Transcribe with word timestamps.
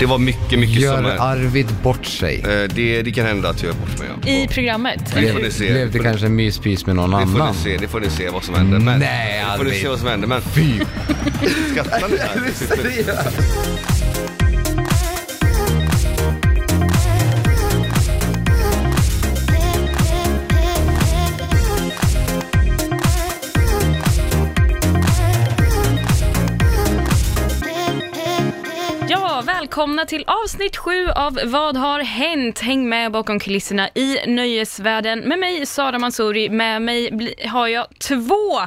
Det 0.00 0.06
var 0.06 0.18
mycket, 0.18 0.58
mycket 0.58 0.80
Gör 0.82 0.96
sommar. 0.96 1.16
Arvid 1.18 1.66
bort 1.82 2.06
sig? 2.06 2.40
Eh, 2.40 2.68
det, 2.74 3.02
det 3.02 3.10
kan 3.12 3.26
hända 3.26 3.48
att 3.48 3.62
jag 3.62 3.72
gör 3.72 3.80
bort 3.80 3.98
mig, 3.98 4.08
ja. 4.24 4.28
I 4.30 4.48
programmet. 4.48 5.00
Det 5.14 5.32
får 5.32 5.40
ni 5.40 5.50
se. 5.50 5.72
Blev 5.72 5.90
det 5.92 5.98
kanske 5.98 6.26
en 6.26 6.34
myspys 6.36 6.86
med 6.86 6.96
någon 6.96 7.10
Det 7.10 7.26
får 7.26 7.40
annan? 7.40 7.54
ni 7.54 7.62
se, 7.62 7.76
det 7.76 7.88
får 7.88 8.00
ni 8.00 8.10
se 8.10 8.28
vad 8.30 8.44
som 8.44 8.54
händer. 8.54 8.78
Men, 8.78 8.98
Nej, 9.00 9.44
det 9.52 9.56
får 9.58 9.64
ni 9.64 9.70
Arvid. 9.70 9.82
se 9.82 9.88
vad 9.88 9.98
som 9.98 10.08
händer, 10.08 10.28
men 10.28 10.40
Fy! 10.42 10.72
skrattar 11.72 12.08
ni 12.08 12.16
här? 12.18 12.40
Ja, 13.06 13.14
välkomna 29.78 30.06
till 30.06 30.24
avsnitt 30.26 30.76
sju 30.76 31.08
av 31.08 31.38
Vad 31.44 31.76
har 31.76 32.00
hänt? 32.00 32.58
Häng 32.58 32.88
med 32.88 33.12
bakom 33.12 33.40
kulisserna 33.40 33.88
i 33.88 34.18
nöjesvärlden 34.26 35.20
med 35.20 35.38
mig 35.38 35.66
Sara 35.66 35.98
Mansouri. 35.98 36.48
Med 36.48 36.82
mig 36.82 37.34
har 37.48 37.68
jag 37.68 37.86
två 37.98 38.60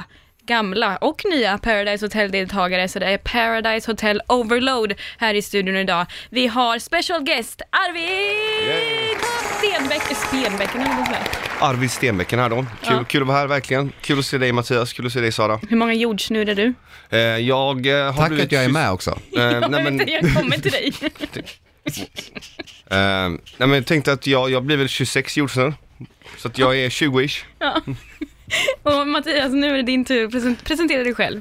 gamla 0.46 0.96
och 0.96 1.22
nya 1.30 1.58
Paradise 1.58 2.04
Hotel-deltagare, 2.06 2.88
så 2.88 2.98
det 2.98 3.06
är 3.06 3.18
Paradise 3.18 3.90
Hotel 3.90 4.20
Overload 4.28 4.94
här 5.18 5.34
i 5.34 5.42
studion 5.42 5.76
idag. 5.76 6.06
Vi 6.30 6.46
har 6.46 6.78
special 6.78 7.24
guest 7.24 7.62
Arvid 7.70 9.18
Stenbeck, 9.58 10.02
Stenbecken 10.02 10.80
eller 10.80 10.94
vad 10.96 11.08
det 11.08 11.14
är. 11.14 11.68
Arvid 11.68 11.90
Stenbecken 11.90 12.38
här 12.38 12.48
då. 12.48 12.56
Kul, 12.56 12.66
Ja. 12.82 13.04
kul 13.04 13.22
att 13.22 13.28
vara 13.28 13.38
här 13.38 13.46
verkligen. 13.46 13.92
Kul 14.00 14.18
att 14.18 14.24
se 14.26 14.38
dig 14.38 14.52
Mattias, 14.52 14.92
kul 14.92 15.06
att 15.06 15.12
se 15.12 15.20
dig 15.20 15.32
Sara. 15.32 15.60
Hur 15.68 15.76
många 15.76 15.94
jordsnurr 15.94 16.48
är 16.48 16.54
du? 16.54 16.74
Eh, 17.10 17.18
jag 17.20 17.86
eh, 17.86 18.04
har 18.04 18.12
Tack 18.12 18.28
blivit 18.28 18.46
att 18.46 18.52
jag 18.52 18.64
är 18.64 18.68
med 18.68 18.90
också. 18.90 19.18
Eh, 19.36 19.42
jag 19.42 19.70
nej, 19.70 19.84
men, 19.84 20.08
jag 20.08 20.34
kommer 20.34 20.56
till 20.56 20.70
dig. 20.72 20.92
eh, 22.90 23.28
nej 23.28 23.38
men 23.58 23.72
jag 23.72 23.86
tänkte 23.86 24.12
att 24.12 24.26
jag, 24.26 24.50
jag 24.50 24.64
blir 24.64 24.76
väl 24.76 24.88
26 24.88 25.36
jordsnurr. 25.36 25.74
Så 26.38 26.48
att 26.48 26.58
jag 26.58 26.78
är 26.78 26.88
20-ish. 26.88 27.44
Och 28.82 29.06
Mattias, 29.06 29.52
nu 29.52 29.66
är 29.68 29.72
det 29.76 29.82
din 29.82 30.04
tur. 30.04 30.28
Present- 30.28 30.64
Presentera 30.64 31.02
dig 31.04 31.14
själv. 31.14 31.40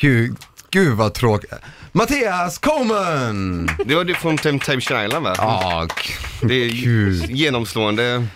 Gud, 0.00 0.36
gud 0.70 0.96
vad 0.96 1.14
tråkigt. 1.14 1.52
Mattias 1.92 2.58
Coman! 2.58 3.70
Det 3.84 3.94
var 3.94 4.04
du 4.04 4.14
från 4.14 4.38
Temptation 4.38 5.04
Island 5.04 5.24
va? 5.24 5.34
Ja, 5.38 5.86
k- 5.88 6.12
Det 6.42 6.54
är 6.54 6.68
Gud. 6.68 7.30
genomslående. 7.30 8.26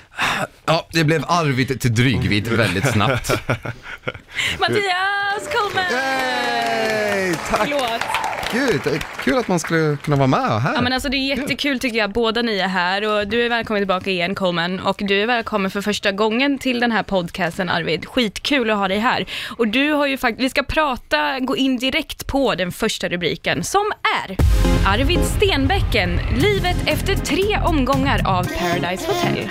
ja, 0.65 0.87
det 0.93 1.05
blev 1.05 1.25
Arvid 1.29 1.81
till 1.81 1.95
Drygvid 1.95 2.49
väldigt 2.49 2.93
snabbt. 2.93 3.31
Mattias 4.61 5.49
Coleman! 5.53 5.85
Hej! 5.91 7.35
Tack! 7.51 7.59
Förlåt. 7.61 8.03
Gud, 8.53 8.81
det 8.85 8.91
är 8.91 8.99
kul 8.99 9.39
att 9.39 9.49
man 9.49 9.61
skulle 9.61 9.97
kunna 9.97 10.17
vara 10.17 10.27
med 10.27 10.63
här. 10.63 10.75
Ja, 10.75 10.81
men 10.81 10.93
alltså, 10.93 11.09
det 11.09 11.17
är 11.17 11.37
jättekul 11.37 11.81
tycker 11.81 11.99
jag, 11.99 12.13
båda 12.13 12.43
ni 12.43 12.59
är 12.59 12.69
här 12.69 13.09
och 13.09 13.29
du 13.29 13.45
är 13.45 13.49
välkommen 13.49 13.81
tillbaka 13.81 14.11
igen 14.11 14.35
Coleman 14.35 14.81
och 14.81 14.97
du 14.99 15.23
är 15.23 15.27
välkommen 15.27 15.71
för 15.71 15.81
första 15.81 16.13
gången 16.13 16.59
till 16.59 16.81
den 16.81 16.93
här 16.93 17.03
podcasten 17.03 17.69
Arvid. 17.69 18.07
Skitkul 18.07 18.71
att 18.71 18.77
ha 18.77 18.89
dig 18.89 18.99
här. 18.99 19.27
Och 19.59 19.69
du 19.69 19.93
har 19.93 20.07
ju 20.07 20.17
faktiskt, 20.19 20.45
vi 20.45 20.51
ska 20.51 20.63
prata, 20.63 21.41
gå 21.41 21.57
in 21.57 21.77
direkt 21.77 22.27
på 22.27 22.55
den 22.55 22.73
första 22.73 23.09
rubriken 23.09 23.65
som 23.65 23.93
är 24.27 24.37
Arvid 24.87 25.21
Stenbecken, 25.25 26.21
livet 26.37 26.77
efter 26.87 27.15
tre 27.15 27.59
omgångar 27.65 28.21
av 28.27 28.45
Paradise 28.45 29.07
Hotel. 29.07 29.49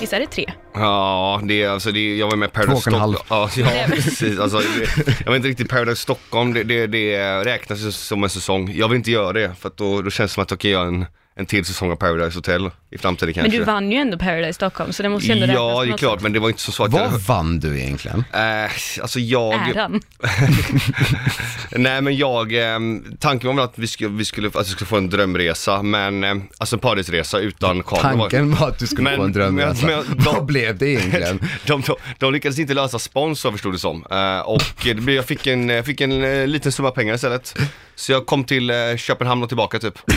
Visst 0.00 0.12
är 0.12 0.20
det 0.20 0.26
tre? 0.26 0.52
Ja, 0.74 1.40
det 1.44 1.62
är 1.62 1.68
alltså, 1.68 1.92
det 1.92 2.00
är, 2.00 2.16
jag 2.16 2.30
var 2.30 2.36
med 2.36 2.46
i 2.46 2.50
Två 2.50 2.60
Paradise 2.60 2.90
och 2.90 2.94
en 2.94 3.00
halv. 3.00 3.14
Stockholm. 3.14 3.50
Ja, 3.56 3.72
ja 3.76 3.86
precis. 3.90 4.38
Alltså, 4.38 4.58
det, 4.58 5.22
jag 5.24 5.32
vet 5.32 5.36
inte 5.36 5.48
riktigt, 5.48 5.68
Paradise 5.68 6.02
Stockholm, 6.02 6.52
det, 6.52 6.64
det, 6.64 6.86
det 6.86 7.44
räknas 7.44 7.78
ju 7.80 7.92
som 7.92 8.24
en 8.24 8.30
säsong. 8.30 8.72
Jag 8.74 8.88
vill 8.88 8.96
inte 8.96 9.10
göra 9.10 9.32
det, 9.32 9.54
för 9.60 9.68
att 9.68 9.76
då, 9.76 10.02
då 10.02 10.10
känns 10.10 10.30
det 10.30 10.34
som 10.34 10.42
att 10.42 10.50
jag 10.50 10.60
kan 10.60 10.70
göra 10.70 10.86
en, 10.88 11.06
en 11.38 11.46
till 11.46 11.64
säsong 11.64 11.90
av 11.92 11.96
Paradise 11.96 12.38
Hotel 12.38 12.70
i 12.90 12.98
framtiden 12.98 13.34
kanske. 13.34 13.50
Men 13.50 13.58
du 13.58 13.64
vann 13.64 13.92
ju 13.92 13.98
ändå 13.98 14.18
Paradise 14.18 14.52
Stockholm 14.52 14.92
så 14.92 15.02
det 15.02 15.08
måste 15.08 15.26
ju 15.32 15.42
ändå 15.42 15.54
Ja, 15.54 15.84
det 15.84 15.92
är 15.92 15.96
klart, 15.96 16.20
men 16.20 16.32
det 16.32 16.38
var 16.38 16.48
inte 16.48 16.60
så, 16.60 16.72
så 16.72 16.84
att 16.84 16.92
Vad 16.92 17.02
jag... 17.02 17.08
vann 17.18 17.60
du 17.60 17.78
egentligen? 17.80 18.24
Eh, 18.32 18.70
alltså 19.02 19.20
jag... 19.20 19.54
Äran. 19.68 20.00
Nej 21.70 22.00
men 22.02 22.16
jag, 22.16 22.52
eh, 22.54 22.78
tanken 23.20 23.46
var 23.48 23.54
väl 23.54 23.64
att 23.64 23.78
vi 23.78 23.86
skulle, 23.86 24.10
vi 24.10 24.24
skulle, 24.24 24.48
att 24.48 24.54
jag 24.54 24.66
skulle 24.66 24.86
få 24.88 24.96
en 24.96 25.10
drömresa, 25.10 25.82
men 25.82 26.24
eh, 26.24 26.34
alltså 26.58 26.76
en 26.76 26.80
paradisresa 26.80 27.38
utan 27.38 27.82
kamera. 27.82 28.02
Tanken 28.18 28.54
var 28.54 28.68
att 28.68 28.78
du 28.78 28.86
skulle 28.86 29.02
Men- 29.02 29.16
få 29.16 29.22
en 29.24 29.32
drömresa. 29.32 29.86
men- 29.86 30.04
men- 30.08 30.24
Vad 30.24 30.44
blev 30.46 30.78
det 30.78 30.88
egentligen? 30.88 31.40
De, 31.66 31.80
de, 31.82 31.96
de 32.18 32.32
lyckades 32.32 32.58
inte 32.58 32.74
lösa 32.74 32.98
sponsor 32.98 33.52
förstod 33.52 33.74
det 33.74 33.78
som. 33.78 34.04
Eh, 34.10 34.40
och 34.40 34.62
det 34.84 34.94
blev, 34.94 35.16
jag 35.16 35.24
fick 35.24 35.46
en, 35.46 35.68
jag 35.68 35.86
fick 35.86 36.00
en 36.00 36.24
eh, 36.24 36.46
liten 36.46 36.72
summa 36.72 36.90
pengar 36.90 37.14
istället. 37.14 37.58
Så 37.94 38.12
jag 38.12 38.26
kom 38.26 38.44
till 38.44 38.70
eh, 38.70 38.76
Köpenhamn 38.96 39.42
och 39.42 39.48
tillbaka 39.48 39.78
typ. 39.78 39.94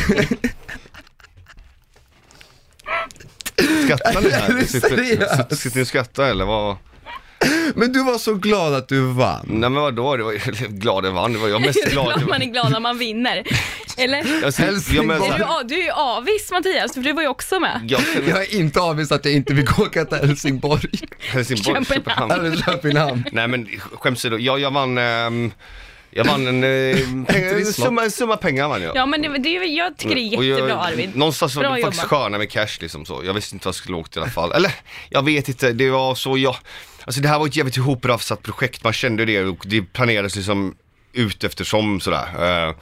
Skrattar 3.84 4.22
ni 4.22 4.30
här? 4.30 4.66
Sitter, 4.66 5.56
sitter 5.56 5.78
ni 5.78 5.84
och 5.84 5.88
skrattar 5.88 6.24
eller 6.24 6.46
vad? 6.46 6.76
Men 7.76 7.94
du 7.94 8.04
var 8.04 8.18
så 8.18 8.34
glad 8.34 8.74
att 8.74 8.88
du 8.88 9.02
vann. 9.02 9.46
Nej 9.48 9.70
men 9.70 9.74
vadå, 9.82 10.18
det 10.18 10.24
var 10.24 10.68
glad 10.80 11.06
jag 11.06 11.12
vann. 11.12 11.34
Det 11.34 11.40
var 11.40 11.48
jag 11.48 11.62
mest 11.62 11.84
glad. 11.92 12.14
klart 12.14 12.28
man 12.30 12.42
är 12.42 12.46
glad 12.46 12.72
när 12.72 12.80
man 12.80 12.98
vinner. 12.98 13.44
Eller? 13.98 14.42
Jag, 14.42 14.54
ser- 14.54 14.96
jag, 14.96 15.06
men, 15.06 15.22
Är 15.24 15.38
du, 15.64 15.68
du 15.76 15.82
är 15.82 15.86
ju 15.86 15.92
avis 15.92 16.52
Mattias, 16.52 16.94
för 16.94 17.02
du 17.02 17.14
var 17.14 17.22
ju 17.22 17.28
också 17.28 17.60
med. 17.60 17.82
jag 17.88 18.02
Jag 18.28 18.42
är 18.42 18.56
inte 18.56 18.80
avvis 18.80 19.12
att 19.12 19.26
jag 19.26 19.34
inte 19.34 19.54
vill 19.54 19.68
åka 19.78 20.06
till 20.06 20.18
Helsingborg 20.18 20.90
Helsingborg, 21.20 21.86
Köpenhamn. 21.86 22.58
Köpenhamn. 22.66 23.24
Nej 23.32 23.48
men 23.48 23.68
skämt 23.94 24.18
åsido, 24.18 24.38
jag, 24.38 24.60
jag 24.60 24.72
vann, 24.72 24.98
ehm, 24.98 25.52
jag 26.12 26.26
vann 26.26 26.48
en, 26.48 26.64
eh, 26.64 26.98
pengar, 27.28 27.54
en, 27.56 27.66
summa, 27.66 28.04
en 28.04 28.12
summa 28.12 28.38
pengar 28.38 28.68
vann 28.70 28.82
jag. 28.82 28.96
Ja 28.96 29.06
men 29.06 29.22
det, 29.22 29.38
det, 29.38 29.50
jag 29.50 29.98
tycker 29.98 30.16
det 30.16 30.22
är 30.22 30.38
Och 30.38 30.44
jag- 30.46 30.60
jättebra 30.60 30.76
Arvid. 30.84 31.16
Någonstans 31.16 31.56
var 31.56 31.64
Bra 31.64 31.76
det 31.76 31.82
faktiskt 31.82 32.04
sköna 32.04 32.38
med 32.38 32.52
cash 32.52 32.78
liksom 32.80 33.06
så. 33.06 33.22
Jag 33.26 33.34
visste 33.34 33.56
inte 33.56 33.66
vad 33.68 33.70
jag 33.70 33.76
skulle 33.76 33.98
åka 33.98 34.10
till 34.10 34.20
i 34.20 34.22
alla 34.22 34.32
fall. 34.32 34.52
Eller, 34.52 34.72
jag 35.10 35.26
vet 35.26 35.48
inte, 35.48 35.72
det 35.74 35.90
var 35.90 36.16
så 36.16 36.38
jag, 36.38 36.56
alltså 37.04 37.22
det 37.22 37.28
här 37.28 37.40
var 37.40 37.48
ett 37.48 37.56
jävligt 37.56 37.78
ihoprafsat 37.78 38.44
projekt, 38.44 38.84
man 38.84 38.94
kände 38.94 39.26
det 39.26 39.44
och 39.46 39.64
det 39.66 39.82
planerades 39.82 40.36
liksom 40.36 40.76
ut 41.14 41.44
eftersom 41.44 42.00
sådär. 42.00 42.68
Eh, 42.68 42.76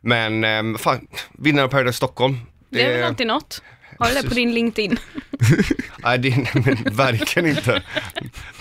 Men, 0.00 0.44
eh, 0.44 0.78
fan, 0.78 1.06
vinnare 1.32 1.64
av 1.64 1.68
Paradise 1.68 1.96
Stockholm. 1.96 2.38
Det 2.70 2.82
är 2.82 2.94
väl 2.98 3.04
alltid 3.04 3.26
något. 3.26 3.62
Har 3.98 4.08
du 4.08 4.14
det 4.22 4.28
på 4.28 4.34
din 4.34 4.54
LinkedIn? 4.54 4.98
Nej, 5.98 6.18
det, 6.18 6.36
nej, 6.36 6.50
men 6.54 6.94
verkligen 6.96 7.48
inte. 7.48 7.82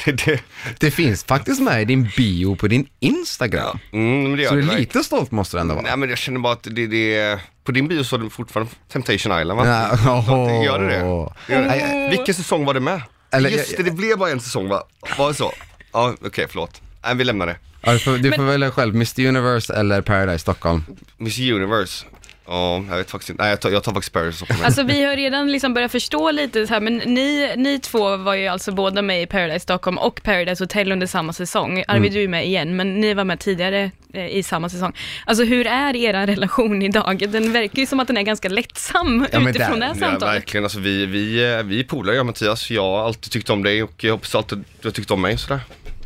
Det, 0.06 0.12
det, 0.26 0.40
Det 0.80 0.92
finns 0.92 1.24
faktiskt 1.24 1.62
med 1.62 1.82
i 1.82 1.86
din 1.86 2.10
bio 2.18 2.56
på 2.56 2.68
din 2.68 2.88
Instagram. 3.00 3.80
mm, 3.94 4.24
men 4.24 4.36
det 4.38 4.42
gör 4.44 4.50
Så 4.50 4.56
du 4.56 4.62
är 4.62 4.64
verkligen. 4.66 4.80
lite 4.82 5.04
stolt 5.04 5.32
måste 5.32 5.58
du 5.58 5.62
ändå 5.62 5.74
vara. 5.76 5.84
Nej 5.84 5.98
men 5.98 6.10
jag 6.10 6.18
känner 6.18 6.40
bara 6.40 6.54
att 6.54 6.64
det, 6.64 6.88
det 6.88 7.40
på 7.64 7.72
din 7.72 7.88
bio 7.88 8.04
står 8.04 8.18
det 8.18 8.30
fortfarande 8.30 8.72
Temptation 8.92 9.42
Island 9.42 9.60
va? 9.60 9.66
Ja, 10.06 10.26
åh. 10.30 10.66
Gör 10.66 10.80
det 10.80 10.88
det? 10.88 11.54
Gör 11.54 11.62
det? 11.64 12.08
Vilken 12.10 12.36
säsong 12.36 12.66
var 12.66 12.74
det 12.74 12.80
med? 12.80 13.02
Eller- 13.32 13.50
Just 13.50 13.78
det, 13.78 13.84
det 13.84 13.92
blev 13.92 14.18
bara 14.18 14.30
en 14.30 14.40
säsong 14.40 14.68
va? 14.70 14.84
Var 15.18 15.28
det 15.28 15.34
så? 15.34 15.54
Ja, 15.94 16.16
okej 16.26 16.46
förlåt. 16.50 16.82
Nej, 17.04 17.16
vi 17.16 17.24
lämnar 17.24 17.46
det. 17.48 17.56
Ja, 17.82 17.94
du 17.94 18.00
får, 18.00 18.18
du 18.18 18.32
får 18.32 18.44
välja 18.44 18.72
själv, 18.72 18.96
Mr 18.96 19.20
Universe 19.28 19.74
eller 19.74 20.02
Paradise 20.02 20.40
Stockholm. 20.40 20.84
Miss 21.18 21.40
Universe. 21.40 22.06
Ja, 22.48 22.84
jag 22.90 22.98
vet 22.98 23.12
faktiskt 23.12 23.30
inte. 23.30 23.44
Nej, 23.44 23.50
jag 23.50 23.60
tar, 23.62 23.70
jag 23.70 23.84
tar 23.84 23.94
faktiskt 23.94 24.14
Paris 24.14 24.36
Stockholm. 24.36 24.62
Alltså 24.66 24.84
vi 24.84 25.04
har 25.04 25.16
redan 25.16 25.52
liksom 25.52 25.74
börjat 25.74 25.92
förstå 25.92 26.32
lite 26.32 26.68
så 26.68 26.74
här, 26.74 26.82
men 26.82 26.98
ni, 26.98 27.54
ni 27.58 27.80
två 27.80 28.18
var 28.18 28.34
ju 28.36 28.48
alltså 28.48 28.72
båda 28.72 29.02
med 29.02 29.22
i 29.22 29.26
Paradise 29.26 29.60
Stockholm 29.60 29.98
och 29.98 30.24
Paradise 30.24 30.64
Hotel 30.64 30.92
under 30.92 31.08
samma 31.08 31.34
säsong. 31.34 31.84
Arvid, 31.88 32.12
du 32.14 32.24
är 32.24 32.28
med 32.28 32.46
igen, 32.46 32.76
men 32.76 33.00
ni 33.02 33.14
var 33.14 33.24
med 33.24 33.40
tidigare 33.40 33.92
eh, 34.14 34.28
i 34.28 34.44
samma 34.44 34.70
säsong. 34.70 34.94
Alltså 35.26 35.44
hur 35.44 35.68
är 35.68 35.96
er 35.96 36.14
relation 36.28 36.82
idag? 36.82 37.26
Den 37.30 37.54
verkar 37.54 37.80
ju 37.80 37.86
som 37.86 38.00
att 38.00 38.08
den 38.08 38.18
är 38.18 38.22
ganska 38.22 38.50
lättsam 38.50 39.28
Ja, 39.32 39.40
men 39.40 39.48
utifrån 39.50 39.80
där- 39.80 39.80
det 39.80 39.86
här 39.86 39.94
Ja, 40.02 40.08
samtalet. 40.10 40.36
verkligen. 40.36 40.64
Alltså, 40.64 40.80
vi, 40.80 41.06
vi, 41.06 41.54
eh, 41.54 41.64
vi 41.64 41.80
är 41.80 41.84
polare 41.84 42.16
jag 42.16 42.22
och 42.22 42.26
Mattias. 42.26 42.72
Jag 42.72 42.84
har 42.84 43.06
alltid 43.06 43.32
tyckt 43.32 43.50
om 43.50 43.64
dig 43.64 43.84
och 43.84 44.04
jag 44.04 44.12
hoppas 44.12 44.36
alltid 44.36 44.64
du 44.82 44.88
har 44.88 44.94
tyckt 44.94 45.12
om 45.12 45.22
mig 45.22 45.38
sådär. 45.38 45.60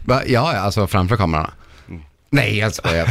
Va? 0.06 0.22
Ja, 0.28 0.54
ja, 0.54 0.60
alltså 0.60 0.88
framför 0.88 1.18
kamerorna. 1.18 1.50
Nej, 2.34 2.58
jag 2.58 2.74
skojar. 2.76 3.08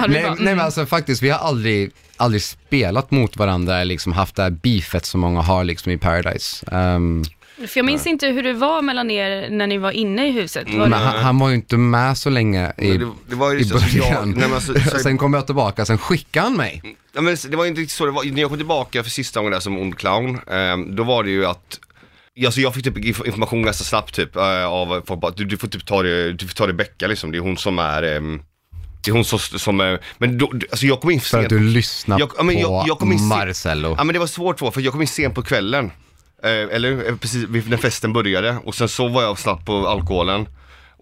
Nej, 0.08 0.22
nej, 0.22 0.54
men 0.54 0.60
alltså 0.60 0.86
faktiskt, 0.86 1.22
vi 1.22 1.30
har 1.30 1.38
aldrig, 1.38 1.90
aldrig 2.16 2.42
spelat 2.42 3.10
mot 3.10 3.36
varandra, 3.36 3.74
eller 3.74 3.84
liksom 3.84 4.12
haft 4.12 4.36
det 4.36 4.42
här 4.42 4.50
beefet 4.50 5.06
som 5.06 5.20
många 5.20 5.40
har 5.40 5.64
liksom 5.64 5.92
i 5.92 5.98
Paradise. 5.98 6.66
Ehm, 6.72 7.24
För 7.56 7.78
jag 7.78 7.84
minns 7.86 8.06
inte 8.06 8.26
hur 8.26 8.42
det 8.42 8.52
var 8.52 8.82
mellan 8.82 9.10
er 9.10 9.50
när 9.50 9.66
ni 9.66 9.78
var 9.78 9.90
inne 9.90 10.28
i 10.28 10.32
huset. 10.32 10.68
Var 10.70 10.78
men 10.78 10.92
han, 10.92 11.24
han 11.24 11.38
var 11.38 11.48
ju 11.48 11.54
inte 11.54 11.76
med 11.76 12.18
så 12.18 12.30
länge 12.30 12.72
i, 12.78 12.96
det, 12.96 13.08
det 13.28 13.34
var 13.36 13.52
ju 13.52 13.58
i 13.60 13.64
så, 13.64 13.74
alltså, 13.74 13.96
jag, 13.96 14.06
början. 14.06 14.30
nej, 14.30 14.48
men 14.48 14.54
alltså, 14.54 14.74
så, 14.90 14.98
sen 15.02 15.18
kom 15.18 15.34
jag 15.34 15.46
tillbaka, 15.46 15.84
sen 15.84 15.98
skickade 15.98 16.46
han 16.46 16.56
mig. 16.56 16.82
Ja, 17.12 17.20
men 17.20 17.36
det 17.48 17.56
var 17.56 17.64
ju 17.64 17.68
inte 17.68 17.80
riktigt 17.80 17.96
så, 17.96 18.06
det 18.06 18.12
var, 18.12 18.24
när 18.24 18.40
jag 18.40 18.48
kom 18.50 18.58
tillbaka 18.58 19.02
för 19.02 19.10
sista 19.10 19.40
gången 19.40 19.52
där 19.52 19.60
som 19.60 19.78
ond 19.78 19.98
clown, 19.98 20.40
ehm, 20.50 20.96
då 20.96 21.02
var 21.02 21.24
det 21.24 21.30
ju 21.30 21.46
att 21.46 21.80
Alltså 22.46 22.60
jag 22.60 22.74
fick 22.74 22.84
typ 22.84 22.96
inf- 22.96 23.26
information 23.26 23.62
ganska 23.62 23.84
snabbt 23.84 24.14
typ 24.14 24.36
eh, 24.36 24.64
av 24.66 25.02
folk 25.06 25.20
bara, 25.20 25.32
du, 25.36 25.44
du 25.44 25.56
får 25.56 25.68
typ 25.68 25.86
ta 25.86 26.02
det, 26.02 26.32
du 26.32 26.46
får 26.48 26.54
ta 26.54 26.66
det 26.66 26.72
Becka 26.72 27.06
liksom, 27.06 27.32
det 27.32 27.38
är 27.38 27.42
hon 27.42 27.56
som 27.56 27.78
är, 27.78 28.02
ehm, 28.02 28.42
det 29.04 29.10
är 29.10 29.12
hon 29.14 29.24
som, 29.24 29.38
som 29.38 29.98
men 30.18 30.38
då, 30.38 30.52
alltså 30.70 30.86
jag 30.86 31.00
kom 31.00 31.10
in 31.10 31.20
för 31.20 31.28
För 31.28 31.38
att 31.38 31.42
sent. 31.50 31.62
du 31.62 31.68
lyssnar 31.68 32.18
Jag- 32.18 32.30
ja, 32.36 32.42
men 32.42 32.54
på 32.54 32.60
jag- 32.60 32.84
jag 32.88 32.98
kom 32.98 33.12
in 33.12 33.18
se- 33.18 33.24
Marcello. 33.24 33.94
Ja 33.98 34.04
men 34.04 34.12
det 34.12 34.18
var 34.18 34.26
svårt 34.26 34.58
då, 34.58 34.70
för 34.70 34.80
jag 34.80 34.92
kom 34.92 35.00
in 35.02 35.08
sent 35.08 35.34
på 35.34 35.42
kvällen. 35.42 35.90
Eh, 36.42 36.50
eller 36.50 37.08
eh, 37.08 37.16
precis 37.16 37.48
när 37.66 37.76
festen 37.76 38.12
började 38.12 38.56
och 38.64 38.74
sen 38.74 38.88
så 38.88 39.08
var 39.08 39.22
jag 39.22 39.38
snabbt 39.38 39.66
på 39.66 39.88
alkoholen. 39.88 40.46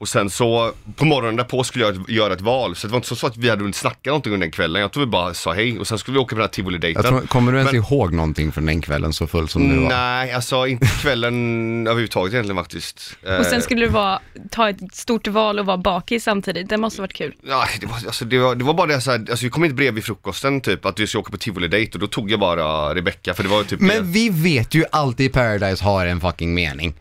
Och 0.01 0.09
sen 0.09 0.31
så, 0.31 0.73
på 0.97 1.05
morgonen 1.05 1.37
därpå 1.37 1.65
skulle 1.65 1.85
jag 1.85 2.11
göra 2.11 2.33
ett 2.33 2.41
val, 2.41 2.77
så 2.77 2.87
det 2.87 2.91
var 2.91 2.99
inte 2.99 3.17
så 3.17 3.27
att 3.27 3.37
vi 3.37 3.51
hade 3.51 3.63
hunnit 3.63 3.77
snacka 3.77 4.11
någonting 4.11 4.33
under 4.33 4.45
den 4.47 4.53
kvällen. 4.53 4.83
Jag 4.83 4.93
tror 4.93 5.05
vi 5.05 5.11
bara 5.11 5.35
sa 5.35 5.53
hej 5.53 5.79
och 5.79 5.87
sen 5.87 5.99
skulle 5.99 6.13
vi 6.15 6.19
åka 6.19 6.29
på 6.29 6.35
den 6.35 6.43
här 6.43 6.49
tivoli-dejten. 6.49 7.27
kommer 7.27 7.53
du 7.53 7.59
ens 7.59 7.73
Men- 7.73 7.83
ihåg 7.83 8.13
någonting 8.13 8.53
från 8.53 8.67
den 8.67 8.81
kvällen 8.81 9.13
så 9.13 9.27
full 9.27 9.49
som 9.49 9.69
du 9.69 9.77
var? 9.81 9.89
Nej, 9.89 10.33
alltså 10.33 10.67
inte 10.67 10.87
kvällen 10.87 11.35
överhuvudtaget 11.87 12.33
egentligen 12.33 12.57
faktiskt. 12.57 13.17
Och 13.23 13.29
Eh, 13.31 13.43
sen 13.43 13.63
skulle 13.63 13.81
du 13.81 13.89
vara, 13.89 14.21
ta 14.51 14.69
ett 14.69 14.95
stort 14.95 15.27
val 15.27 15.59
och 15.59 15.67
vara 15.67 15.77
bakis 15.79 16.25
samtidigt. 16.25 16.69
Det 16.69 16.77
måste 16.77 17.01
varit 17.01 17.13
kul. 17.15 17.35
Ja, 17.49 17.67
det 17.81 17.87
var, 17.87 17.95
alltså, 17.95 18.25
det, 18.25 18.39
var, 18.39 18.55
det 18.55 18.65
var 18.65 18.75
bara 18.75 18.87
det 18.87 19.01
så 19.01 19.11
här, 19.11 19.19
alltså 19.31 19.45
vi 19.47 19.51
kom 19.51 19.65
inte 19.65 19.75
brev 19.75 19.95
vid 19.95 20.05
frukosten 20.05 20.61
typ 20.61 20.87
att 20.87 21.01
vi 21.01 21.07
ska 21.07 21.19
åka 21.19 21.31
på 21.31 21.37
tivoli-dejt 21.39 21.93
och 21.95 21.99
då 22.01 22.07
tog 22.07 22.31
jag 22.31 22.41
bara 22.41 22.95
Rebecca 22.95 23.35
för 23.35 23.43
det 23.43 23.49
var 23.49 23.63
typ 23.65 23.81
Men 23.81 24.13
vi 24.13 24.29
vet 24.31 24.75
ju 24.75 24.85
alltid 24.93 25.33
Paradise 25.33 25.85
har 25.85 26.07
en 26.07 26.21
fucking 26.21 26.55
mening. 26.55 26.95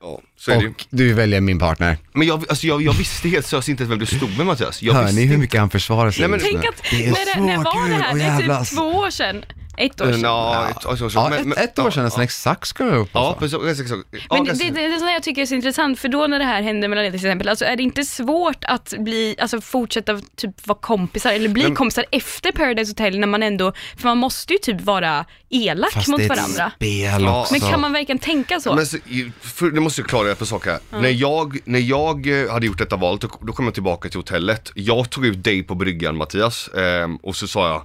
Ja, 0.00 0.20
så 0.36 0.50
är 0.50 0.56
det 0.56 0.62
ju. 0.62 0.68
Och 0.68 0.84
du 0.90 1.12
väljer 1.12 1.40
min 1.40 1.58
partner. 1.58 1.98
Men 2.12 2.26
jag, 2.28 2.44
alltså, 2.48 2.66
jag, 2.66 2.82
jag 2.82 2.92
visste 2.92 3.28
helt 3.28 3.46
seriöst 3.46 3.68
inte 3.68 3.84
vem 3.84 3.98
du 3.98 4.06
stod 4.06 4.36
med 4.36 4.46
Mattias. 4.46 4.82
Jag 4.82 4.94
Hör 4.94 5.02
visste 5.02 5.16
ni 5.16 5.26
hur 5.26 5.34
inte- 5.34 5.40
mycket 5.40 5.60
han 5.60 5.70
försvarar 5.70 6.10
sig? 6.10 6.20
Nej, 6.20 6.30
men- 6.30 6.40
just 6.40 6.52
nu? 6.52 6.60
Tänk 6.62 6.74
att, 6.74 6.90
det 6.90 7.06
är 7.06 7.10
när, 7.10 7.34
så 7.34 7.40
när 7.40 7.56
var 7.56 7.88
det 7.88 7.94
här? 7.94 8.14
Det 8.38 8.44
är 8.54 8.58
typ 8.64 8.76
två 8.76 8.82
år 8.82 9.10
sedan. 9.10 9.44
Ett 9.78 10.00
år 10.00 10.06
sedan. 10.06 10.20
Ja, 10.20 10.68
ett, 10.70 10.86
alltså, 10.86 11.08
Ja, 11.14 11.28
men- 11.30 11.38
ett, 11.38 11.46
men- 11.46 11.58
ett 11.58 11.78
år 11.78 11.84
ja, 11.84 11.90
sedan 11.90 12.04
nästan 12.04 12.24
exakt 12.24 12.68
ska 12.68 12.84
jag 12.84 12.96
upp 12.98 13.08
Ja, 13.12 13.36
precis. 13.38 13.80
exakt. 13.80 14.02
Ja, 14.10 14.18
Men 14.30 14.44
det, 14.44 14.52
det, 14.52 14.70
det 14.70 14.84
är 14.84 14.98
sånt 14.98 15.10
jag 15.12 15.22
tycker 15.22 15.42
är 15.42 15.46
så 15.46 15.54
intressant, 15.54 15.98
för 15.98 16.08
då 16.08 16.26
när 16.26 16.38
det 16.38 16.44
här 16.44 16.62
händer 16.62 16.88
mellan 16.88 17.04
er 17.04 17.10
till 17.10 17.16
exempel, 17.20 17.48
alltså 17.48 17.64
är 17.64 17.76
det 17.76 17.82
inte 17.82 18.04
svårt 18.04 18.64
att 18.64 18.94
bli, 18.98 19.36
alltså 19.38 19.60
fortsätta 19.60 20.20
typ 20.36 20.66
vara 20.66 20.78
kompisar, 20.78 21.32
eller 21.32 21.48
bli 21.48 21.62
Men- 21.62 21.74
kompisar 21.74 22.04
efter 22.12 22.52
Paradise 22.52 22.90
Hotel 22.90 23.18
när 23.18 23.26
man 23.26 23.42
ändå, 23.42 23.72
för 23.96 24.04
man 24.08 24.18
måste 24.18 24.52
ju 24.52 24.58
typ 24.58 24.80
vara 24.80 25.24
elak 25.50 25.92
Fast 25.92 26.08
mot 26.08 26.18
det 26.18 26.24
är 26.26 26.30
ett 26.32 26.36
varandra. 26.38 26.72
spel 26.76 27.22
Ja. 27.22 27.40
också. 27.40 27.54
Men 27.54 27.60
kan 27.70 27.80
man 27.80 27.92
verkligen 27.92 28.18
tänka 28.18 28.60
så? 28.60 28.74
Men 28.74 28.86
så, 28.86 28.96
för, 29.40 29.70
det 29.70 29.80
måste 29.80 30.00
jag 30.00 30.08
klargöra 30.08 30.34
på 30.34 30.46
sak 30.46 30.66
här. 30.66 30.78
När, 30.90 31.08
jag, 31.08 31.58
när 31.64 31.78
jag 31.80 32.42
eh, 32.42 32.50
hade 32.52 32.66
gjort 32.66 32.78
detta 32.78 32.96
valet, 32.96 33.20
då, 33.20 33.28
då 33.40 33.52
kom 33.52 33.64
jag 33.64 33.74
tillbaka 33.74 34.08
till 34.08 34.18
hotellet. 34.18 34.72
Jag 34.74 35.10
tog 35.10 35.26
ut 35.26 35.44
dig 35.44 35.62
på 35.62 35.74
bryggan 35.74 36.16
Mattias 36.16 36.68
ehm, 36.76 37.16
och 37.16 37.36
så 37.36 37.48
sa 37.48 37.68
jag 37.68 37.82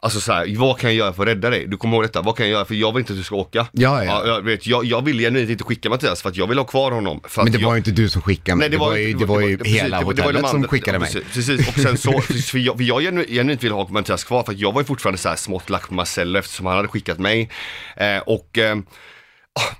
Alltså 0.00 0.20
så 0.20 0.32
här, 0.32 0.56
vad 0.58 0.78
kan 0.78 0.90
jag 0.90 0.96
göra 0.96 1.12
för 1.12 1.22
att 1.22 1.28
rädda 1.28 1.50
dig? 1.50 1.66
Du 1.66 1.76
kommer 1.76 1.96
ihåg 1.96 2.04
detta, 2.04 2.22
vad 2.22 2.36
kan 2.36 2.46
jag 2.46 2.52
göra? 2.52 2.64
För 2.64 2.74
jag 2.74 2.92
vill 2.92 3.00
inte 3.00 3.12
att 3.12 3.18
du 3.18 3.24
ska 3.24 3.36
åka. 3.36 3.66
Ja, 3.72 4.04
ja. 4.04 4.26
jag, 4.26 4.42
vet, 4.42 4.66
jag, 4.66 4.84
jag 4.84 5.04
vill 5.04 5.18
genuint 5.18 5.50
inte 5.50 5.64
skicka 5.64 5.90
Mattias 5.90 6.22
för 6.22 6.28
att 6.28 6.36
jag 6.36 6.46
vill 6.46 6.58
ha 6.58 6.64
kvar 6.64 6.90
honom. 6.90 7.20
Men 7.36 7.52
det 7.52 7.58
var 7.58 7.72
ju 7.72 7.78
inte 7.78 7.90
du 7.90 8.08
som 8.08 8.22
skickade 8.22 8.56
mig, 8.56 8.68
Nej, 8.68 8.78
det, 8.78 8.84
var 8.84 8.96
ju, 8.96 9.14
det 9.14 9.24
var 9.24 9.40
ju 9.40 9.58
hela 9.64 10.02
hotellet 10.02 10.48
som 10.48 10.64
skickade 10.64 10.96
ja, 10.96 11.00
mig. 11.00 11.24
Precis, 11.32 11.68
och 11.68 11.74
sen 11.74 11.98
så, 11.98 12.20
för 12.50 12.58
jag, 12.58 12.76
för 12.76 12.84
jag 12.84 13.02
genu- 13.02 13.26
genuint 13.28 13.62
ville 13.62 13.74
ha 13.74 13.88
Mattias 13.88 14.24
kvar 14.24 14.42
för 14.42 14.52
att 14.52 14.58
jag 14.58 14.72
var 14.72 14.80
ju 14.80 14.84
fortfarande 14.84 15.18
så 15.18 15.28
här 15.28 15.36
smått 15.36 15.70
lack 15.70 15.88
på 15.88 15.94
Marcello 15.94 16.38
eftersom 16.38 16.66
han 16.66 16.76
hade 16.76 16.88
skickat 16.88 17.18
mig. 17.18 17.50
Eh, 17.96 18.18
och 18.18 18.58
eh, 18.58 18.76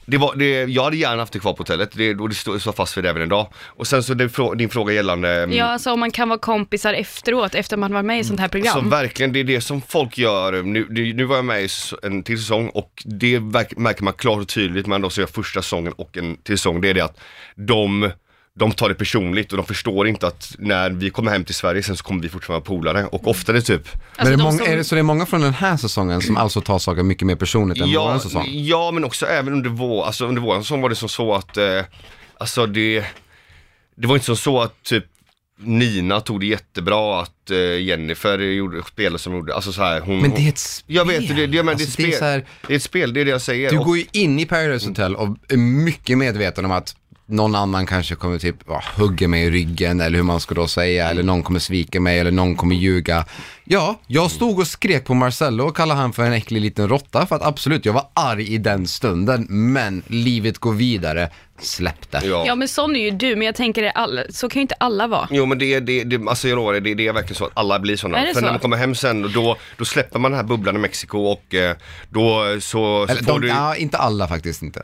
det 0.06 0.18
var, 0.18 0.34
det, 0.36 0.64
jag 0.64 0.84
hade 0.84 0.96
gärna 0.96 1.22
haft 1.22 1.32
det 1.32 1.38
kvar 1.38 1.52
på 1.52 1.58
hotellet 1.58 1.90
det, 1.92 2.14
och 2.14 2.28
det 2.28 2.34
står 2.34 2.72
fast 2.72 2.96
vid 2.96 3.04
det 3.04 3.10
även 3.10 3.22
idag. 3.22 3.46
Och 3.66 3.86
sen 3.86 4.02
så 4.02 4.14
din, 4.14 4.30
frå, 4.30 4.54
din 4.54 4.68
fråga 4.68 4.92
gällande 4.92 5.42
mm, 5.42 5.56
Ja, 5.56 5.64
alltså 5.64 5.92
om 5.92 6.00
man 6.00 6.10
kan 6.10 6.28
vara 6.28 6.38
kompisar 6.38 6.94
efteråt, 6.94 7.54
efter 7.54 7.76
man 7.76 7.92
varit 7.92 8.04
med 8.04 8.20
i 8.20 8.24
sånt 8.24 8.40
här 8.40 8.48
program. 8.48 8.72
Så 8.72 8.88
verkligen, 8.88 9.32
det 9.32 9.40
är 9.40 9.44
det 9.44 9.60
som 9.60 9.82
folk 9.82 10.18
gör. 10.18 10.62
Nu, 10.62 10.84
det, 10.84 11.12
nu 11.12 11.24
var 11.24 11.36
jag 11.36 11.44
med 11.44 11.64
i 11.64 11.68
en 12.02 12.22
till 12.22 12.38
säsong 12.38 12.68
och 12.68 13.02
det 13.04 13.40
märker 13.40 14.02
man 14.02 14.12
klart 14.12 14.38
och 14.38 14.48
tydligt 14.48 14.86
med 14.86 15.00
de 15.00 15.10
som 15.10 15.20
gör 15.20 15.28
första 15.28 15.62
säsongen 15.62 15.92
och 15.92 16.16
en 16.16 16.36
till 16.36 16.58
säsong. 16.58 16.80
Det 16.80 16.88
är 16.90 16.94
det 16.94 17.00
att 17.04 17.20
de, 17.54 18.10
de 18.58 18.72
tar 18.72 18.88
det 18.88 18.94
personligt 18.94 19.50
och 19.52 19.56
de 19.56 19.66
förstår 19.66 20.08
inte 20.08 20.26
att 20.26 20.54
när 20.58 20.90
vi 20.90 21.10
kommer 21.10 21.30
hem 21.32 21.44
till 21.44 21.54
Sverige 21.54 21.82
sen 21.82 21.96
så 21.96 22.04
kommer 22.04 22.22
vi 22.22 22.28
fortfarande 22.28 22.68
vara 22.70 22.78
polare. 22.78 23.06
Och 23.06 23.28
ofta 23.28 23.52
är 23.52 23.54
det 23.56 23.62
typ, 23.62 23.88
Men 23.94 24.00
Alltså, 24.16 24.26
är 24.26 24.30
det 24.30 24.36
de 24.36 24.42
många, 24.42 24.58
som- 24.58 24.66
är 24.72 24.76
det, 24.76 24.84
så 24.84 24.94
det 24.94 24.98
är 24.98 25.02
många 25.02 25.26
från 25.26 25.40
den 25.40 25.54
här 25.54 25.76
säsongen 25.76 26.20
som 26.22 26.36
alltså 26.36 26.60
tar 26.60 26.78
saker 26.78 27.02
mycket 27.02 27.26
mer 27.26 27.36
personligt 27.36 27.80
än 27.82 27.90
ja, 27.90 28.04
våran 28.04 28.20
säsong? 28.20 28.44
ja 28.50 28.90
men 28.90 29.04
också 29.04 29.26
även 29.26 29.52
under 29.52 29.70
vår, 29.70 30.04
alltså 30.04 30.26
under 30.26 30.42
våran 30.42 30.62
säsong 30.62 30.80
var 30.80 30.88
det 30.88 30.94
som 30.94 31.08
så 31.08 31.34
att, 31.34 31.56
eh, 31.56 31.80
alltså 32.38 32.66
det, 32.66 33.04
det 33.96 34.06
var 34.06 34.14
inte 34.14 34.26
som 34.26 34.36
så 34.36 34.60
att 34.62 34.82
typ 34.82 35.04
Nina 35.58 36.20
tog 36.20 36.40
det 36.40 36.46
jättebra 36.46 37.22
att 37.22 37.50
eh, 37.50 37.58
Jennifer 37.82 38.38
gjorde, 38.38 38.82
spelade 38.82 39.18
som 39.18 39.32
gjorde, 39.34 39.54
alltså 39.54 39.72
så 39.72 39.82
här, 39.82 40.00
hon 40.00 40.20
Men 40.20 40.30
det 40.30 40.40
är 40.40 40.48
ett 40.48 40.58
spel. 40.58 40.96
Jag 40.96 41.04
vet, 41.04 41.28
det, 41.36 41.46
det, 41.46 41.62
men 41.62 41.68
Alltså, 41.74 41.96
det, 41.96 42.02
är 42.02 42.06
ett 42.06 42.10
det 42.10 42.14
är 42.14 42.16
spel. 42.16 42.28
här- 42.28 42.44
det 42.66 42.72
är 42.72 42.76
ett 42.76 42.82
spel, 42.82 43.12
det 43.12 43.20
är 43.20 43.24
det 43.24 43.30
jag 43.30 43.42
säger. 43.42 43.70
Du 43.70 43.78
Och- 43.78 43.84
går 43.84 43.96
ju 43.98 44.04
in 44.12 44.38
i 44.38 44.46
Paradise 44.46 44.88
Hotel 44.88 45.16
och 45.16 45.36
är 45.48 45.56
mycket 45.56 46.18
medveten 46.18 46.64
om 46.64 46.70
att 46.70 46.96
någon 47.26 47.54
annan 47.54 47.86
kanske 47.86 48.14
kommer 48.14 48.38
typ 48.38 48.56
ja, 48.66 48.82
hugga 48.96 49.28
mig 49.28 49.44
i 49.44 49.50
ryggen 49.50 50.00
eller 50.00 50.16
hur 50.16 50.22
man 50.22 50.40
ska 50.40 50.54
då 50.54 50.68
säga 50.68 51.10
eller 51.10 51.22
någon 51.22 51.42
kommer 51.42 51.60
svika 51.60 52.00
mig 52.00 52.18
eller 52.18 52.30
någon 52.30 52.56
kommer 52.56 52.76
ljuga. 52.76 53.24
Ja, 53.64 54.00
jag 54.06 54.30
stod 54.30 54.58
och 54.58 54.66
skrek 54.66 55.04
på 55.04 55.14
Marcello 55.14 55.64
och 55.64 55.76
kallade 55.76 56.00
han 56.00 56.12
för 56.12 56.24
en 56.24 56.32
äcklig 56.32 56.60
liten 56.60 56.88
råtta 56.88 57.26
för 57.26 57.36
att 57.36 57.42
absolut, 57.42 57.84
jag 57.84 57.92
var 57.92 58.06
arg 58.14 58.54
i 58.54 58.58
den 58.58 58.86
stunden 58.86 59.46
men 59.48 60.02
livet 60.06 60.58
går 60.58 60.72
vidare, 60.72 61.30
släpp 61.60 62.10
det. 62.10 62.20
Ja. 62.24 62.44
Ja 62.46 62.54
men 62.54 62.68
sån 62.68 62.96
är 62.96 63.00
ju 63.00 63.10
du, 63.10 63.36
men 63.36 63.46
jag 63.46 63.54
tänker 63.54 63.82
det 63.82 63.90
alla, 63.90 64.22
så 64.30 64.48
kan 64.48 64.60
ju 64.60 64.62
inte 64.62 64.74
alla 64.80 65.06
vara. 65.06 65.28
Jo 65.30 65.46
men 65.46 65.58
det 65.58 65.74
är, 65.74 65.80
det, 65.80 66.04
det, 66.04 66.28
alltså 66.28 66.48
jag 66.48 66.56
lovar 66.56 66.72
det, 66.80 66.94
det 66.94 67.06
är 67.06 67.12
verkligen 67.12 67.34
så 67.34 67.44
att 67.44 67.50
alla 67.54 67.78
blir 67.78 67.96
sådana. 67.96 68.18
Är 68.18 68.26
det 68.26 68.34
För 68.34 68.40
så? 68.40 68.44
när 68.46 68.52
man 68.52 68.60
kommer 68.60 68.76
hem 68.76 68.94
sen, 68.94 69.24
och 69.24 69.30
då, 69.30 69.56
då 69.76 69.84
släpper 69.84 70.18
man 70.18 70.30
den 70.30 70.40
här 70.40 70.46
bubblan 70.46 70.76
i 70.76 70.78
Mexiko 70.78 71.18
och 71.18 71.54
eh, 71.54 71.76
då 72.08 72.44
så, 72.60 72.60
så 72.60 73.06
Eller, 73.12 73.22
får 73.22 73.32
de, 73.32 73.40
du... 73.40 73.48
ja, 73.48 73.76
inte 73.76 73.98
alla 73.98 74.28
faktiskt 74.28 74.62
inte. 74.62 74.82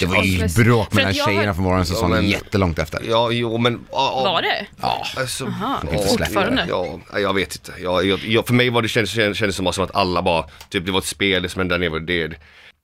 Det 0.00 0.06
var 0.06 0.22
ju 0.22 0.48
För- 0.48 0.64
bråk 0.64 0.88
för 0.88 0.96
mellan 0.96 1.10
att 1.10 1.16
jag 1.16 1.26
tjejerna 1.28 1.54
från 1.54 1.64
våran 1.64 1.86
säsong 1.86 2.10
men- 2.10 2.28
jättelångt 2.28 2.78
efter. 2.78 3.00
Ja, 3.08 3.30
jo 3.30 3.58
men... 3.58 3.72
Ja, 3.92 4.22
ja, 4.24 4.32
Var 4.32 4.42
det? 4.42 4.66
Ja. 4.80 5.06
Alltså, 5.16 5.44
Aha, 5.46 5.82
ja, 5.92 5.98
fortfarande? 6.02 6.66
Ja, 6.68 6.98
jag 7.14 7.34
vet 7.34 7.54
inte. 7.54 7.72
Jag, 7.82 8.06
jag, 8.06 8.18
jag, 8.24 8.46
för 8.46 8.54
mig 8.54 8.70
var 8.70 8.82
det 8.82 8.88
kändes, 8.88 9.10
kändes, 9.10 9.38
kändes 9.38 9.56
som 9.56 9.66
att 9.66 9.94
alla 9.96 10.22
bara, 10.22 10.44
typ 10.68 10.86
det 10.86 10.92
var 10.92 10.98
ett 10.98 11.04
spel, 11.04 11.42
det 11.42 11.48
som 11.48 11.60
hände 11.60 11.78
där 11.78 11.90
nere, 11.90 12.00
det, 12.00 12.36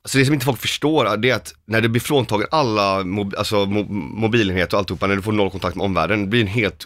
Alltså 0.06 0.19
det 0.19 0.25
som 0.25 0.35
inte 0.35 0.47
folk 0.47 0.61
förstår 0.61 1.17
det 1.17 1.31
är 1.31 1.35
att 1.35 1.55
när 1.64 1.81
du 1.81 1.88
blir 1.88 2.00
fråntagen 2.00 2.47
alla 2.50 3.05
mob, 3.05 3.35
alltså, 3.38 3.67
mo, 3.67 3.82
mobilenheter 3.93 4.76
och 4.76 4.79
alltihopa, 4.79 5.06
när 5.06 5.17
du 5.17 5.23
får 5.23 5.32
noll 5.32 5.50
kontakt 5.50 5.76
med 5.76 5.85
omvärlden, 5.85 6.20
det 6.20 6.26
blir 6.26 6.41
en 6.41 6.47
helt, 6.47 6.85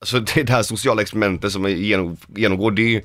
alltså 0.00 0.20
det, 0.34 0.42
det 0.42 0.52
här 0.52 0.62
sociala 0.62 1.02
experimentet 1.02 1.52
som 1.52 1.62
man 1.62 1.70
genom, 1.70 2.16
genomgår, 2.36 2.70
det 2.70 2.96
är, 2.96 3.02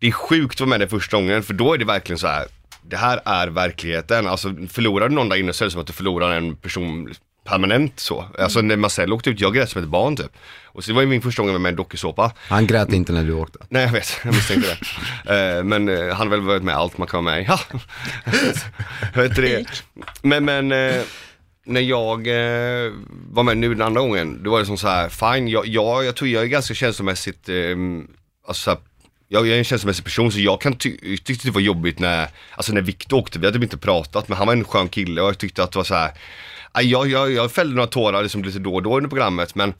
det 0.00 0.06
är 0.06 0.12
sjukt 0.12 0.54
att 0.54 0.60
vara 0.60 0.70
med 0.70 0.80
det 0.80 0.88
första 0.88 1.16
gången, 1.16 1.42
för 1.42 1.54
då 1.54 1.74
är 1.74 1.78
det 1.78 1.84
verkligen 1.84 2.18
så 2.18 2.26
här. 2.26 2.46
det 2.82 2.96
här 2.96 3.20
är 3.24 3.46
verkligheten. 3.46 4.26
Alltså 4.26 4.54
förlorar 4.68 5.08
du 5.08 5.14
någon 5.14 5.28
där 5.28 5.36
inne 5.36 5.52
så 5.52 5.64
är 5.64 5.66
det 5.66 5.70
som 5.70 5.80
att 5.80 5.86
du 5.86 5.92
förlorar 5.92 6.30
en 6.30 6.56
person 6.56 7.14
permanent 7.48 8.00
så. 8.00 8.24
Alltså 8.38 8.60
när 8.60 8.76
Marcel 8.76 9.12
åkte 9.12 9.30
ut, 9.30 9.40
jag 9.40 9.54
grät 9.54 9.70
som 9.70 9.82
ett 9.82 9.88
barn 9.88 10.16
typ. 10.16 10.32
Och 10.64 10.84
så 10.84 10.90
det 10.90 10.94
var 10.94 11.02
ju 11.02 11.08
min 11.08 11.22
första 11.22 11.42
gång 11.42 11.62
med 11.62 11.70
en 11.70 11.76
dokusåpa. 11.76 12.32
Han 12.48 12.66
grät 12.66 12.92
inte 12.92 13.12
när 13.12 13.24
du 13.24 13.32
åkte. 13.32 13.58
Nej 13.68 13.82
jag 13.82 13.92
vet, 13.92 14.20
jag 14.24 14.34
misstänkte 14.34 14.68
det. 14.70 14.78
Eh, 15.58 15.64
men 15.64 15.88
eh, 15.88 16.14
han 16.14 16.26
har 16.26 16.36
väl 16.36 16.40
varit 16.40 16.62
med 16.62 16.74
allt 16.76 16.98
man 16.98 17.08
kan 17.08 17.24
vara 17.24 17.34
med 17.34 17.42
i. 17.42 17.48
Vet 19.14 19.36
det. 19.36 19.82
Men, 20.22 20.44
men 20.44 20.72
eh, 20.72 21.02
när 21.66 21.80
jag 21.80 22.26
var 23.30 23.42
med 23.42 23.56
nu 23.58 23.68
den 23.74 23.82
andra 23.82 24.00
gången, 24.00 24.42
då 24.42 24.50
var 24.50 24.58
det 24.58 24.66
som 24.66 24.76
så 24.76 24.88
här, 24.88 25.08
fine, 25.08 25.48
jag, 25.48 25.66
jag, 25.66 26.04
jag 26.04 26.16
tror 26.16 26.30
jag 26.30 26.42
är 26.42 26.46
ganska 26.46 26.74
känslomässigt, 26.74 27.48
eh, 27.48 27.76
alltså 28.46 28.62
så 28.62 28.70
här, 28.70 28.78
jag, 29.28 29.46
jag 29.46 29.54
är 29.54 29.58
en 29.58 29.64
känslomässig 29.64 30.04
person 30.04 30.32
så 30.32 30.40
jag 30.40 30.60
kan 30.60 30.74
ty- 30.74 31.16
tyckte 31.16 31.48
det 31.48 31.52
var 31.52 31.60
jobbigt 31.60 31.98
när, 31.98 32.28
alltså 32.56 32.72
när 32.72 32.80
Victor 32.80 33.16
åkte, 33.16 33.38
vi 33.38 33.46
hade 33.46 33.56
typ 33.58 33.62
inte 33.62 33.76
pratat 33.76 34.28
men 34.28 34.38
han 34.38 34.46
var 34.46 34.54
en 34.54 34.64
skön 34.64 34.88
kille 34.88 35.20
och 35.20 35.28
jag 35.28 35.38
tyckte 35.38 35.62
att 35.62 35.72
det 35.72 35.78
var 35.78 35.84
så 35.84 35.94
här, 35.94 36.10
jag, 36.82 37.08
jag, 37.08 37.32
jag 37.32 37.52
fällde 37.52 37.74
några 37.74 37.86
tårar 37.86 38.22
liksom 38.22 38.42
lite 38.44 38.58
då 38.58 38.74
och 38.74 38.82
då 38.82 38.96
under 38.96 39.08
programmet 39.10 39.54
men 39.54 39.74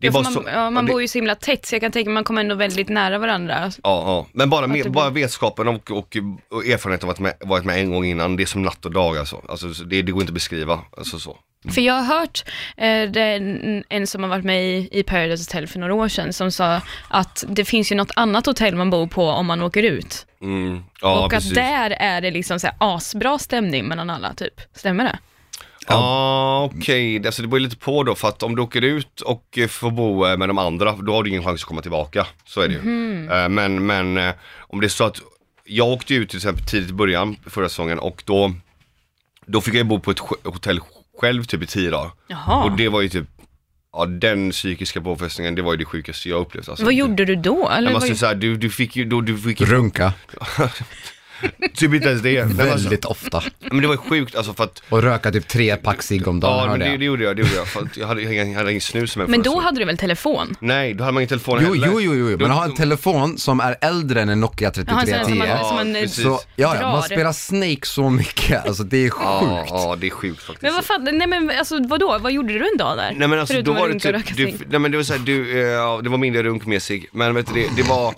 det 0.00 0.06
Ja, 0.06 0.12
var 0.12 0.22
man, 0.22 0.32
så, 0.32 0.44
ja, 0.46 0.70
man 0.70 0.86
det- 0.86 0.92
bor 0.92 1.02
ju 1.02 1.08
så 1.08 1.18
himla 1.18 1.34
tätt 1.34 1.66
så 1.66 1.74
jag 1.74 1.82
kan 1.82 1.92
tänka 1.92 2.10
mig 2.10 2.14
man 2.14 2.24
kommer 2.24 2.40
ändå 2.40 2.54
väldigt 2.54 2.88
nära 2.88 3.18
varandra. 3.18 3.54
Ja, 3.64 3.72
ja. 3.82 4.26
men 4.32 4.50
bara, 4.50 4.66
med, 4.66 4.92
bara 4.92 5.10
vetskapen 5.10 5.68
och, 5.68 5.90
och, 5.90 6.16
och 6.50 6.66
erfarenheten 6.66 7.08
av 7.08 7.12
att 7.12 7.20
varit 7.20 7.38
med, 7.40 7.48
varit 7.48 7.64
med 7.64 7.78
en 7.78 7.90
gång 7.90 8.04
innan, 8.04 8.36
det 8.36 8.42
är 8.42 8.46
som 8.46 8.62
natt 8.62 8.84
och 8.84 8.92
dag 8.92 9.18
alltså. 9.18 9.42
alltså 9.48 9.74
så 9.74 9.84
det, 9.84 10.02
det 10.02 10.12
går 10.12 10.20
inte 10.22 10.30
att 10.30 10.34
beskriva. 10.34 10.80
Alltså 10.96 11.18
så. 11.18 11.38
För 11.74 11.80
jag 11.80 11.94
har 11.94 12.18
hört 12.18 12.44
eh, 12.76 12.86
är 12.86 13.82
en, 13.88 14.06
som 14.06 14.22
har 14.22 14.30
varit 14.30 14.44
med 14.44 14.64
i, 14.64 14.88
i 14.92 15.02
Paradise 15.02 15.42
Hotel 15.50 15.66
för 15.66 15.78
några 15.78 15.94
år 15.94 16.08
sedan 16.08 16.32
som 16.32 16.50
sa 16.52 16.80
att 17.08 17.44
det 17.48 17.64
finns 17.64 17.92
ju 17.92 17.96
något 17.96 18.10
annat 18.16 18.46
hotell 18.46 18.74
man 18.74 18.90
bor 18.90 19.06
på 19.06 19.24
om 19.28 19.46
man 19.46 19.62
åker 19.62 19.82
ut. 19.82 20.26
Mm, 20.42 20.84
ja, 21.00 21.24
och 21.24 21.30
precis. 21.30 21.50
att 21.50 21.54
där 21.54 21.90
är 21.90 22.20
det 22.20 22.30
liksom 22.30 22.60
så 22.60 22.66
här 22.66 22.76
asbra 22.78 23.38
stämning 23.38 23.84
mellan 23.84 24.10
alla 24.10 24.34
typ. 24.34 24.60
Stämmer 24.74 25.04
det? 25.04 25.18
Ja, 25.88 26.70
okej. 26.74 27.18
Det- 27.18 27.28
Alltså, 27.28 27.42
det 27.42 27.48
beror 27.48 27.58
ju 27.60 27.64
lite 27.64 27.76
på 27.76 28.02
då, 28.02 28.14
för 28.14 28.28
att 28.28 28.42
om 28.42 28.56
du 28.56 28.62
åker 28.62 28.82
ut 28.82 29.20
och 29.20 29.58
eh, 29.58 29.68
får 29.68 29.90
bo 29.90 30.26
eh, 30.26 30.36
med 30.36 30.48
de 30.48 30.58
andra, 30.58 30.92
då 30.92 31.12
har 31.14 31.22
du 31.22 31.30
ingen 31.30 31.44
chans 31.44 31.62
att 31.62 31.68
komma 31.68 31.82
tillbaka. 31.82 32.26
Så 32.46 32.60
är 32.60 32.68
det 32.68 32.74
ju. 32.74 32.80
Eh, 33.30 33.48
Men, 33.48 33.86
men 33.86 34.32
om 34.58 34.80
det 34.80 34.86
är 34.86 34.88
så 34.88 35.04
att, 35.04 35.20
jag 35.64 35.88
åkte 35.88 36.14
ut 36.14 36.28
till 36.30 36.36
exempel 36.38 36.64
tidigt 36.66 36.90
i 36.90 36.92
början 36.92 37.36
förra 37.46 37.68
säsongen 37.68 37.98
och 37.98 38.22
då, 38.26 38.52
då 39.46 39.60
fick 39.60 39.74
jag 39.74 39.86
bo 39.86 39.98
på 40.00 40.10
ett 40.10 40.18
hotell 40.44 40.80
själv 41.20 41.44
typ 41.44 41.62
i 41.62 41.66
tio 41.66 41.90
dagar. 41.90 42.10
Jaha. 42.26 42.64
Och 42.64 42.76
det 42.76 42.88
var 42.88 43.00
ju 43.00 43.08
typ, 43.08 43.26
ja 43.92 44.06
den 44.06 44.50
psykiska 44.50 45.00
påfrestningen, 45.00 45.54
det 45.54 45.62
var 45.62 45.72
ju 45.72 45.78
det 45.78 45.84
sjukaste 45.84 46.28
jag 46.28 46.40
upplevt. 46.40 46.68
Alltså. 46.68 46.84
Vad 46.84 46.94
gjorde 46.94 47.24
du 47.24 47.36
då? 47.36 47.68
Eller 47.68 47.88
Jag 47.88 47.92
vad, 47.94 48.02
måste 48.02 48.16
säga, 48.16 48.34
du, 48.34 48.56
du 48.56 48.70
fick 48.70 48.96
ju, 48.96 49.04
då, 49.04 49.20
du 49.20 49.38
fick 49.38 49.60
ju 49.60 49.66
Runka. 49.66 50.12
typ 51.74 51.94
inte 51.94 52.08
ens 52.08 52.22
det. 52.22 52.44
Men, 52.44 52.60
alltså, 52.60 52.88
Väldigt 52.88 53.04
ofta. 53.04 53.42
men 53.70 53.80
det 53.80 53.86
var 53.86 53.94
ju 53.94 53.98
sjukt 53.98 54.36
alltså 54.36 54.54
för 54.54 54.64
att, 54.64 54.82
Och 54.88 55.02
röka 55.02 55.32
typ 55.32 55.48
tre 55.48 55.76
pack 55.76 56.02
cigg 56.02 56.28
om 56.28 56.40
dagen, 56.40 56.52
ja 56.56 56.60
men 56.60 56.70
hörde 56.70 56.84
det, 56.84 56.90
jag. 56.90 57.00
det 57.00 57.04
gjorde 57.04 57.24
jag, 57.24 57.36
det 57.36 57.42
gjorde 57.42 57.54
jag. 57.54 57.66
För 57.68 57.80
att 57.82 57.96
jag 57.96 58.06
hade, 58.06 58.22
jag 58.22 58.54
hade 58.54 58.70
ingen 58.70 58.80
snus 58.80 59.16
med 59.16 59.28
Men 59.28 59.42
då 59.42 59.60
hade 59.60 59.78
du 59.78 59.84
väl 59.84 59.98
telefon? 59.98 60.54
Nej, 60.60 60.94
då 60.94 61.04
hade 61.04 61.12
man 61.14 61.20
ingen 61.20 61.28
telefon 61.28 61.58
Jo, 61.62 61.74
heller. 61.74 61.88
jo, 61.92 62.00
jo, 62.00 62.14
jo. 62.30 62.36
Då- 62.36 62.46
man 62.48 62.56
har 62.56 62.64
en 62.64 62.74
telefon 62.74 63.38
som 63.38 63.60
är 63.60 63.76
äldre 63.80 64.22
än 64.22 64.28
en 64.28 64.40
Nokia 64.40 64.72
Jaha, 64.86 65.00
en 65.00 65.06
sån 65.06 65.14
här 65.14 65.24
som 65.24 65.32
3310. 65.32 65.48
man, 65.48 65.68
som 65.68 65.76
man 65.76 65.96
eh, 65.96 66.02
precis. 66.02 66.22
Så, 66.24 66.30
ja, 66.30 66.40
ja, 66.56 66.74
drar. 66.74 66.90
man 66.92 67.02
spelar 67.02 67.32
Snake 67.32 67.86
så 67.86 68.10
mycket, 68.10 68.66
alltså 68.66 68.82
det 68.84 68.96
är 69.06 69.10
sjukt. 69.10 69.24
Ja, 69.24 69.64
ja, 69.68 69.96
det 70.00 70.06
är 70.06 70.10
sjukt 70.10 70.42
faktiskt. 70.42 70.62
Men 70.62 70.74
vad 70.74 70.84
fan, 70.84 71.04
nej 71.12 71.26
men 71.26 71.50
alltså 71.58 71.82
vadå, 71.88 72.18
vad 72.18 72.32
gjorde 72.32 72.52
du 72.58 72.68
en 72.72 72.76
dag 72.78 72.96
där? 72.98 73.12
Nej 73.16 73.28
men 73.28 73.38
alltså 73.38 73.54
Förutom 73.54 73.74
då 73.74 73.80
var 73.80 73.88
att 73.90 74.02
det 74.02 74.08
runka 74.12 74.18
och 74.18 74.24
typ, 74.26 74.38
röka 74.38 74.50
du, 74.52 74.58
cigg. 74.58 74.66
nej 74.70 74.78
men 74.80 74.90
det 74.90 74.96
var 74.96 75.04
såhär, 75.04 75.20
du, 75.20 75.52
eh, 75.60 75.68
ja, 75.68 76.00
det 76.02 76.08
var 76.10 76.18
mindre 76.18 76.42
runkmässig, 76.42 77.08
men 77.12 77.34
vet 77.34 77.46
du 77.46 77.52
det, 77.62 77.68
det 77.76 77.82
var 77.88 78.14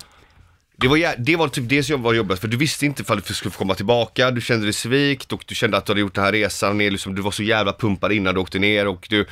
det 0.79 0.89
var, 0.89 1.15
det 1.19 1.37
var 1.37 1.49
typ 1.49 1.69
det 1.69 1.83
som 1.83 2.03
var 2.03 2.15
jobbigast 2.15 2.41
för 2.41 2.49
du 2.49 2.57
visste 2.57 2.87
inte 2.87 3.03
ifall 3.03 3.21
du 3.27 3.35
skulle 3.35 3.53
få 3.53 3.59
komma 3.59 3.75
tillbaka, 3.75 4.31
du 4.31 4.41
kände 4.41 4.67
dig 4.67 4.73
svikt 4.73 5.33
och 5.33 5.45
du 5.47 5.55
kände 5.55 5.77
att 5.77 5.87
du 5.87 5.91
hade 5.91 6.01
gjort 6.01 6.15
den 6.15 6.25
här 6.25 6.33
resan 6.33 6.79
ner, 6.79 6.91
liksom, 6.91 7.15
du 7.15 7.23
var 7.23 7.31
så 7.31 7.43
jävla 7.43 7.73
pumpad 7.73 8.13
innan 8.13 8.35
du 8.35 8.41
åkte 8.41 8.59
ner 8.59 8.87
och 8.87 9.07
du, 9.11 9.27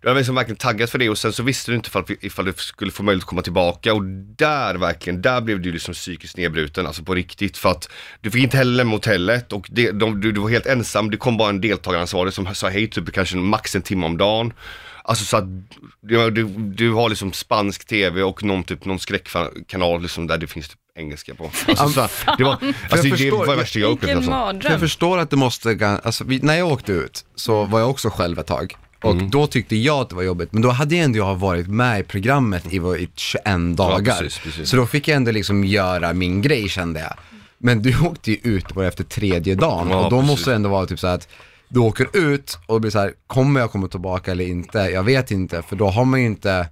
du 0.00 0.08
var 0.08 0.14
liksom 0.14 0.34
verkligen 0.34 0.56
taggad 0.56 0.90
för 0.90 0.98
det 0.98 1.08
och 1.08 1.18
sen 1.18 1.32
så 1.32 1.42
visste 1.42 1.70
du 1.70 1.76
inte 1.76 1.88
ifall, 1.88 2.04
ifall 2.20 2.44
du 2.44 2.52
skulle 2.56 2.90
få 2.90 3.02
möjlighet 3.02 3.24
att 3.24 3.28
komma 3.28 3.42
tillbaka 3.42 3.94
och 3.94 4.02
där 4.36 4.74
verkligen, 4.74 5.22
där 5.22 5.40
blev 5.40 5.60
du 5.60 5.72
liksom 5.72 5.94
psykiskt 5.94 6.36
nedbruten, 6.36 6.86
alltså 6.86 7.02
på 7.02 7.14
riktigt 7.14 7.56
för 7.56 7.70
att 7.70 7.90
du 8.20 8.30
fick 8.30 8.42
inte 8.42 8.56
heller 8.56 8.72
lämna 8.72 8.92
hotellet 8.92 9.52
och 9.52 9.66
det, 9.70 9.90
de, 9.90 10.20
du, 10.20 10.32
du 10.32 10.40
var 10.40 10.48
helt 10.48 10.66
ensam, 10.66 11.10
det 11.10 11.16
kom 11.16 11.36
bara 11.36 11.48
en 11.48 11.60
deltagaransvarig 11.60 12.32
som 12.32 12.54
sa 12.54 12.68
hej 12.68 12.90
typ 12.90 13.12
kanske 13.12 13.36
max 13.36 13.76
en 13.76 13.82
timme 13.82 14.06
om 14.06 14.16
dagen. 14.16 14.52
Alltså 15.08 15.24
så 15.24 15.36
att 15.36 15.44
du, 16.00 16.30
du, 16.30 16.44
du 16.58 16.92
har 16.92 17.08
liksom 17.08 17.32
spansk 17.32 17.84
tv 17.84 18.22
och 18.22 18.42
någon 18.44 18.64
typ, 18.64 18.84
någon 18.84 18.98
skräckkanal 18.98 20.02
liksom 20.02 20.26
där 20.26 20.38
det 20.38 20.46
finns 20.46 20.68
typ 20.68 20.78
engelska 20.98 21.34
på. 21.34 21.44
Alltså, 21.66 21.88
så, 21.88 22.00
här, 22.00 22.36
det 22.38 22.44
var, 22.44 22.50
alltså 22.90 23.08
det 23.08 23.10
förstår- 23.16 23.38
var 23.46 23.46
det 23.54 23.60
värsta 23.60 23.78
jag 23.78 23.90
upplevt 23.90 24.16
alltså. 24.16 24.60
För 24.62 24.70
jag 24.70 24.80
förstår 24.80 25.18
att 25.18 25.30
det 25.30 25.36
måste, 25.36 25.98
alltså, 26.04 26.24
vi, 26.24 26.38
när 26.42 26.54
jag 26.58 26.68
åkte 26.68 26.92
ut 26.92 27.24
så 27.34 27.64
var 27.64 27.80
jag 27.80 27.90
också 27.90 28.10
själv 28.10 28.38
ett 28.38 28.46
tag. 28.46 28.76
Och 29.02 29.16
då 29.16 29.46
tyckte 29.46 29.76
jag 29.76 30.00
att 30.00 30.08
det 30.08 30.14
var 30.16 30.22
jobbigt, 30.22 30.52
men 30.52 30.62
då 30.62 30.70
hade 30.70 30.94
jag 30.96 31.04
ändå 31.04 31.34
varit 31.34 31.68
med 31.68 32.00
i 32.00 32.02
programmet 32.02 32.72
i, 32.72 32.76
i 32.76 33.08
21 33.16 33.44
dagar. 33.76 34.18
precis, 34.20 34.38
precis. 34.38 34.70
Så 34.70 34.76
då 34.76 34.86
fick 34.86 35.08
jag 35.08 35.16
ändå 35.16 35.30
liksom 35.30 35.64
göra 35.64 36.12
min 36.12 36.42
grej 36.42 36.68
kände 36.68 37.00
jag. 37.00 37.14
Men 37.58 37.82
du 37.82 37.98
åkte 38.00 38.30
ju 38.30 38.36
ut 38.42 38.74
bara 38.74 38.86
efter 38.86 39.04
tredje 39.04 39.54
dagen 39.54 39.88
Ja, 39.90 39.96
och 40.04 40.10
då 40.10 40.16
precis. 40.16 40.30
måste 40.30 40.50
det 40.50 40.56
ändå 40.56 40.68
vara 40.68 40.86
typ 40.86 40.98
så 41.00 41.06
att 41.06 41.28
du 41.68 41.80
åker 41.80 42.16
ut 42.16 42.58
och 42.66 42.74
det 42.74 42.80
blir 42.80 42.90
så 42.90 42.98
här, 42.98 43.12
kommer 43.26 43.60
jag 43.60 43.70
komma 43.70 43.88
tillbaka 43.88 44.30
eller 44.30 44.46
inte? 44.46 44.78
Jag 44.78 45.02
vet 45.02 45.30
inte, 45.30 45.62
för 45.62 45.76
då 45.76 45.88
har 45.88 46.04
man 46.04 46.20
ju 46.20 46.26
inte, 46.26 46.68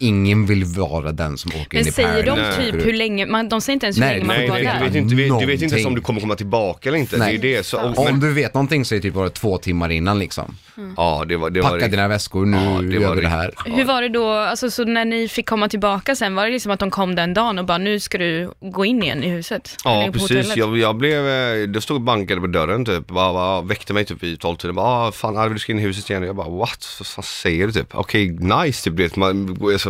ingen 0.00 0.46
vill 0.46 0.64
vara 0.64 1.12
den 1.12 1.38
som 1.38 1.50
åker 1.50 1.60
in 1.60 1.68
Men 1.72 1.88
i 1.88 1.92
säger 1.92 2.22
de 2.26 2.30
Paradise. 2.36 2.72
typ 2.72 2.86
hur 2.86 2.92
länge, 2.92 3.26
man, 3.26 3.48
de 3.48 3.60
säger 3.60 3.74
inte 3.74 3.86
ens 3.86 3.96
hur 3.96 4.00
Nej, 4.00 4.14
länge 4.14 4.26
man 4.26 4.36
Nej, 4.36 4.48
får 4.48 4.54
nej, 4.54 4.64
vara 4.64 4.72
du 4.74 4.78
där. 4.78 4.86
vet, 4.86 4.94
inte, 4.96 5.14
du, 5.14 5.22
vet, 5.22 5.40
du 5.40 5.46
vet 5.46 5.62
inte 5.62 5.74
ens 5.74 5.86
om 5.86 5.94
du 5.94 6.00
kommer 6.00 6.20
komma 6.20 6.34
tillbaka 6.36 6.88
eller 6.88 6.98
inte. 6.98 7.16
Nej. 7.18 7.38
Det 7.38 7.52
är 7.54 7.56
det. 7.58 7.62
Så, 7.64 7.78
Om 7.78 7.94
men, 8.04 8.20
du 8.20 8.32
vet 8.32 8.54
någonting 8.54 8.84
så 8.84 8.94
är 8.94 8.96
det 8.98 9.02
typ 9.02 9.14
bara 9.14 9.30
två 9.30 9.58
timmar 9.58 9.90
innan 9.90 10.18
liksom. 10.18 10.56
ja, 10.96 11.24
det 11.28 11.36
var 11.36 11.50
det. 11.50 11.60
Var 11.60 11.70
Packa 11.70 11.84
det. 11.84 11.90
dina 11.90 12.08
väskor, 12.08 12.46
nu 12.46 12.56
Ja, 12.56 12.62
det 12.82 12.98
var 12.98 13.06
gör 13.06 13.14
vi 13.14 13.20
det 13.20 13.28
här. 13.28 13.50
Hur 13.66 13.84
var 13.84 14.02
det 14.02 14.08
då, 14.08 14.28
alltså 14.32 14.70
så 14.70 14.84
när 14.84 15.04
ni 15.04 15.28
fick 15.28 15.48
komma 15.48 15.68
tillbaka 15.68 16.14
sen, 16.14 16.34
var 16.34 16.46
det 16.46 16.52
liksom 16.52 16.72
att 16.72 16.80
de 16.80 16.90
kom 16.90 17.14
den 17.14 17.34
dagen 17.34 17.58
och 17.58 17.64
bara 17.64 17.78
nu 17.78 18.00
ska 18.00 18.18
du 18.18 18.50
gå 18.60 18.84
in 18.84 19.02
igen 19.02 19.22
i 19.24 19.28
huset? 19.28 19.76
Eller 19.84 20.00
Ja 20.00 20.06
på 20.06 20.12
precis, 20.12 20.30
hotellet? 20.30 20.56
jag, 20.56 20.78
jag 20.78 20.96
blev, 20.96 21.28
eh, 21.28 21.68
det 21.68 21.80
stod 21.80 21.94
och 21.94 22.00
bankade 22.00 22.40
på 22.40 22.46
dörren 22.46 22.84
typ, 22.84 23.06
bara, 23.06 23.32
bara 23.32 23.60
väckte 23.62 23.92
mig 23.92 24.04
typ 24.04 24.22
vid 24.22 24.40
tolvtiden, 24.40 24.74
bara 24.74 24.86
ah, 25.08 25.12
fan 25.12 25.36
Arvid 25.36 25.54
du 25.56 25.58
ska 25.58 25.72
in 25.72 25.78
i 25.78 25.82
huset 25.82 26.10
igen 26.10 26.22
och 26.22 26.28
jag 26.28 26.36
bara 26.36 26.48
what, 26.48 26.86
vad 26.98 27.06
fan 27.06 27.22
säger 27.22 27.66
du 27.66 27.72
typ? 27.72 27.94
Okej 27.94 28.28
nice 28.30 28.84
typ, 28.90 28.96
det, 28.96 29.16
man, 29.16 29.58
alltså, 29.72 29.89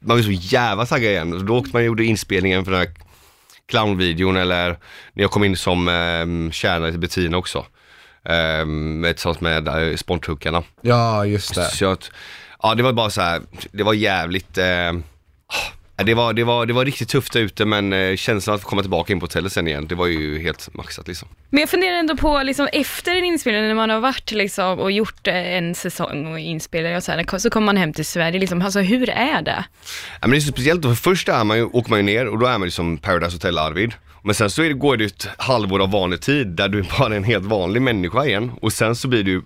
man 0.00 0.16
var 0.16 0.22
så 0.22 0.30
jävla 0.30 0.86
taggad 0.86 1.10
igen, 1.10 1.32
och 1.32 1.44
då 1.44 1.56
åkte 1.56 1.70
man 1.72 1.82
och 1.82 1.86
gjorde 1.86 2.04
inspelningen 2.04 2.64
för 2.64 2.72
den 2.72 2.80
här 2.80 2.90
clownvideon 3.68 4.36
eller 4.36 4.68
när 5.12 5.22
jag 5.22 5.30
kom 5.30 5.44
in 5.44 5.56
som 5.56 5.88
eh, 5.88 6.50
tjänare 6.52 6.90
till 6.90 7.00
Bettina 7.00 7.36
också. 7.36 7.66
Eh, 8.24 8.66
tillsammans 9.12 9.40
med 9.40 9.68
eh, 9.68 9.96
Sponthookarna. 9.96 10.62
Ja, 10.80 11.26
just 11.26 11.54
det. 11.54 11.64
Så 11.64 11.86
att, 11.86 12.10
ja 12.62 12.74
det 12.74 12.82
var 12.82 12.92
bara 12.92 13.10
så 13.10 13.20
här, 13.20 13.42
det 13.72 13.82
var 13.82 13.94
jävligt, 13.94 14.58
eh, 14.58 14.92
det, 16.04 16.14
var, 16.14 16.32
det, 16.32 16.44
var, 16.44 16.66
det 16.66 16.72
var 16.72 16.84
riktigt 16.84 17.08
tufft 17.08 17.32
där 17.32 17.40
ute 17.40 17.64
men 17.64 17.92
eh, 17.92 18.16
känslan 18.16 18.56
att 18.56 18.62
få 18.62 18.68
komma 18.68 18.82
tillbaka 18.82 19.12
in 19.12 19.20
på 19.20 19.24
hotellet 19.24 19.52
sen 19.52 19.68
igen, 19.68 19.86
det 19.86 19.94
var 19.94 20.06
ju 20.06 20.42
helt 20.42 20.74
maxat 20.74 21.08
liksom. 21.08 21.28
Men 21.50 21.60
jag 21.60 21.68
funderar 21.68 21.96
ändå 21.96 22.16
på, 22.16 22.42
liksom, 22.42 22.68
efter 22.72 23.16
en 23.16 23.24
inspelning, 23.24 23.62
när 23.62 23.74
man 23.74 23.90
har 23.90 24.00
varit 24.00 24.30
liksom, 24.30 24.78
och 24.78 24.92
gjort 24.92 25.26
eh, 25.26 25.34
en 25.34 25.74
säsong 25.74 26.26
och 26.26 26.38
inspelat 26.38 26.96
och 26.96 27.02
så, 27.02 27.12
här, 27.12 27.38
så 27.38 27.50
kommer 27.50 27.66
man 27.66 27.76
hem 27.76 27.92
till 27.92 28.04
Sverige, 28.04 28.38
liksom, 28.38 28.62
alltså 28.62 28.80
hur 28.80 29.10
är 29.10 29.42
det? 29.42 29.64
Ja, 30.20 30.26
men 30.26 30.30
det 30.30 30.36
är 30.36 30.40
så 30.40 30.52
speciellt 30.52 30.82
för 30.82 30.94
först 30.94 31.28
är 31.28 31.44
man 31.44 31.56
ju, 31.56 31.64
åker 31.64 31.90
man 31.90 31.98
ju 31.98 32.02
ner 32.02 32.26
och 32.26 32.38
då 32.38 32.46
är 32.46 32.58
man 32.58 32.66
liksom 32.66 32.98
Paradise 32.98 33.36
Hotel 33.36 33.58
Arvid. 33.58 33.92
Men 34.22 34.34
sen 34.34 34.50
så 34.50 34.62
är 34.62 34.68
det, 34.68 34.74
går 34.74 34.96
det 34.96 35.04
ett 35.04 35.28
halvår 35.38 35.82
av 35.82 35.90
vanlig 35.90 36.20
tid 36.20 36.46
där 36.46 36.68
du 36.68 36.82
bara 36.98 37.12
är 37.12 37.16
en 37.16 37.24
helt 37.24 37.44
vanlig 37.44 37.82
människa 37.82 38.24
igen 38.24 38.52
och 38.60 38.72
sen 38.72 38.96
så 38.96 39.08
blir 39.08 39.24
du, 39.24 39.42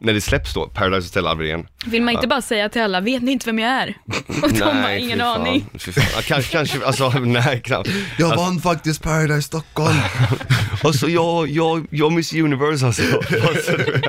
när 0.00 0.12
det 0.12 0.20
släpps 0.20 0.54
då, 0.54 0.66
Paradise 0.68 1.18
Hotel 1.20 1.44
igen. 1.46 1.66
Vill 1.86 2.02
man 2.02 2.14
inte 2.14 2.26
bara 2.26 2.42
säga 2.42 2.68
till 2.68 2.82
alla, 2.82 3.00
vet 3.00 3.22
ni 3.22 3.32
inte 3.32 3.46
vem 3.46 3.58
jag 3.58 3.70
är? 3.70 3.94
Och 4.42 4.52
de 4.52 4.60
har 4.62 4.90
ingen 4.90 5.18
fy 5.18 5.24
fan, 5.24 5.40
aning. 5.40 5.66
fy 5.78 5.92
fan. 5.92 6.04
Ja, 6.16 6.22
kanske, 6.26 6.52
kanske, 6.52 6.78
alltså 6.86 7.08
nej 7.10 7.60
knappt. 7.64 7.88
Jag 8.18 8.30
Alltså, 8.30 8.44
vann 8.46 8.60
faktiskt 8.60 9.02
Paradise 9.02 9.42
Stockholm. 9.42 9.96
alltså 10.84 11.08
jag, 11.08 11.48
jag, 11.48 11.86
jag 11.90 12.12
Miss 12.12 12.32
Universe 12.32 12.86
alltså. 12.86 13.02
alltså 13.48 13.76
du- 13.76 14.02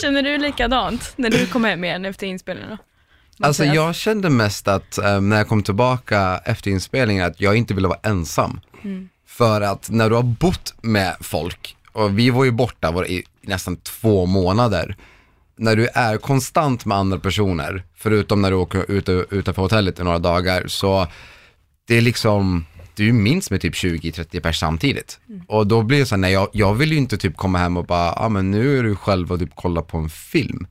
Känner 0.00 0.22
du 0.22 0.38
likadant 0.38 1.12
när 1.16 1.30
du 1.30 1.46
kom 1.46 1.64
hem 1.64 1.84
igen 1.84 2.04
efter 2.04 2.26
inspelningen? 2.26 2.70
då? 2.70 2.76
Alltså 3.46 3.62
Mattias? 3.62 3.74
jag 3.74 3.94
kände 3.94 4.30
mest 4.30 4.68
att 4.68 4.98
eh, 4.98 5.20
när 5.20 5.36
jag 5.36 5.48
kom 5.48 5.62
tillbaka 5.62 6.40
efter 6.44 6.70
inspelningen 6.70 7.24
att 7.26 7.40
jag 7.40 7.56
inte 7.56 7.74
ville 7.74 7.88
vara 7.88 7.98
ensam. 8.02 8.60
För 9.26 9.60
att 9.60 9.90
när 9.90 10.10
du 10.10 10.16
har 10.16 10.22
bott 10.22 10.74
med 10.82 11.16
folk, 11.20 11.76
och 11.94 12.18
vi 12.18 12.30
var 12.30 12.44
ju 12.44 12.50
borta 12.50 12.90
var 12.90 13.10
i 13.10 13.24
nästan 13.40 13.76
två 13.76 14.26
månader, 14.26 14.96
när 15.56 15.76
du 15.76 15.88
är 15.94 16.16
konstant 16.16 16.84
med 16.84 16.98
andra 16.98 17.18
personer, 17.18 17.82
förutom 17.96 18.42
när 18.42 18.50
du 18.50 18.56
åker 18.56 18.90
ut, 18.90 19.08
utanför 19.08 19.62
hotellet 19.62 20.00
i 20.00 20.04
några 20.04 20.18
dagar, 20.18 20.64
så 20.66 21.06
det 21.86 21.96
är 21.96 22.00
liksom, 22.00 22.66
du 22.94 23.12
minns 23.12 23.50
med 23.50 23.60
typ 23.60 23.74
20-30 23.74 24.40
pers 24.40 24.58
samtidigt. 24.58 25.18
Och 25.46 25.66
då 25.66 25.82
blir 25.82 25.98
det 25.98 26.06
så 26.06 26.14
här, 26.14 26.20
nej 26.20 26.32
jag, 26.32 26.48
jag 26.52 26.74
vill 26.74 26.92
ju 26.92 26.98
inte 26.98 27.16
typ 27.16 27.36
komma 27.36 27.58
hem 27.58 27.76
och 27.76 27.84
bara, 27.84 28.06
ja 28.06 28.16
ah, 28.16 28.28
men 28.28 28.50
nu 28.50 28.78
är 28.78 28.82
du 28.82 28.96
själv 28.96 29.32
och 29.32 29.38
typ 29.38 29.52
kolla 29.54 29.82
på 29.82 29.98
en 29.98 30.08
film. 30.08 30.66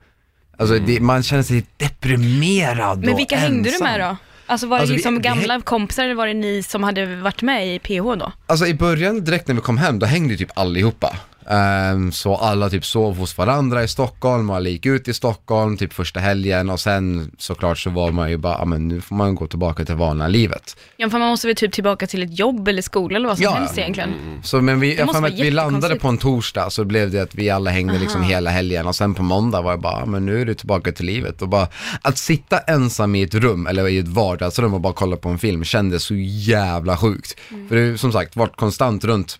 Alltså 0.58 0.80
det, 0.80 1.00
man 1.00 1.24
känner 1.24 1.44
sig 1.44 1.66
deprimerad 1.78 3.00
Men 3.00 3.14
och 3.14 3.20
vilka 3.20 3.38
hängde 3.38 3.70
du 3.70 3.70
ensam. 3.70 3.88
med 3.88 4.00
då? 4.00 4.18
Alltså 4.54 4.68
var 4.68 4.78
det 4.78 4.82
Alltså, 4.82 4.94
liksom 4.94 5.16
vi 5.16 5.22
gamla 5.22 5.62
kompisar 5.62 6.04
eller 6.04 6.16
var 6.16 6.28
det 6.28 6.34
ni 6.34 6.64
som 6.64 6.84
hade 6.84 7.16
varit 7.16 7.42
med 7.42 7.76
i 7.76 7.80
PH 7.80 8.04
då? 8.04 8.32
Alltså 8.46 8.66
i 8.66 8.74
början 8.74 9.24
direkt 9.24 9.48
när 9.48 9.56
vi 9.56 9.62
kom 9.62 9.78
hem, 9.78 10.00
då 10.00 10.06
hängde 10.06 10.34
ju 10.34 10.38
typ 10.38 10.58
allihopa. 10.58 11.16
Ehm, 11.50 12.12
så 12.12 12.36
alla 12.36 12.70
typ 12.70 12.86
sov 12.86 13.18
hos 13.18 13.38
varandra 13.38 13.84
i 13.84 13.88
Stockholm 13.88 14.50
alla 14.50 14.70
gick 14.70 14.86
ut 14.86 15.08
i 15.08 15.14
Stockholm 15.14 15.78
typ 15.78 15.94
första 15.94 16.20
helgen 16.20 16.70
och 16.70 16.80
sen 16.80 17.32
såklart 17.38 17.78
så 17.80 17.90
var 17.90 18.12
man 18.12 18.30
ju 18.30 18.38
bara, 18.38 18.58
ja 18.60 18.66
men 18.66 18.88
nu 18.88 19.02
får 19.02 19.16
man 19.16 19.36
gå 19.36 19.48
tillbaka 19.48 19.86
till 19.86 19.96
vanliga 19.96 20.28
livet. 20.28 20.78
Ja, 20.98 21.10
för 21.10 21.20
man 21.20 21.28
måste 21.30 21.48
väl 21.48 21.56
typ 21.56 21.72
tillbaka 21.74 22.08
till 22.08 22.24
ett 22.24 22.40
jobb 22.40 22.68
eller 22.68 22.82
skola 22.82 23.16
eller 23.16 23.28
vad 23.28 23.38
som 23.38 23.44
Ja. 23.44 23.52
helst 23.54 23.78
egentligen. 23.78 24.14
Så 24.44 24.62
men 24.62 24.80
vi, 24.80 24.96
jag 24.98 25.26
att 25.26 25.34
vi 25.34 25.52
landade 25.52 25.96
på 25.96 26.08
en 26.08 26.18
torsdag 26.18 26.70
så 26.70 26.86
blev 26.86 27.12
det 27.12 27.20
att 27.20 27.36
vi 27.36 27.50
alla 27.50 27.72
hängde 27.72 28.00
liksom 28.00 28.22
Aha. 28.22 28.30
hela 28.30 28.50
helgen 28.50 28.88
och 28.88 28.96
sen 28.96 29.14
på 29.14 29.24
måndag 29.24 29.62
var 29.62 29.72
jag 29.72 29.82
bara, 29.82 30.06
men 30.06 30.26
nu 30.26 30.42
är 30.42 30.46
du 30.46 30.54
tillbaka 30.54 30.92
till 30.92 31.06
livet 31.06 31.42
och 31.42 31.50
bara 31.50 31.68
att 32.02 32.18
sitta 32.18 32.60
ensam 32.60 33.16
i 33.16 33.22
ett 33.24 33.34
rum 33.36 33.68
eller 33.68 33.88
i 33.88 33.98
ett 33.98 34.08
vardagsrum 34.08 34.74
och 34.74 34.82
bara 34.82 34.94
kolla 34.94 35.16
på 35.16 35.30
en 35.30 35.40
film 35.40 35.64
kändes 35.64 36.04
så 36.04 36.16
jävla 36.18 36.98
sjukt. 36.98 37.40
Mm. 37.52 37.68
För 37.70 37.76
det 37.76 37.82
är 37.82 37.98
som 37.98 38.12
sagt 38.12 38.36
varit 38.36 38.56
konstant 38.56 39.04
runt 39.04 39.40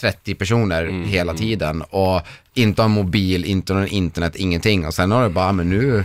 30 0.00 0.34
personer 0.34 1.04
hela 1.04 1.34
tiden 1.34 1.82
och 1.82 2.22
inte 2.54 2.82
ha 2.82 2.88
mobil, 2.88 3.44
inte 3.44 3.74
någon 3.74 3.86
internet, 3.86 4.36
ingenting. 4.36 4.86
Och 4.86 4.94
sen 4.94 5.10
har 5.10 5.22
det 5.22 5.30
bara, 5.30 5.46
ja, 5.46 5.52
men 5.52 5.70
nu, 5.70 6.04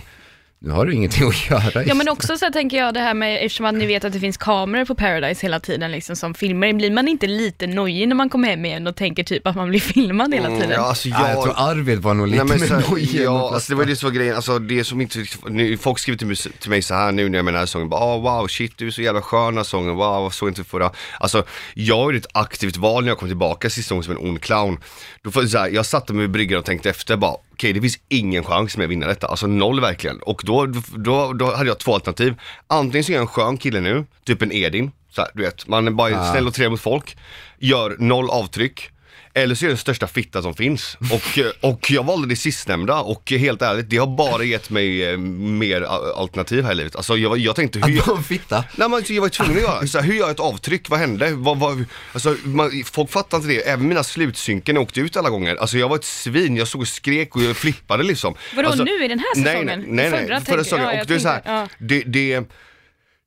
nu 0.65 0.71
har 0.71 0.85
du 0.85 0.93
ingenting 0.93 1.27
att 1.27 1.49
göra. 1.49 1.83
Ja 1.83 1.95
men 1.95 2.09
också 2.09 2.37
så 2.37 2.45
här 2.45 2.51
tänker 2.51 2.77
jag 2.77 2.93
det 2.93 2.99
här 2.99 3.13
med, 3.13 3.45
eftersom 3.45 3.65
att 3.65 3.75
ni 3.75 3.85
vet 3.85 4.03
att 4.03 4.13
det 4.13 4.19
finns 4.19 4.37
kameror 4.37 4.85
på 4.85 4.95
Paradise 4.95 5.41
hela 5.41 5.59
tiden 5.59 5.91
liksom 5.91 6.15
som 6.15 6.33
filmer, 6.33 6.73
blir 6.73 6.91
man 6.91 7.07
inte 7.07 7.27
lite 7.27 7.67
nojig 7.67 8.07
när 8.07 8.15
man 8.15 8.29
kommer 8.29 8.49
hem 8.49 8.65
igen 8.65 8.87
och 8.87 8.95
tänker 8.95 9.23
typ 9.23 9.47
att 9.47 9.55
man 9.55 9.69
blir 9.69 9.79
filmad 9.93 10.33
hela 10.33 10.49
tiden? 10.49 10.69
Ja, 10.69 10.81
alltså 10.81 11.09
Ja, 11.09 11.29
jag 11.29 11.43
tror 11.43 11.53
Arvid 11.57 11.99
var 11.99 12.13
nog 12.13 12.27
lite 12.27 12.43
Nej, 12.43 12.59
men 12.59 12.69
här, 12.69 12.89
nojig 12.89 13.21
Ja, 13.21 13.53
alltså 13.53 13.71
det 13.71 13.77
var 13.77 13.85
det 13.85 13.95
som 13.95 14.09
var 14.09 14.15
grejen, 14.15 14.35
alltså 14.35 14.59
det 14.59 14.83
som 14.83 15.01
inte 15.01 15.25
nu, 15.47 15.77
folk 15.77 15.99
skriver 15.99 16.17
till, 16.17 16.51
till 16.51 16.69
mig 16.69 16.81
så 16.81 16.93
här 16.93 17.11
nu 17.11 17.29
när 17.29 17.37
jag 17.37 17.45
med 17.45 17.53
den 17.53 17.59
här 17.59 17.65
sången, 17.65 17.89
bara 17.89 18.15
oh, 18.15 18.21
wow 18.21 18.47
shit 18.47 18.77
du 18.77 18.87
är 18.87 18.91
så 18.91 19.01
jävla 19.01 19.21
skön 19.21 19.45
den 19.45 19.57
här 19.57 19.63
sången, 19.63 19.95
wow 19.95 20.29
såg 20.29 20.49
inte 20.49 20.63
förra. 20.63 20.91
Alltså 21.19 21.43
jag 21.73 22.05
gjorde 22.05 22.17
ett 22.17 22.27
aktivt 22.33 22.77
val 22.77 23.03
när 23.03 23.11
jag 23.11 23.17
kom 23.17 23.27
tillbaka 23.27 23.69
sista 23.69 23.95
gången 23.95 24.03
som 24.03 24.13
en 24.13 24.29
ond 24.29 24.41
clown. 24.41 24.77
Då 25.21 25.31
jag 25.33 25.49
så 25.49 25.57
här, 25.57 25.69
jag 25.69 25.85
satte 25.85 26.13
mig 26.13 26.21
vid 26.21 26.31
bryggan 26.31 26.59
och 26.59 26.65
tänkte 26.65 26.89
efter 26.89 27.17
bara, 27.17 27.35
okej 27.55 27.73
det 27.73 27.81
finns 27.81 27.99
ingen 28.09 28.43
chans 28.43 28.77
med 28.77 28.83
att 28.85 28.89
vinna 28.91 29.07
detta, 29.07 29.27
alltså 29.27 29.47
noll 29.47 29.81
verkligen. 29.81 30.19
Och 30.19 30.41
då, 30.45 30.65
då, 30.95 31.33
då 31.33 31.55
hade 31.55 31.69
jag 31.69 31.79
två 31.79 31.93
alternativ, 31.93 32.35
antingen 32.67 33.03
så 33.03 33.11
är 33.11 33.13
jag 33.13 33.21
en 33.21 33.27
skön 33.27 33.57
kille 33.57 33.81
nu, 33.81 34.05
typ 34.25 34.41
en 34.41 34.51
Edin, 34.51 34.91
så 35.11 35.21
här, 35.21 35.29
du 35.33 35.41
vet, 35.43 35.67
man 35.67 35.87
är 35.87 35.91
bara 35.91 36.19
Ah. 36.21 36.31
snäll 36.31 36.47
och 36.47 36.53
trevlig 36.53 36.71
mot 36.71 36.81
folk, 36.81 37.17
gör 37.59 37.95
noll 37.99 38.29
avtryck. 38.29 38.89
Eller 39.37 39.55
så 39.55 39.65
är 39.65 39.67
det 39.67 39.71
den 39.73 39.77
största 39.77 40.07
fitta 40.07 40.41
som 40.41 40.53
finns. 40.53 40.97
Och, 41.13 41.37
eh, 41.39 41.45
och 41.71 41.91
jag 41.91 42.03
valde 42.05 42.27
det 42.27 42.35
sistnämnda 42.35 42.99
och 43.01 43.31
helt 43.31 43.61
ärligt, 43.61 43.89
det 43.89 43.97
har 43.97 44.07
bara 44.17 44.43
gett 44.43 44.69
mig 44.69 45.05
eh, 45.09 45.17
mer 45.17 45.81
a- 45.81 46.13
alternativ 46.15 46.63
här 46.63 46.71
i 46.71 46.75
livet. 46.75 46.95
Alltså 46.95 47.17
jag, 47.17 47.37
jag 47.37 47.55
tänkte 47.55 47.79
hur 47.79 47.85
Att 47.85 47.93
jag... 47.95 48.05
vara 48.07 48.17
en 48.17 48.23
fitta. 48.23 48.63
Nej 48.75 48.89
men 48.89 49.03
jag 49.07 49.21
var 49.21 49.29
tvungen 49.29 49.55
att 49.57 49.61
göra, 49.61 49.87
så 49.87 49.99
här, 49.99 50.05
hur 50.05 50.13
gör 50.13 50.21
jag 50.21 50.31
ett 50.31 50.39
avtryck? 50.39 50.89
Vad 50.89 50.99
hände? 50.99 51.31
Vad, 51.31 51.59
vad, 51.59 51.85
alltså, 52.13 52.35
man, 52.43 52.83
folk 52.85 53.11
fattar 53.11 53.37
inte 53.37 53.49
det, 53.49 53.61
även 53.61 53.87
mina 53.87 54.03
slutsynken 54.03 54.77
åkte 54.77 54.99
ut 54.99 55.17
alla 55.17 55.29
gånger. 55.29 55.55
Alltså 55.55 55.77
jag 55.77 55.89
var 55.89 55.95
ett 55.95 56.03
svin, 56.03 56.55
jag 56.57 56.67
stod 56.67 56.81
och 56.81 56.87
skrek 56.87 57.35
och 57.35 57.43
jag 57.43 57.55
flippade 57.57 58.03
liksom. 58.03 58.35
Vadå, 58.55 58.67
alltså, 58.69 58.83
nu 58.83 59.03
i 59.05 59.07
den 59.07 59.19
här 59.19 59.27
Nej, 59.35 59.45
säsongen? 59.53 59.79
nej, 59.87 60.09
nej, 60.09 60.11
nej 60.11 60.27
Förra 60.27 60.41
förra, 60.41 60.63
säsongen. 60.63 60.85
ja, 60.85 60.93
jag 60.93 61.01
och 61.01 61.07
det 61.07 61.15
är 61.15 61.19
så 61.19 61.27
här, 61.27 61.41
ja. 61.45 61.67
det, 61.79 62.03
det, 62.05 62.43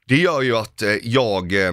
det 0.06 0.16
gör 0.16 0.42
ju 0.42 0.56
att 0.56 0.82
eh, 0.82 0.90
jag 1.02 1.52
eh, 1.66 1.72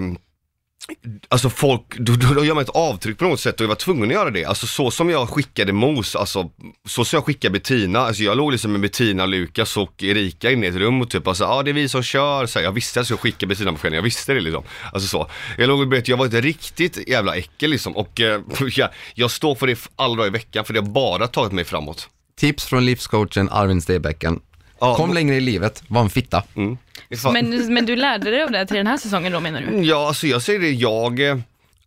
Alltså 1.29 1.49
folk, 1.49 1.97
då, 1.97 2.13
då, 2.13 2.33
då 2.33 2.45
gör 2.45 2.55
man 2.55 2.63
ett 2.63 2.69
avtryck 2.69 3.17
på 3.17 3.23
något 3.23 3.39
sätt 3.39 3.55
och 3.55 3.63
jag 3.63 3.67
var 3.67 3.75
tvungen 3.75 4.09
att 4.09 4.13
göra 4.13 4.29
det. 4.29 4.45
Alltså 4.45 4.67
så 4.67 4.91
som 4.91 5.09
jag 5.09 5.29
skickade 5.29 5.73
Mos, 5.73 6.15
alltså 6.15 6.51
så 6.87 7.05
som 7.05 7.17
jag 7.17 7.25
skickade 7.25 7.51
Bettina, 7.51 7.99
alltså 7.99 8.23
jag 8.23 8.37
låg 8.37 8.51
liksom 8.51 8.71
med 8.71 8.81
Bettina, 8.81 9.25
Lukas 9.25 9.77
och 9.77 10.03
Erika 10.03 10.51
inne 10.51 10.65
i 10.65 10.69
ett 10.69 10.75
rum 10.75 11.01
och 11.01 11.09
typ 11.09 11.27
alltså, 11.27 11.43
ja 11.43 11.49
ah, 11.49 11.63
det 11.63 11.71
är 11.71 11.73
vi 11.73 11.89
som 11.89 12.03
kör, 12.03 12.45
så 12.45 12.59
här, 12.59 12.63
jag 12.63 12.71
visste 12.71 12.99
att 12.99 13.09
jag 13.09 13.17
skulle 13.17 13.31
skicka 13.31 13.45
Bettina 13.45 13.71
på 13.71 13.77
kvällen, 13.77 13.95
jag 13.95 14.03
visste 14.03 14.33
det 14.33 14.39
liksom. 14.39 14.63
Alltså 14.93 15.07
så. 15.07 15.29
Jag 15.57 15.67
låg 15.67 15.79
och 15.79 15.87
berättade, 15.87 16.11
jag 16.11 16.17
var 16.17 16.25
ett 16.25 16.33
riktigt 16.33 17.09
jävla 17.09 17.35
äckel 17.35 17.69
liksom 17.69 17.95
och 17.95 18.21
eh, 18.21 18.41
jag, 18.75 18.89
jag 19.13 19.31
står 19.31 19.55
för 19.55 19.67
det 19.67 19.89
alla 19.95 20.15
dagar 20.15 20.27
i 20.27 20.31
veckan 20.31 20.65
för 20.65 20.73
det 20.73 20.79
har 20.79 20.87
bara 20.87 21.27
tagit 21.27 21.51
mig 21.51 21.63
framåt. 21.63 22.09
Tips 22.39 22.65
från 22.65 22.85
livscoachen 22.85 23.49
Arvin 23.49 23.81
Stebecken. 23.81 24.39
Ja, 24.79 24.95
Kom 24.95 25.13
längre 25.13 25.35
i 25.35 25.39
livet, 25.41 25.83
var 25.87 26.01
en 26.01 26.09
fitta. 26.09 26.43
Mm. 26.55 26.77
Ifall- 27.09 27.33
Men, 27.33 27.73
men 27.73 27.85
du 27.85 27.95
lärde 27.95 28.31
dig 28.31 28.43
av 28.43 28.51
det 28.51 28.65
till 28.65 28.75
den 28.77 28.87
här 28.87 28.97
säsongen 28.97 29.31
då 29.31 29.39
menar 29.39 29.61
du? 29.61 29.77
Ja, 29.83 30.07
alltså 30.07 30.27
jag 30.27 30.41
säger 30.41 30.59
det, 30.59 30.71
jag, 30.71 31.19
eh, 31.19 31.37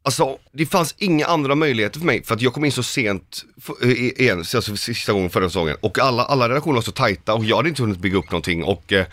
alltså 0.02 0.38
det 0.52 0.66
fanns 0.66 0.94
inga 0.98 1.26
andra 1.26 1.54
möjligheter 1.54 1.98
för 1.98 2.06
mig 2.06 2.24
för 2.24 2.34
att 2.34 2.42
jag 2.42 2.52
kom 2.52 2.64
in 2.64 2.72
så 2.72 2.82
sent 2.82 3.44
f- 3.58 3.70
eh, 3.82 3.90
igen, 3.90 4.38
alltså 4.38 4.76
sista 4.76 5.12
gången 5.12 5.30
förra 5.30 5.48
säsongen 5.48 5.76
och 5.80 5.98
alla, 5.98 6.24
alla 6.24 6.48
relationer 6.48 6.74
var 6.74 6.82
så 6.82 6.92
tajta 6.92 7.34
och 7.34 7.44
jag 7.44 7.56
hade 7.56 7.68
inte 7.68 7.82
hunnit 7.82 7.98
bygga 7.98 8.18
upp 8.18 8.30
någonting 8.30 8.64
och 8.64 8.92
eh, 8.92 9.06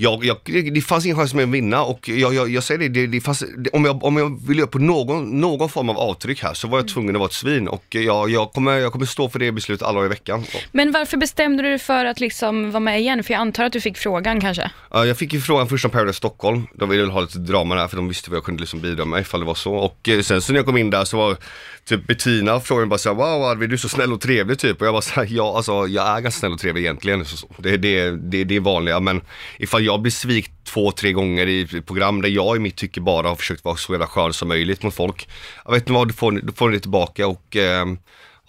jag, 0.00 0.24
jag, 0.24 0.36
det 0.74 0.80
fanns 0.80 1.04
ingen 1.04 1.16
chans 1.16 1.34
med 1.34 1.44
att 1.44 1.50
vinna 1.50 1.82
och 1.82 2.08
jag, 2.08 2.34
jag, 2.34 2.48
jag 2.48 2.64
säger 2.64 2.78
det, 2.78 2.88
det, 2.88 3.06
det 3.06 3.20
fanns, 3.20 3.44
det, 3.58 3.70
om, 3.70 3.84
jag, 3.84 4.04
om 4.04 4.16
jag 4.16 4.46
ville 4.48 4.60
göra 4.60 4.70
på 4.70 4.78
någon, 4.78 5.40
någon 5.40 5.68
form 5.68 5.88
av 5.88 5.98
avtryck 5.98 6.42
här 6.42 6.54
så 6.54 6.68
var 6.68 6.78
jag 6.78 6.88
tvungen 6.88 7.16
att 7.16 7.18
vara 7.18 7.28
ett 7.28 7.32
svin 7.32 7.68
och 7.68 7.84
jag, 7.88 8.30
jag, 8.30 8.52
kommer, 8.52 8.72
jag 8.72 8.92
kommer 8.92 9.06
stå 9.06 9.28
för 9.28 9.38
det 9.38 9.52
beslutet 9.52 9.86
alla 9.86 9.94
dagar 9.94 10.06
i 10.06 10.08
veckan. 10.08 10.44
Men 10.72 10.92
varför 10.92 11.16
bestämde 11.16 11.62
du 11.62 11.68
dig 11.68 11.78
för 11.78 12.04
att 12.04 12.20
liksom 12.20 12.70
vara 12.70 12.80
med 12.80 13.00
igen? 13.00 13.24
För 13.24 13.32
jag 13.32 13.40
antar 13.40 13.64
att 13.64 13.72
du 13.72 13.80
fick 13.80 13.98
frågan 13.98 14.40
kanske? 14.40 14.70
Ja, 14.90 15.06
jag 15.06 15.18
fick 15.18 15.32
ju 15.32 15.40
frågan 15.40 15.68
först 15.68 15.84
om 15.84 15.90
Paradise 15.90 16.16
Stockholm, 16.16 16.66
de 16.74 16.88
ville 16.88 17.02
väl 17.02 17.10
ha 17.10 17.20
lite 17.20 17.38
drama 17.38 17.74
där 17.74 17.88
för 17.88 17.96
de 17.96 18.08
visste 18.08 18.30
vad 18.30 18.36
jag 18.36 18.44
kunde 18.44 18.60
liksom 18.60 18.80
bidra 18.80 19.04
med 19.04 19.20
ifall 19.20 19.40
det 19.40 19.46
var 19.46 19.54
så. 19.54 19.74
Och 19.74 20.08
eh, 20.08 20.20
sen 20.20 20.42
så 20.42 20.52
när 20.52 20.58
jag 20.58 20.66
kom 20.66 20.76
in 20.76 20.90
där 20.90 21.04
så 21.04 21.16
var 21.16 21.36
typ 21.84 22.06
Bettina 22.06 22.60
frågade 22.60 22.86
bara 22.86 22.98
såhär, 22.98 23.16
wow 23.16 23.44
Arvid 23.44 23.70
du 23.70 23.74
är 23.74 23.78
så 23.78 23.88
snäll 23.88 24.12
och 24.12 24.20
trevlig 24.20 24.58
typ. 24.58 24.80
Och 24.80 24.86
jag 24.86 24.92
var 24.92 25.00
såhär, 25.00 25.26
ja 25.30 25.56
alltså 25.56 25.86
jag 25.86 26.08
är 26.08 26.20
ganska 26.20 26.38
snäll 26.38 26.52
och 26.52 26.60
trevlig 26.60 26.82
egentligen. 26.82 27.24
Så, 27.24 27.36
så. 27.36 27.46
Det, 27.58 27.76
det, 27.76 28.10
det, 28.10 28.44
det 28.44 28.56
är 28.56 28.60
vanliga, 28.60 29.00
men 29.00 29.20
ifall 29.58 29.84
jag 29.84 29.89
jag 29.90 30.00
blir 30.00 30.12
svikt 30.12 30.52
två, 30.64 30.90
tre 30.90 31.12
gånger 31.12 31.46
i 31.46 31.82
program 31.86 32.22
där 32.22 32.28
jag 32.28 32.56
i 32.56 32.58
mitt 32.58 32.76
tycke 32.76 33.00
bara 33.00 33.28
har 33.28 33.36
försökt 33.36 33.64
vara 33.64 33.76
så 33.76 33.92
jävla 33.92 34.06
skön 34.06 34.32
som 34.32 34.48
möjligt 34.48 34.82
mot 34.82 34.94
folk. 34.94 35.28
Jag 35.64 35.72
vet 35.72 35.82
inte 35.82 35.92
vad, 35.92 36.08
du 36.08 36.14
får, 36.14 36.32
du 36.32 36.52
får 36.52 36.70
det 36.70 36.80
tillbaka 36.80 37.26
och 37.26 37.56
eh, 37.56 37.86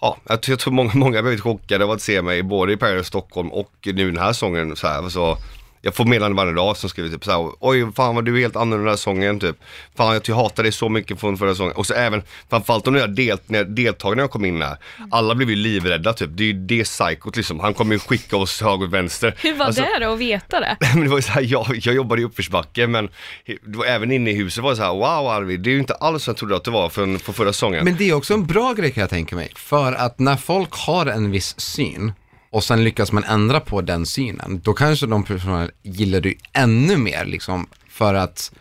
Ja, 0.04 0.16
jag 0.28 0.42
tror, 0.42 0.52
jag 0.52 0.58
tror 0.58 0.72
många, 0.72 0.90
många 0.94 1.18
har 1.18 1.22
blivit 1.22 1.40
chockade 1.40 1.84
av 1.84 1.90
att 1.90 2.02
se 2.02 2.22
mig 2.22 2.42
både 2.42 2.72
i 2.72 2.76
Paris, 2.76 3.06
Stockholm 3.06 3.52
och 3.52 3.72
nu 3.84 4.10
den 4.10 4.20
här 4.20 4.32
sången 4.32 4.76
så 4.76 4.86
här, 4.86 5.08
så 5.08 5.38
jag 5.84 5.94
får 5.94 6.04
meddelanden 6.04 6.36
varje 6.36 6.52
dag 6.52 6.76
som 6.76 6.90
skriver 6.90 7.10
typ 7.10 7.24
såhär, 7.24 7.52
oj 7.60 7.92
fan 7.96 8.14
vad 8.14 8.24
du 8.24 8.36
är 8.36 8.40
helt 8.40 8.56
annorlunda 8.56 8.84
den 8.84 8.88
här 8.88 8.96
sången 8.96 9.40
typ. 9.40 9.56
Fan 9.96 10.20
jag 10.26 10.34
hatar 10.36 10.62
dig 10.62 10.72
så 10.72 10.88
mycket 10.88 11.20
från 11.20 11.38
förra 11.38 11.54
sången. 11.54 11.72
Och 11.72 11.86
så 11.86 11.94
även, 11.94 12.22
framförallt 12.50 12.84
de 12.84 12.94
nya 12.94 13.06
del, 13.06 13.38
när 13.46 13.64
deltagarna 13.64 14.28
kom 14.28 14.44
in 14.44 14.62
här, 14.62 14.76
alla 15.10 15.34
blev 15.34 15.50
ju 15.50 15.56
livrädda 15.56 16.12
typ. 16.12 16.30
Det 16.32 16.42
är 16.42 16.46
ju 16.46 16.52
det 16.52 16.84
psykot 16.84 17.36
liksom, 17.36 17.60
han 17.60 17.74
kommer 17.74 17.94
ju 17.94 17.98
skicka 17.98 18.36
oss 18.36 18.62
höger 18.62 18.86
och 18.86 18.94
vänster. 18.94 19.34
Hur 19.38 19.54
var 19.54 19.66
Alltså, 19.66 19.82
det 19.82 20.04
då 20.04 20.12
att 20.12 20.18
veta 20.18 20.60
det? 20.60 20.76
men 20.94 21.04
det 21.04 21.08
var 21.08 21.18
ju 21.18 21.22
så 21.22 21.32
här, 21.32 21.42
jag, 21.42 21.66
jag 21.82 21.94
jobbade 21.94 22.22
i 22.22 22.24
uppförsbacke 22.24 22.86
men 22.86 23.08
det 23.46 23.76
var 23.78 23.86
även 23.86 24.12
inne 24.12 24.30
i 24.30 24.34
huset 24.34 24.64
var 24.64 24.70
det 24.70 24.76
så 24.76 24.82
här, 24.82 24.94
wow 24.94 25.28
Arvid, 25.28 25.60
det 25.60 25.70
är 25.70 25.72
ju 25.72 25.78
inte 25.80 25.94
alls 25.94 26.22
som 26.22 26.32
jag 26.32 26.36
trodde 26.38 26.56
att 26.56 26.64
det 26.64 26.70
var 26.70 26.88
för, 26.88 27.18
för 27.18 27.32
förra 27.32 27.52
säsongen. 27.52 27.84
Men 27.84 27.96
det 27.96 28.10
är 28.10 28.14
också 28.14 28.34
en 28.34 28.46
bra 28.46 28.72
grej 28.72 28.90
kan 28.90 29.00
jag 29.00 29.10
tänka 29.10 29.36
mig. 29.36 29.52
För 29.56 29.92
att 29.92 30.18
när 30.18 30.36
folk 30.36 30.72
har 30.72 31.06
en 31.06 31.30
viss 31.30 31.60
syn 31.60 32.12
och 32.52 32.64
sen 32.64 32.84
lyckas 32.84 33.12
man 33.12 33.24
ändra 33.24 33.60
på 33.60 33.80
den 33.80 34.06
synen, 34.06 34.60
då 34.64 34.72
kanske 34.72 35.06
de 35.06 35.24
personerna 35.24 35.68
gillar 35.82 36.20
du 36.20 36.34
ännu 36.52 36.96
mer 36.96 37.24
liksom. 37.24 37.66
För 37.88 38.14
att 38.14 38.52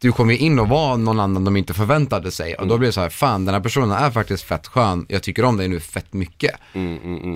du 0.00 0.12
kommer 0.12 0.32
ju 0.32 0.38
in 0.38 0.58
och 0.58 0.68
vara 0.68 0.96
någon 0.96 1.20
annan 1.20 1.44
de 1.44 1.56
inte 1.56 1.74
förväntade 1.74 2.30
sig 2.30 2.54
och 2.54 2.66
då 2.66 2.78
blir 2.78 2.88
det 2.88 2.92
så 2.92 3.00
här, 3.00 3.08
fan 3.08 3.44
den 3.44 3.54
här 3.54 3.60
personen 3.60 3.90
är 3.90 4.10
faktiskt 4.10 4.42
fett 4.42 4.66
skön, 4.66 5.06
jag 5.08 5.22
tycker 5.22 5.44
om 5.44 5.56
dig 5.56 5.68
nu 5.68 5.80
fett 5.80 6.12
mycket. 6.12 6.54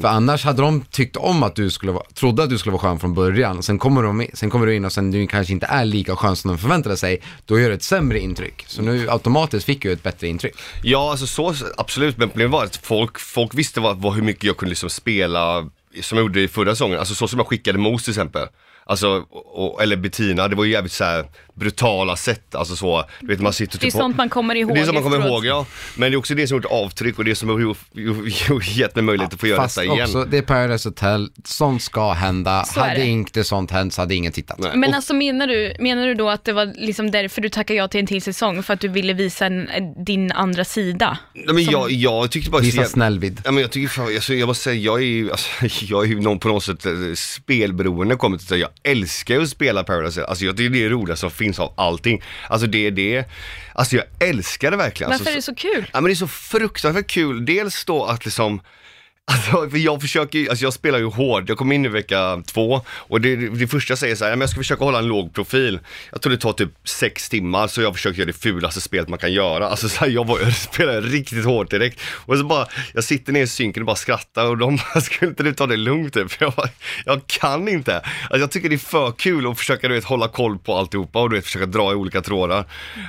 För 0.02 0.08
annars 0.08 0.44
hade 0.44 0.62
de 0.62 0.80
tyckt 0.80 1.16
om 1.16 1.42
att 1.42 1.54
du 1.54 1.70
skulle 1.70 1.92
vara, 1.92 2.04
trodde 2.14 2.42
att 2.42 2.50
du 2.50 2.58
skulle 2.58 2.72
vara 2.72 2.82
skön 2.82 2.98
från 2.98 3.14
början, 3.14 3.62
sen 3.62 3.78
kommer, 3.78 4.02
de, 4.02 4.26
sen 4.34 4.50
kommer 4.50 4.66
du 4.66 4.74
in 4.74 4.84
och 4.84 4.92
sen 4.92 5.10
du 5.10 5.26
kanske 5.26 5.52
inte 5.52 5.66
är 5.66 5.84
lika 5.84 6.16
skön 6.16 6.36
som 6.36 6.50
de 6.50 6.58
förväntade 6.58 6.96
sig, 6.96 7.22
då 7.46 7.60
gör 7.60 7.68
det 7.68 7.74
ett 7.74 7.82
sämre 7.82 8.20
intryck. 8.20 8.64
Så 8.66 8.82
nu 8.82 9.10
automatiskt 9.10 9.66
fick 9.66 9.84
jag 9.84 9.92
ett 9.92 10.02
bättre 10.02 10.28
intryck. 10.28 10.54
Ja, 10.82 11.10
alltså 11.10 11.26
så 11.26 11.54
absolut, 11.76 12.16
men 12.16 12.28
problemet 12.28 12.52
var 12.52 12.64
att 12.64 12.76
folk, 12.76 13.18
folk 13.18 13.54
visste 13.54 13.80
vad, 13.80 14.00
vad, 14.00 14.14
hur 14.14 14.22
mycket 14.22 14.44
jag 14.44 14.56
kunde 14.56 14.70
liksom 14.70 14.90
spela 14.90 15.70
som 16.00 16.18
jag 16.18 16.24
gjorde 16.24 16.40
i 16.40 16.48
förra 16.48 16.70
säsongen, 16.70 16.98
alltså 16.98 17.14
så 17.14 17.28
som 17.28 17.38
jag 17.38 17.46
skickade 17.46 17.78
Mos 17.78 18.04
till 18.04 18.10
exempel. 18.10 18.48
Alltså, 18.84 19.26
och, 19.30 19.82
eller 19.82 19.96
Bettina, 19.96 20.48
det 20.48 20.56
var 20.56 20.64
ju 20.64 20.72
jävligt 20.72 20.92
så 20.92 21.04
här 21.04 21.26
brutala 21.54 22.16
sätt, 22.16 22.54
alltså 22.54 22.76
så, 22.76 23.04
du 23.20 23.26
vet 23.26 23.40
man 23.40 23.52
sitter 23.52 23.78
Det 23.78 23.82
är 23.86 23.90
typ 23.90 23.92
sånt 24.00 24.16
man 24.16 24.28
kommer 24.28 24.54
ihåg 24.54 24.74
Det 24.74 24.80
är 24.80 24.84
som 24.84 24.94
man 24.94 25.02
kommer 25.02 25.16
efteråt. 25.16 25.32
ihåg 25.34 25.46
ja, 25.46 25.66
men 25.96 26.10
det 26.10 26.14
är 26.14 26.18
också 26.18 26.34
det 26.34 26.46
som 26.46 26.54
har 26.54 26.62
gjort 26.62 26.72
avtryck 26.72 27.18
och 27.18 27.24
det 27.24 27.34
som 27.34 27.48
har 27.48 27.76
gett 28.78 28.94
mig 28.94 29.04
möjlighet 29.04 29.34
att 29.34 29.40
få 29.40 29.46
göra 29.46 29.62
Fast 29.62 29.76
detta 29.76 29.94
igen. 29.94 30.04
också, 30.06 30.24
det 30.24 30.38
är 30.38 30.42
Paradise 30.42 30.88
Hotel, 30.88 31.28
sånt 31.44 31.82
ska 31.82 32.12
hända. 32.12 32.64
Så 32.64 32.80
hade 32.80 32.94
det. 32.94 33.06
inte 33.06 33.44
sånt 33.44 33.70
hänt 33.70 33.94
så 33.94 34.00
hade 34.02 34.14
ingen 34.14 34.32
tittat. 34.32 34.58
Nej. 34.58 34.70
Men 34.74 34.90
Och- 34.90 34.96
alltså 34.96 35.14
menar 35.14 35.46
du, 35.46 35.74
menar 35.80 36.06
du 36.06 36.14
då 36.14 36.28
att 36.30 36.44
det 36.44 36.52
var 36.52 36.72
liksom 36.76 37.10
därför 37.10 37.40
du 37.42 37.48
tackade 37.48 37.78
ja 37.78 37.88
till 37.88 38.00
en 38.00 38.06
till 38.06 38.22
säsong? 38.22 38.62
För 38.62 38.74
att 38.74 38.80
du 38.80 38.88
ville 38.88 39.12
visa 39.12 39.46
en, 39.46 39.68
din 40.04 40.32
andra 40.32 40.64
sida? 40.64 41.18
Nej, 41.34 41.54
men 41.54 41.64
jag, 41.64 41.90
jag 41.90 42.30
tyckte 42.30 42.50
bara 42.50 42.62
Visa 42.62 42.70
så 42.72 42.76
jävla- 42.76 42.88
snällvid. 42.88 43.40
Ja, 43.44 43.50
men 43.52 43.60
jag 43.62 43.70
tycker 43.70 43.88
fan, 43.88 44.04
alltså, 44.14 44.34
jag 44.34 44.46
måste 44.46 44.64
säga, 44.64 44.76
jag 44.76 44.98
är 45.00 45.06
ju, 45.06 45.30
alltså, 45.30 45.48
jag 45.84 46.04
är 46.04 46.08
ju 46.08 46.20
någon, 46.20 46.38
på 46.38 46.48
något 46.48 46.64
sätt 46.64 46.86
eh, 46.86 46.92
spelberoende 47.16 48.16
kommer 48.16 48.36
till 48.36 48.44
att 48.44 48.48
säga. 48.48 48.68
Jag 48.82 48.92
älskar 48.92 49.34
ju 49.34 49.42
att 49.42 49.48
spela 49.48 49.84
Paradise. 49.84 50.24
Alltså 50.24 50.44
jag 50.44 50.56
tycker 50.56 50.70
det 50.70 50.78
är 50.78 50.82
det 50.82 50.88
roligaste 50.94 51.20
som 51.20 51.30
finns 51.42 51.58
av 51.58 51.72
allting. 51.76 52.22
Alltså 52.48 52.66
det 52.66 52.86
är 52.86 52.90
det, 52.90 53.24
alltså 53.74 53.96
jag 53.96 54.04
älskar 54.18 54.70
det 54.70 54.76
verkligen. 54.76 55.10
Varför 55.10 55.30
är 55.30 55.34
alltså, 55.36 55.52
det 55.52 55.58
så 55.58 55.68
kul? 55.68 55.90
Ja 55.92 56.00
men 56.00 56.04
det 56.04 56.12
är 56.12 56.14
så 56.14 56.28
fruktansvärt 56.28 57.06
kul. 57.06 57.44
Dels 57.44 57.84
då 57.84 58.04
att 58.04 58.24
liksom 58.24 58.60
Alltså, 59.30 59.70
för 59.70 59.78
jag 59.78 60.00
försöker 60.00 60.38
ju, 60.38 60.48
alltså 60.48 60.64
jag 60.64 60.72
spelar 60.72 60.98
ju 60.98 61.04
hård, 61.04 61.50
jag 61.50 61.58
kom 61.58 61.72
in 61.72 61.84
i 61.84 61.88
vecka 61.88 62.42
två 62.46 62.80
och 62.88 63.20
det, 63.20 63.36
det 63.36 63.66
första 63.66 63.90
jag 63.90 63.98
säger 63.98 64.14
så 64.14 64.24
här, 64.24 64.30
men 64.30 64.40
jag 64.40 64.50
ska 64.50 64.60
försöka 64.60 64.84
hålla 64.84 64.98
en 64.98 65.06
låg 65.06 65.34
profil. 65.34 65.80
Jag 66.12 66.22
tror 66.22 66.30
det 66.30 66.38
tar 66.38 66.52
typ 66.52 66.70
sex 66.84 67.28
timmar 67.28 67.66
så 67.66 67.82
jag 67.82 67.94
försöker 67.94 68.18
göra 68.18 68.26
det 68.26 68.32
fulaste 68.32 68.80
spelet 68.80 69.08
man 69.08 69.18
kan 69.18 69.32
göra. 69.32 69.68
Alltså 69.68 69.88
så 69.88 70.04
här, 70.04 70.08
jag, 70.08 70.26
var, 70.26 70.40
jag 70.42 70.54
spelade 70.56 71.00
riktigt 71.00 71.44
hårt 71.44 71.70
direkt. 71.70 72.00
Och 72.06 72.38
så 72.38 72.44
bara, 72.44 72.66
jag 72.94 73.04
sitter 73.04 73.32
ner 73.32 73.42
i 73.42 73.46
synken 73.46 73.82
och 73.82 73.86
bara 73.86 73.96
skrattar 73.96 74.46
och 74.46 74.58
de 74.58 74.76
bara, 74.76 75.00
skulle 75.00 75.28
inte 75.28 75.42
du 75.42 75.54
ta 75.54 75.66
det 75.66 75.76
lugnt 75.76 76.14
typ? 76.14 76.30
För 76.32 76.44
Jag, 76.44 76.52
bara, 76.52 76.68
jag 77.04 77.26
kan 77.26 77.68
inte. 77.68 77.96
Alltså 77.96 78.38
jag 78.38 78.50
tycker 78.50 78.68
det 78.68 78.74
är 78.74 78.78
för 78.78 79.12
kul 79.12 79.50
att 79.50 79.58
försöka 79.58 79.88
du 79.88 79.94
vet, 79.94 80.04
hålla 80.04 80.28
koll 80.28 80.58
på 80.58 80.76
alltihopa 80.76 81.22
och 81.22 81.30
du 81.30 81.36
vet, 81.36 81.44
försöka 81.44 81.66
dra 81.66 81.92
i 81.92 81.94
olika 81.94 82.22
trådar. 82.22 82.58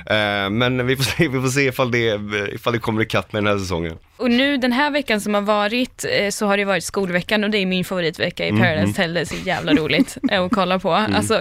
Eh, 0.06 0.50
men 0.50 0.86
vi 0.86 0.96
får 0.96 1.04
se, 1.04 1.28
vi 1.28 1.40
får 1.40 1.48
se 1.48 1.66
ifall 1.66 1.90
det, 1.90 2.20
ifall 2.52 2.72
det 2.72 2.78
kommer 2.78 3.02
ikapp 3.02 3.32
med 3.32 3.42
den 3.44 3.52
här 3.52 3.58
säsongen. 3.58 3.96
Och 4.16 4.30
nu 4.30 4.56
den 4.56 4.72
här 4.72 4.90
veckan 4.90 5.20
som 5.20 5.34
har 5.34 5.40
varit 5.40 6.04
eh, 6.10 6.30
så 6.30 6.46
har 6.46 6.56
det 6.56 6.64
varit 6.64 6.84
skolveckan 6.84 7.44
och 7.44 7.50
det 7.50 7.58
är 7.58 7.66
min 7.66 7.84
favoritvecka 7.84 8.46
i 8.46 8.50
Paradise 8.50 8.86
Hotel. 8.86 9.14
Det 9.14 9.20
är 9.20 9.24
så 9.24 9.34
jävla 9.44 9.74
roligt 9.74 10.16
att 10.30 10.52
kolla 10.52 10.78
på. 10.78 10.92
Alltså 10.92 11.40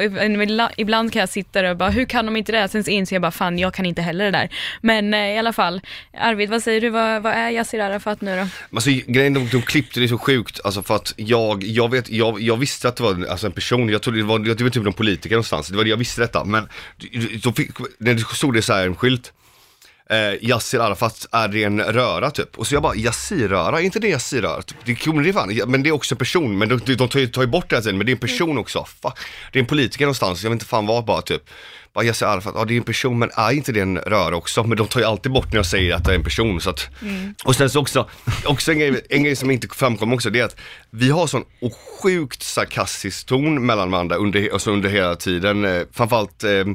ibland- 0.77 1.13
kan 1.13 1.19
jag 1.19 1.29
sitta 1.29 1.61
där 1.61 1.69
och 1.69 1.77
bara, 1.77 1.89
hur 1.89 2.05
kan 2.05 2.25
de 2.25 2.37
inte 2.37 2.51
det? 2.51 2.67
Sen 2.67 2.83
så 2.83 2.91
inser 2.91 3.15
jag 3.15 3.21
bara, 3.21 3.31
fan 3.31 3.59
jag 3.59 3.73
kan 3.73 3.85
inte 3.85 4.01
heller 4.01 4.25
det 4.25 4.31
där. 4.31 4.49
Men 4.81 5.13
eh, 5.13 5.19
i 5.19 5.37
alla 5.37 5.53
fall, 5.53 5.81
Arvid 6.17 6.49
vad 6.49 6.63
säger 6.63 6.81
du, 6.81 6.89
vad, 6.89 7.21
vad 7.23 7.33
är 7.33 7.49
Yassir 7.49 7.79
Arafat 7.79 8.21
nu 8.21 8.35
då? 8.35 8.47
Alltså 8.75 8.89
grejen, 9.07 9.33
de, 9.33 9.47
de 9.51 9.61
klippte 9.61 9.99
det 9.99 10.07
så 10.07 10.17
sjukt, 10.17 10.59
alltså 10.63 10.83
för 10.83 10.95
att 10.95 11.13
jag, 11.17 11.63
jag 11.63 11.91
vet, 11.91 12.09
jag, 12.09 12.41
jag 12.41 12.57
visste 12.57 12.87
att 12.87 12.95
det 12.95 13.03
var 13.03 13.25
alltså 13.29 13.45
en 13.45 13.51
person, 13.53 13.89
jag 13.89 14.01
trodde 14.01 14.19
det 14.19 14.23
var, 14.23 14.39
det 14.39 14.63
var 14.63 14.69
typ 14.69 14.83
någon 14.83 14.93
politiker 14.93 15.35
någonstans, 15.35 15.67
det 15.67 15.77
var 15.77 15.83
det 15.83 15.89
jag 15.89 15.97
visste 15.97 16.21
detta, 16.21 16.43
men 16.43 16.69
då 17.43 17.53
fick, 17.53 17.69
när 17.97 18.13
det 18.13 18.19
stod 18.19 18.53
det 18.53 18.61
så 18.61 18.73
här 18.73 18.85
en 18.87 18.95
skylt, 18.95 19.33
eh, 20.13 20.49
Yassir 20.49 20.79
Arafat, 20.79 21.27
är 21.31 21.55
en 21.55 21.81
röra 21.81 22.31
typ? 22.31 22.57
Och 22.57 22.67
så 22.67 22.75
jag 22.75 22.83
bara, 22.83 22.95
Yassir-röra, 22.95 23.79
är 23.79 23.83
inte 23.83 23.99
det 23.99 24.07
Yassir-röra? 24.07 24.61
Typ, 24.61 24.77
det, 24.85 25.23
det 25.23 25.33
fan, 25.33 25.61
men 25.67 25.83
det 25.83 25.89
är 25.89 25.91
också 25.91 26.13
en 26.15 26.19
person, 26.19 26.57
men 26.57 26.69
de, 26.69 26.79
de, 26.95 27.09
tar, 27.09 27.19
ju, 27.19 27.27
tar 27.27 27.41
ju 27.41 27.47
bort 27.47 27.69
det 27.69 27.75
här 27.75 27.83
sen, 27.83 27.97
men 27.97 28.05
det 28.05 28.11
är 28.11 28.13
en 28.13 28.19
person 28.19 28.57
också, 28.57 28.85
Fuck. 29.01 29.17
det 29.51 29.59
är 29.59 29.61
en 29.61 29.67
politiker 29.67 30.05
någonstans, 30.05 30.43
jag 30.43 30.49
vet 30.49 30.55
inte 30.55 30.65
fan 30.65 30.85
vad 30.85 31.05
bara 31.05 31.21
typ. 31.21 31.41
Bara 31.93 32.05
Yassir 32.05 32.25
Arafat, 32.25 32.53
ja 32.57 32.65
det 32.65 32.73
är 32.73 32.77
en 32.77 32.83
person 32.83 33.19
men 33.19 33.29
är 33.35 33.51
inte 33.51 33.71
det 33.71 33.79
en 33.79 33.97
röra 33.97 34.35
också? 34.35 34.63
Men 34.63 34.77
de 34.77 34.87
tar 34.87 34.99
ju 34.99 35.05
alltid 35.05 35.31
bort 35.31 35.51
när 35.51 35.55
jag 35.55 35.65
säger 35.65 35.95
att 35.95 36.05
det 36.05 36.11
är 36.11 36.15
en 36.15 36.23
person 36.23 36.61
så 36.61 36.69
att 36.69 36.89
Och 37.43 37.55
sen 37.55 37.69
så 37.69 37.79
också, 37.79 38.09
också 38.45 38.71
en 38.71 38.79
grej, 38.79 39.05
en 39.09 39.23
grej 39.23 39.35
som 39.35 39.51
inte 39.51 39.67
framkom 39.67 40.13
också 40.13 40.29
det 40.29 40.39
är 40.39 40.43
att 40.43 40.55
vi 40.89 41.09
har 41.09 41.27
sån 41.27 41.43
sjukt 42.01 42.43
sarkastisk 42.43 43.25
ton 43.25 43.65
mellan 43.65 43.91
varandra 43.91 44.15
under, 44.15 44.53
alltså 44.53 44.71
under 44.71 44.89
hela 44.89 45.15
tiden, 45.15 45.65
eh, 45.65 45.81
framförallt 45.91 46.43
eh, 46.43 46.65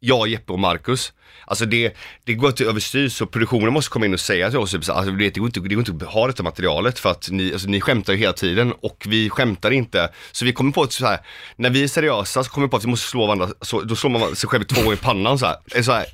jag, 0.00 0.28
Jeppe 0.28 0.52
och 0.52 0.58
Marcus. 0.58 1.12
Alltså 1.46 1.66
det, 1.66 1.96
det 2.24 2.34
går 2.34 2.50
inte 2.50 2.64
överstyr 2.64 3.08
så 3.08 3.26
produktionen 3.26 3.72
måste 3.72 3.90
komma 3.90 4.06
in 4.06 4.14
och 4.14 4.20
säga 4.20 4.50
till 4.50 4.58
oss, 4.58 4.70
typ, 4.70 4.84
så, 4.84 4.92
alltså, 4.92 5.12
det, 5.12 5.36
går 5.36 5.46
inte, 5.46 5.60
det 5.60 5.74
går 5.74 5.88
inte 5.88 6.06
att 6.06 6.12
ha 6.12 6.26
detta 6.26 6.42
materialet 6.42 6.98
för 6.98 7.10
att 7.10 7.30
ni, 7.30 7.52
alltså, 7.52 7.68
ni 7.68 7.80
skämtar 7.80 8.12
ju 8.12 8.18
hela 8.18 8.32
tiden 8.32 8.72
och 8.72 9.04
vi 9.08 9.30
skämtar 9.30 9.70
inte. 9.70 10.08
Så 10.32 10.44
vi 10.44 10.52
kommer 10.52 10.72
på 10.72 10.82
att 10.82 10.92
så 10.92 11.06
här, 11.06 11.18
när 11.56 11.70
vi 11.70 11.82
är 11.82 11.88
seriösa 11.88 12.44
så 12.44 12.50
kommer 12.50 12.66
vi 12.66 12.70
på 12.70 12.76
att 12.76 12.84
vi 12.84 12.88
måste 12.88 13.08
slå 13.08 13.26
varandra, 13.26 13.48
så, 13.60 13.80
då 13.80 13.96
slår 13.96 14.10
man 14.10 14.36
sig 14.36 14.48
själv 14.48 14.64
två 14.64 14.82
gånger 14.82 14.96
i 14.96 15.00
pannan 15.00 15.38
så 15.38 15.46
här. 15.46 15.82
Så 15.82 15.92
här 15.92 16.06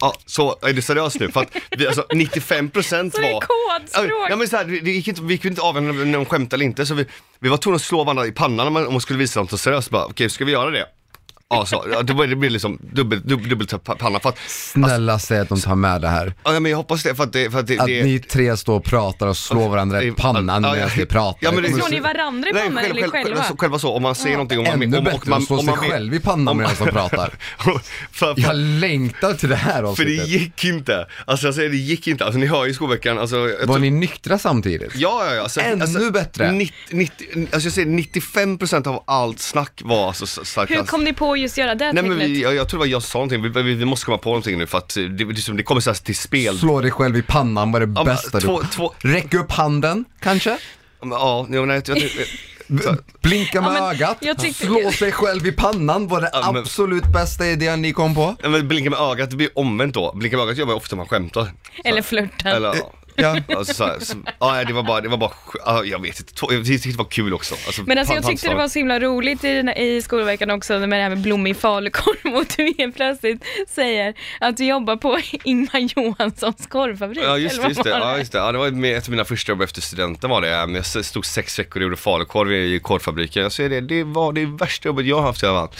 Ja, 0.00 0.14
så 0.26 0.58
är 0.62 0.72
det 0.72 0.82
seriöst 0.82 1.20
nu? 1.20 1.30
För 1.30 1.40
att 1.40 1.56
vi, 1.70 1.86
alltså 1.86 2.02
95% 2.02 3.10
Så 3.10 3.20
det 3.20 3.28
är 3.28 3.32
var... 3.32 3.40
kodspråk. 3.40 4.30
Ja, 4.30 4.36
men 4.36 4.48
så 4.48 4.56
här, 4.56 4.64
det, 4.64 4.90
gick 4.90 5.08
inte, 5.08 5.22
vi 5.22 5.38
kunde 5.38 5.52
inte 5.52 5.62
avgöra 5.62 5.92
när 5.92 6.18
de 6.18 6.24
skämtade 6.24 6.56
eller 6.56 6.64
inte, 6.64 6.86
så 6.86 6.94
vi, 6.94 7.06
vi 7.38 7.48
var 7.48 7.56
tvungna 7.56 7.76
att 7.76 7.82
slå 7.82 8.04
varandra 8.04 8.26
i 8.26 8.32
pannan 8.32 8.66
om 8.66 8.72
man, 8.72 8.86
om 8.86 8.92
man 8.92 9.00
skulle 9.00 9.18
visa 9.18 9.40
något 9.40 9.60
seriöst. 9.60 9.90
Bara, 9.90 10.04
Okej, 10.04 10.30
ska 10.30 10.44
vi 10.44 10.52
göra 10.52 10.70
det? 10.70 10.86
Ja, 11.50 11.66
så, 11.66 11.84
ja, 11.92 12.02
det, 12.02 12.36
blir 12.36 12.50
liksom 12.50 12.78
dubbel, 12.92 13.20
dubbel, 13.24 13.48
dubbel 13.48 13.66
panna 13.78 14.20
för 14.20 14.28
att, 14.28 14.38
Snälla 14.48 15.18
säg 15.18 15.38
att 15.38 15.48
de 15.48 15.60
tar 15.60 15.74
med 15.74 16.00
det 16.00 16.08
här. 16.08 16.34
ja 16.44 16.60
men 16.60 16.70
jag 16.70 16.76
hoppas 16.76 17.02
det 17.02 17.14
för 17.14 17.24
att 17.24 17.32
det, 17.32 17.50
för 17.50 17.58
att 17.58 17.66
det, 17.66 17.78
Att 17.78 17.86
det 17.86 18.04
ni 18.04 18.18
tre 18.18 18.56
står 18.56 18.76
och 18.76 18.84
pratar 18.84 19.26
och 19.26 19.36
slår 19.36 19.68
varandra 19.68 20.02
i 20.02 20.10
pannan 20.12 20.62
Ja, 20.64 20.68
ja. 20.70 20.74
medan 20.74 20.90
ni 20.98 21.06
pratar. 21.06 21.38
Ja, 21.42 21.52
men 21.52 21.62
det- 21.62 21.72
Slår 21.72 21.88
ni 21.88 22.00
varandra 22.00 22.50
i 22.50 22.52
Nej, 22.52 22.62
pannan 22.62 22.82
själv, 22.82 22.90
eller 22.96 23.02
själv, 23.02 23.12
själva? 23.12 23.28
själva, 23.28 23.44
så, 23.48 23.56
själva 23.56 23.78
så, 23.78 23.94
om 23.96 24.02
man 24.02 24.14
säger 24.14 24.36
någonting 24.36 24.58
om 24.58 24.64
man, 24.64 24.82
Ännu 24.82 24.98
om, 24.98 25.04
bättre 25.04 25.34
att 25.34 25.44
slå 25.44 25.58
sig 25.62 25.72
själv 25.76 26.14
i 26.14 26.20
pannan 26.20 26.56
medan 26.56 26.72
de 26.78 26.84
pratar. 26.90 27.34
för, 27.58 27.80
för, 28.12 28.34
Jag 28.36 28.56
längtar 28.56 29.34
till 29.34 29.48
det 29.48 29.56
här 29.56 29.74
för 29.74 29.82
det 29.82 29.88
avsnittet. 29.88 30.28
gick 30.28 30.64
inte, 30.64 31.06
alltså 31.26 31.46
jag 31.46 31.54
säger 31.54 31.70
det 31.70 31.76
gick 31.76 32.06
inte, 32.06 32.24
alltså 32.24 32.38
ni 32.38 32.46
hör 32.46 32.64
ju 32.64 32.70
i 32.70 32.74
skolveckan, 32.74 33.18
alltså 33.18 33.36
Var 33.38 33.48
tror- 33.66 33.78
ni 33.78 33.90
nyktra 33.90 34.38
samtidigt? 34.38 34.92
Ja, 34.94 35.24
ja, 35.26 35.34
ja. 35.34 35.42
Alltså, 35.42 35.60
Ännu 35.60 35.82
alltså, 35.82 36.10
bättre. 36.10 36.52
90, 36.52 36.74
90, 36.90 37.26
alltså 37.52 37.66
jag 37.66 37.72
säger 37.72 37.88
95% 37.88 38.86
av 38.88 39.02
allt 39.06 39.38
snack 39.40 39.80
var 39.84 40.06
alltså 40.08 40.26
så- 40.26 40.44
starkt. 40.44 40.72
Hur 40.72 40.82
kom 40.82 41.04
ni 41.04 41.12
på 41.12 41.37
just 41.40 41.58
göra 41.58 41.74
det 41.74 41.92
Nej 41.92 42.02
men 42.02 42.18
vi, 42.18 42.42
jag, 42.42 42.54
jag 42.54 42.68
tror 42.68 42.78
det 42.78 42.82
var 42.86 42.86
jag 42.92 43.02
som 43.02 43.10
sa 43.10 43.18
någonting, 43.18 43.42
vi, 43.42 43.62
vi, 43.62 43.74
vi 43.74 43.84
måste 43.84 44.06
komma 44.06 44.18
på 44.18 44.28
någonting 44.28 44.58
nu 44.58 44.66
för 44.66 44.78
att 44.78 44.88
det, 44.94 45.08
det, 45.08 45.24
det, 45.24 45.52
det 45.52 45.62
kommer 45.62 45.80
så 45.80 45.90
här 45.90 45.96
till 45.96 46.16
spel. 46.16 46.58
Slå 46.58 46.80
dig 46.80 46.90
själv 46.90 47.16
i 47.16 47.22
pannan 47.22 47.72
var 47.72 47.80
det 47.80 47.86
men 47.86 48.04
bästa 48.04 48.40
två- 48.40 48.60
du... 48.60 48.66
två- 48.68 48.94
Räck 48.98 49.34
upp 49.34 49.52
handen, 49.52 50.04
kanske? 50.20 50.58
Ja, 51.02 51.46
ja, 51.50 51.64
nej, 51.64 51.82
jag, 51.86 51.98
jag, 51.98 52.82
så, 52.82 52.96
Blinka 53.22 53.60
med 53.60 53.70
Ja, 53.70 53.90
ögat, 53.90 54.16
jag 54.20 54.38
tyckte- 54.38 54.66
slå 54.66 54.90
sig 54.92 55.12
själv 55.12 55.46
i 55.46 55.52
pannan 55.52 56.08
var 56.08 56.20
det 56.20 56.30
Ja, 56.32 56.52
men- 56.52 56.62
absolut 56.62 57.04
bästa 57.12 57.46
idén 57.46 57.82
ni 57.82 57.92
kom 57.92 58.14
på. 58.14 58.36
nej, 58.42 58.50
men 58.50 58.68
blinka 58.68 58.90
med 58.90 58.98
ögat, 58.98 59.30
det 59.30 59.36
blir 59.36 59.58
omvänt 59.58 59.94
då. 59.94 60.12
Blinka 60.14 60.36
med 60.36 60.44
ögat 60.46 60.56
gör 60.58 60.66
man 60.66 60.74
ofta 60.74 60.96
när 60.96 61.00
man 61.00 61.08
skämtar. 61.08 61.48
Eller 61.84 62.02
flörten. 62.02 62.52
Eller, 62.52 62.68
Ja. 62.76 62.92
Alltså, 63.56 63.74
så 63.74 63.84
här, 63.84 63.98
så, 64.00 64.16
ja, 64.40 64.64
det 64.66 64.72
var 64.72 64.82
bara, 64.82 65.00
det 65.00 65.08
var 65.08 65.16
bara, 65.16 65.30
ja, 65.66 65.84
jag 65.84 66.02
vet 66.02 66.20
inte, 66.20 66.54
jag 66.54 66.66
tyckte 66.66 66.88
det 66.88 66.96
var 66.98 67.04
kul 67.04 67.34
också. 67.34 67.54
Alltså, 67.66 67.82
Men 67.86 67.98
alltså 67.98 68.14
jag 68.14 68.26
tyckte 68.26 68.48
det 68.48 68.54
var 68.54 68.68
så 68.68 68.78
himla 68.78 69.00
roligt 69.00 69.44
i, 69.44 69.52
den- 69.54 69.68
i 69.68 70.02
skolveckan 70.02 70.50
också 70.50 70.78
med 70.78 70.90
det 70.90 70.96
här 71.02 71.08
med 71.08 71.18
blommig 71.18 71.56
falukorv 71.56 72.34
och 72.36 72.44
du 72.56 72.74
helt 72.78 72.96
plötsligt 72.96 73.44
säger 73.68 74.14
att 74.40 74.56
du 74.56 74.64
jobbar 74.64 74.96
på 74.96 75.18
Ingmar 75.44 75.78
Johanssons 75.96 76.66
korvfabrik. 76.66 77.24
Ja 77.24 77.38
just, 77.38 77.64
just 77.68 77.84
det, 77.84 77.90
var 77.90 77.98
ja 77.98 78.18
just 78.18 78.32
det. 78.32 78.38
Ja, 78.38 78.52
det 78.52 78.58
var 78.58 78.84
ett 78.86 79.04
av 79.04 79.10
mina 79.10 79.24
första 79.24 79.52
jobb 79.52 79.62
efter 79.62 79.80
studenten 79.80 80.30
var 80.30 80.40
det. 80.40 80.48
Jag 80.48 81.04
stod 81.04 81.26
sex 81.26 81.58
veckor 81.58 81.80
och 81.80 81.82
gjorde 81.82 81.96
falukorv 81.96 82.52
i 82.52 82.80
korvfabriken. 82.82 83.42
Jag 83.42 83.52
säger 83.52 83.70
det, 83.70 83.80
det 83.80 84.04
var 84.04 84.32
det 84.32 84.46
värsta 84.46 84.88
jobbet 84.88 85.06
jag 85.06 85.16
har 85.16 85.22
haft 85.22 85.42
i 85.42 85.46
alla 85.46 85.58
fall. 85.68 85.76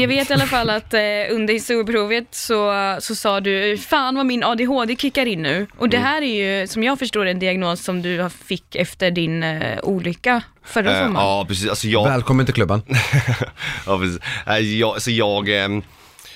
Jag 0.00 0.08
vet 0.08 0.30
i 0.30 0.32
alla 0.32 0.46
fall 0.46 0.70
att 0.70 0.94
eh, 0.94 1.00
under 1.30 1.54
historieprovet 1.54 2.24
så, 2.30 2.72
så 3.00 3.14
sa 3.14 3.40
du, 3.40 3.78
fan 3.78 4.16
vad 4.16 4.26
min 4.26 4.44
ADHD 4.44 4.96
kickar 4.96 5.26
in 5.26 5.42
nu. 5.42 5.66
Och 5.76 5.88
det 5.88 5.96
Mm. 5.96 6.08
här 6.08 6.22
är 6.22 6.60
ju, 6.60 6.66
som 6.66 6.79
jag 6.82 6.98
förstår 6.98 7.26
en 7.26 7.38
diagnos 7.38 7.84
som 7.84 8.02
du 8.02 8.28
fick 8.44 8.74
efter 8.74 9.10
din 9.10 9.42
eh, 9.42 9.78
olycka 9.82 10.42
förra 10.64 10.90
Eh, 10.90 11.06
sommaren. 11.06 11.26
ja 11.26 11.44
precis, 11.48 11.68
alltså 11.68 11.88
jag, 11.88 12.04
Välkommen 12.04 12.46
till 12.46 12.54
klubben. 12.54 12.82
ja, 13.86 13.98
precis. 13.98 14.20
Eh, 14.46 14.58
jag, 14.58 14.88
alltså 14.90 15.10
jag, 15.10 15.48
ehm, 15.48 15.82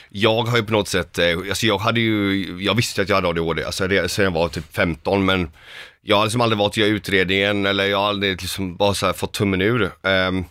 jag 0.09 0.42
har 0.42 0.57
ju 0.57 0.62
på 0.64 0.72
något 0.72 0.88
sätt, 0.88 1.18
eh, 1.18 1.26
alltså 1.48 1.66
jag 1.66 1.78
hade 1.78 2.00
ju, 2.00 2.46
jag 2.61 2.74
visste 2.74 3.02
att 3.02 3.09
jag 3.09 3.16
hade 3.16 3.28
ADHD, 3.28 3.64
alltså 3.64 3.88
det, 3.88 4.09
sen 4.09 4.24
jag 4.24 4.33
var 4.33 4.48
typ 4.48 4.76
15 4.76 5.24
men 5.24 5.50
jag 6.02 6.16
har 6.16 6.24
liksom 6.24 6.40
aldrig 6.40 6.59
varit 6.59 6.78
i 6.78 6.83
utredningen 6.83 7.66
eller 7.66 7.85
jag 7.85 7.98
har 7.98 8.09
aldrig 8.09 8.42
liksom 8.42 8.76
bara 8.76 8.94
så 8.94 9.07
här 9.07 9.12
fått 9.12 9.33
tummen 9.33 9.61
ur. 9.61 9.90
Ehm, 10.02 10.44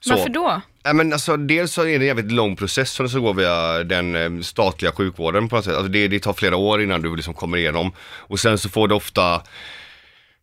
så. 0.00 0.14
Varför 0.16 0.28
då? 0.28 0.60
Ja, 0.86 0.92
men 0.92 1.12
alltså, 1.12 1.36
dels 1.36 1.72
så 1.72 1.82
är 1.82 1.86
det 1.86 1.94
en 1.94 2.06
jävligt 2.06 2.32
lång 2.32 2.56
process 2.56 2.90
som 2.90 3.08
så 3.08 3.20
går 3.20 3.34
via 3.34 3.84
den 3.84 4.16
eh, 4.16 4.42
statliga 4.42 4.92
sjukvården 4.92 5.48
på 5.48 5.56
något 5.56 5.64
sätt. 5.64 5.74
Alltså, 5.74 5.92
det, 5.92 6.08
det 6.08 6.20
tar 6.20 6.32
flera 6.32 6.56
år 6.56 6.82
innan 6.82 7.02
du 7.02 7.16
liksom 7.16 7.34
kommer 7.34 7.58
igenom. 7.58 7.92
Och 8.00 8.40
sen 8.40 8.58
så 8.58 8.68
får 8.68 8.88
du 8.88 8.94
ofta 8.94 9.42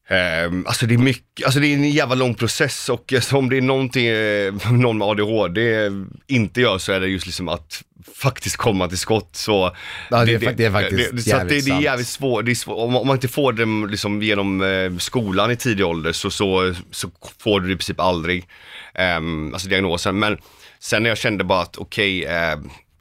ehm, 0.09 0.65
alltså 0.67 0.85
det 0.85 0.93
är 0.93 0.97
mycket, 0.97 1.45
alltså 1.45 1.59
det 1.59 1.67
är 1.67 1.73
en 1.73 1.89
jävla 1.89 2.15
lång 2.15 2.35
process 2.35 2.89
och 2.89 3.13
om 3.31 3.49
det 3.49 3.57
är 3.57 3.61
någonting 3.61 4.07
eh, 4.07 4.71
någon 4.71 4.97
med 4.97 5.07
ADHD 5.07 5.89
inte 6.27 6.61
gör 6.61 6.77
så 6.77 6.91
är 6.91 6.99
det 6.99 7.07
just 7.07 7.25
liksom 7.25 7.49
att 7.49 7.83
faktiskt 8.15 8.57
komma 8.57 8.87
till 8.87 8.97
skott. 8.97 9.29
Så 9.35 9.75
Ja, 10.09 10.25
det 10.25 10.33
är 10.33 10.39
fak- 10.39 10.53
det 10.57 10.65
är 10.65 10.71
faktiskt 10.71 11.29
så 11.29 11.35
att 11.35 11.49
det, 11.49 11.55
jävligt 11.55 11.65
det 11.65 11.71
är 11.71 11.81
jävligt 11.81 12.07
svårt, 12.07 12.45
det 12.45 12.55
svår, 12.55 12.75
om, 12.75 12.95
om 12.95 13.07
man 13.07 13.15
inte 13.15 13.27
får 13.27 13.53
dem 13.53 13.87
liksom 13.91 14.21
genom 14.21 14.61
eh, 14.61 14.97
skolan 14.97 15.51
i 15.51 15.55
tidig 15.55 15.85
ålder 15.85 16.11
så, 16.11 16.29
så, 16.29 16.73
så 16.91 17.09
får 17.39 17.59
du 17.59 17.67
det 17.67 17.73
i 17.73 17.75
princip 17.75 17.99
aldrig, 17.99 18.47
ehm, 18.95 19.53
alltså 19.53 19.69
diagnosen. 19.69 20.19
Men 20.19 20.37
sen 20.79 21.03
när 21.03 21.09
jag 21.09 21.17
kände 21.17 21.43
bara 21.43 21.61
att 21.61 21.77
okej, 21.77 22.25
eh, 22.25 22.55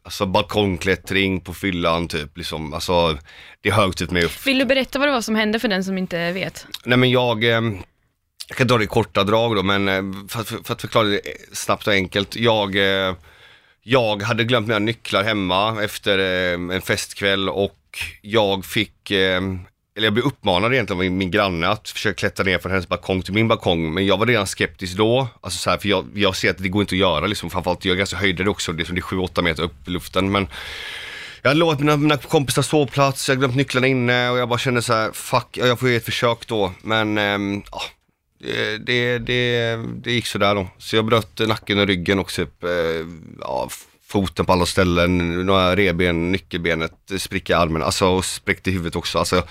alltså 0.05 0.27
balkongklättring 0.27 1.41
på 1.41 1.55
fyllan 1.55 2.09
typ, 2.09 2.37
liksom, 2.39 2.75
alltså 2.75 3.19
det 3.61 3.71
hög 3.71 3.97
typ 3.97 4.11
mig 4.11 4.25
upp. 4.25 4.47
Vill 4.47 4.59
du 4.59 4.65
berätta 4.65 4.99
vad 4.99 5.09
det 5.09 5.13
var 5.13 5.21
som 5.21 5.35
hände 5.35 5.59
för 5.59 5.69
den 5.69 5.85
som 5.85 5.99
inte 5.99 6.33
vet? 6.33 6.67
Nej 6.85 6.99
men 6.99 7.11
jag, 7.11 7.45
ehm, 7.45 7.79
jag 8.49 8.57
kan 8.57 8.67
dra 8.67 8.79
det 8.79 8.85
i 8.85 8.87
korta 8.87 9.25
drag 9.25 9.57
då, 9.57 9.63
men 9.63 9.89
eh, 9.89 10.03
för, 10.29 10.41
att- 10.41 10.67
för 10.67 10.73
att 10.75 10.81
förklara 10.81 11.09
det 11.09 11.21
snabbt 11.53 11.87
och 11.87 11.93
enkelt. 11.93 12.37
Jag, 12.37 12.77
eh, 12.77 13.15
jag 13.83 14.23
hade 14.23 14.45
glömt 14.45 14.67
mina 14.67 14.79
nycklar 14.79 15.23
hemma 15.25 15.83
efter 15.85 16.19
eh, 16.19 16.75
en 16.77 16.83
festkväll 16.83 17.49
och 17.49 17.79
jag 18.23 18.65
fick, 18.65 19.11
eh, 19.11 19.41
eller 19.97 20.07
jag 20.07 20.13
blev 20.13 20.25
uppmanad 20.25 20.75
egentligen 20.75 20.99
av 20.99 21.05
min, 21.05 21.19
min 21.19 21.31
granne 21.31 21.69
att 21.69 21.89
försöka 21.89 22.15
klättra 22.15 22.45
ner 22.45 22.59
från 22.59 22.73
hennes 22.73 22.89
balkong 22.89 23.23
till 23.23 23.35
min 23.35 23.49
balkong. 23.49 23.95
Men 23.95 24.07
jag 24.07 24.19
var 24.19 24.27
redan 24.27 24.47
skeptisk 24.47 24.97
då, 24.97 25.29
alltså 25.41 25.59
så 25.59 25.71
här, 25.71 25.79
för 25.79 25.89
jag, 25.89 26.07
jag 26.15 26.37
ser 26.37 26.51
att 26.51 26.59
det 26.59 26.69
går 26.69 26.83
inte 26.83 26.95
att 26.95 26.99
göra 26.99 27.27
liksom, 27.27 27.51
framförallt 27.51 27.85
jag 27.85 27.93
är 27.93 27.99
ganska 27.99 28.17
höjdrädd 28.17 28.49
också, 28.49 28.73
det 28.73 28.83
är 28.83 28.85
som 28.85 28.95
det 28.95 29.01
är 29.01 29.03
7-8 29.03 29.43
meter 29.43 29.63
upp 29.63 29.89
i 29.89 29.91
luften. 29.91 30.33
Men 30.33 30.49
jag 31.43 31.51
hade 31.51 31.61
lovat 31.61 31.81
mina, 31.81 31.97
mina 31.97 32.17
kompisar 32.17 32.63
sovplats, 32.63 33.29
jag 33.29 33.35
hade 33.35 33.41
glömt 33.41 33.57
nycklarna 33.57 33.87
inne 33.87 34.31
och 34.31 34.39
jag 34.39 34.49
bara 34.49 34.59
kände 34.59 34.83
så 34.83 34.93
här: 34.93 35.13
fuck, 35.13 35.57
jag 35.57 35.81
får 35.81 35.89
ge 35.89 35.97
ett 35.97 36.05
försök 36.05 36.47
då. 36.47 36.73
Men 36.83 37.19
ehm, 37.19 37.63
ja, 37.71 37.83
det, 38.39 38.79
det, 38.79 39.19
det, 39.19 39.77
det 39.77 40.13
gick 40.13 40.27
sådär 40.27 40.55
då. 40.55 40.69
Så 40.79 40.97
jag 40.97 41.05
bröt 41.05 41.41
eh, 41.41 41.49
nacken 41.49 41.79
och 41.79 41.87
ryggen 41.87 42.19
och 42.19 42.29
typ, 42.33 42.65
eh, 42.65 42.71
ja, 43.41 43.69
foten 44.13 44.47
på 44.47 44.53
alla 44.53 44.67
ställen, 44.67 45.19
några 45.47 45.77
reben, 45.77 46.33
nyckelbenet, 46.33 46.93
spricka 47.19 47.53
i 47.53 47.57
armen, 47.57 47.83
alltså 47.83 48.07
och 48.07 48.25
spräckte 48.25 48.71
huvudet 48.71 48.97
också. 48.97 49.19
Alltså 49.19 49.43